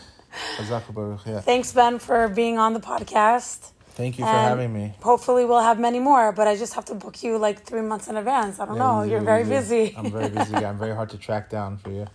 Chazak 0.57 0.91
Baruch, 0.93 1.21
yeah. 1.27 1.41
Thanks, 1.41 1.71
Ben, 1.73 1.99
for 1.99 2.27
being 2.27 2.57
on 2.57 2.73
the 2.73 2.79
podcast. 2.79 3.69
Thank 3.91 4.17
you 4.17 4.25
for 4.25 4.31
having 4.31 4.73
me. 4.73 4.95
Hopefully, 5.03 5.45
we'll 5.45 5.61
have 5.61 5.79
many 5.79 5.99
more, 5.99 6.31
but 6.31 6.47
I 6.47 6.55
just 6.55 6.73
have 6.73 6.85
to 6.85 6.95
book 6.95 7.21
you 7.21 7.37
like 7.37 7.63
three 7.63 7.81
months 7.83 8.07
in 8.07 8.17
advance. 8.17 8.59
I 8.59 8.65
don't 8.65 8.77
Yeah, 8.77 8.81
know. 8.83 9.03
you 9.03 9.11
You're 9.11 9.19
do, 9.19 9.25
very 9.27 9.43
you 9.43 9.49
busy. 9.49 9.93
I'm 9.95 10.11
very 10.11 10.29
busy. 10.29 10.55
I'm 10.55 10.79
very 10.79 10.95
hard 10.95 11.11
to 11.11 11.17
track 11.19 11.51
down 11.51 11.77
for 11.77 11.91
you. 11.91 12.07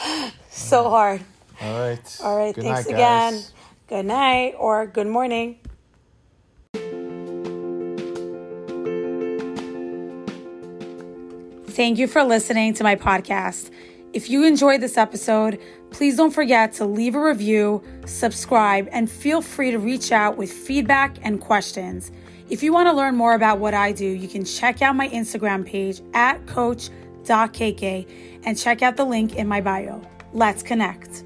so 0.50 0.88
hard. 0.88 1.20
All 1.60 1.78
right. 1.78 2.18
All 2.24 2.34
right. 2.34 2.54
Good 2.54 2.64
thanks 2.64 2.86
night, 2.86 2.94
again. 2.94 3.32
guys. 3.34 3.52
Good 3.88 4.06
night 4.06 4.54
or 4.58 4.86
good 4.86 5.06
morning. 5.06 5.58
Thank 11.68 11.98
you 11.98 12.06
for 12.06 12.24
listening 12.24 12.72
to 12.74 12.84
my 12.84 12.96
podcast. 12.96 13.70
If 14.12 14.30
you 14.30 14.44
enjoyed 14.44 14.80
this 14.80 14.96
episode, 14.96 15.60
please 15.90 16.16
don't 16.16 16.30
forget 16.30 16.72
to 16.74 16.84
leave 16.86 17.14
a 17.14 17.22
review, 17.22 17.82
subscribe, 18.06 18.88
and 18.92 19.10
feel 19.10 19.42
free 19.42 19.70
to 19.70 19.78
reach 19.78 20.10
out 20.12 20.36
with 20.36 20.50
feedback 20.50 21.18
and 21.22 21.40
questions. 21.40 22.10
If 22.48 22.62
you 22.62 22.72
want 22.72 22.88
to 22.88 22.92
learn 22.92 23.16
more 23.16 23.34
about 23.34 23.58
what 23.58 23.74
I 23.74 23.92
do, 23.92 24.06
you 24.06 24.28
can 24.28 24.44
check 24.44 24.80
out 24.80 24.96
my 24.96 25.08
Instagram 25.08 25.66
page 25.66 26.00
at 26.14 26.46
coach.kk 26.46 28.08
and 28.44 28.56
check 28.56 28.82
out 28.82 28.96
the 28.96 29.04
link 29.04 29.36
in 29.36 29.48
my 29.48 29.60
bio. 29.60 30.00
Let's 30.32 30.62
connect. 30.62 31.25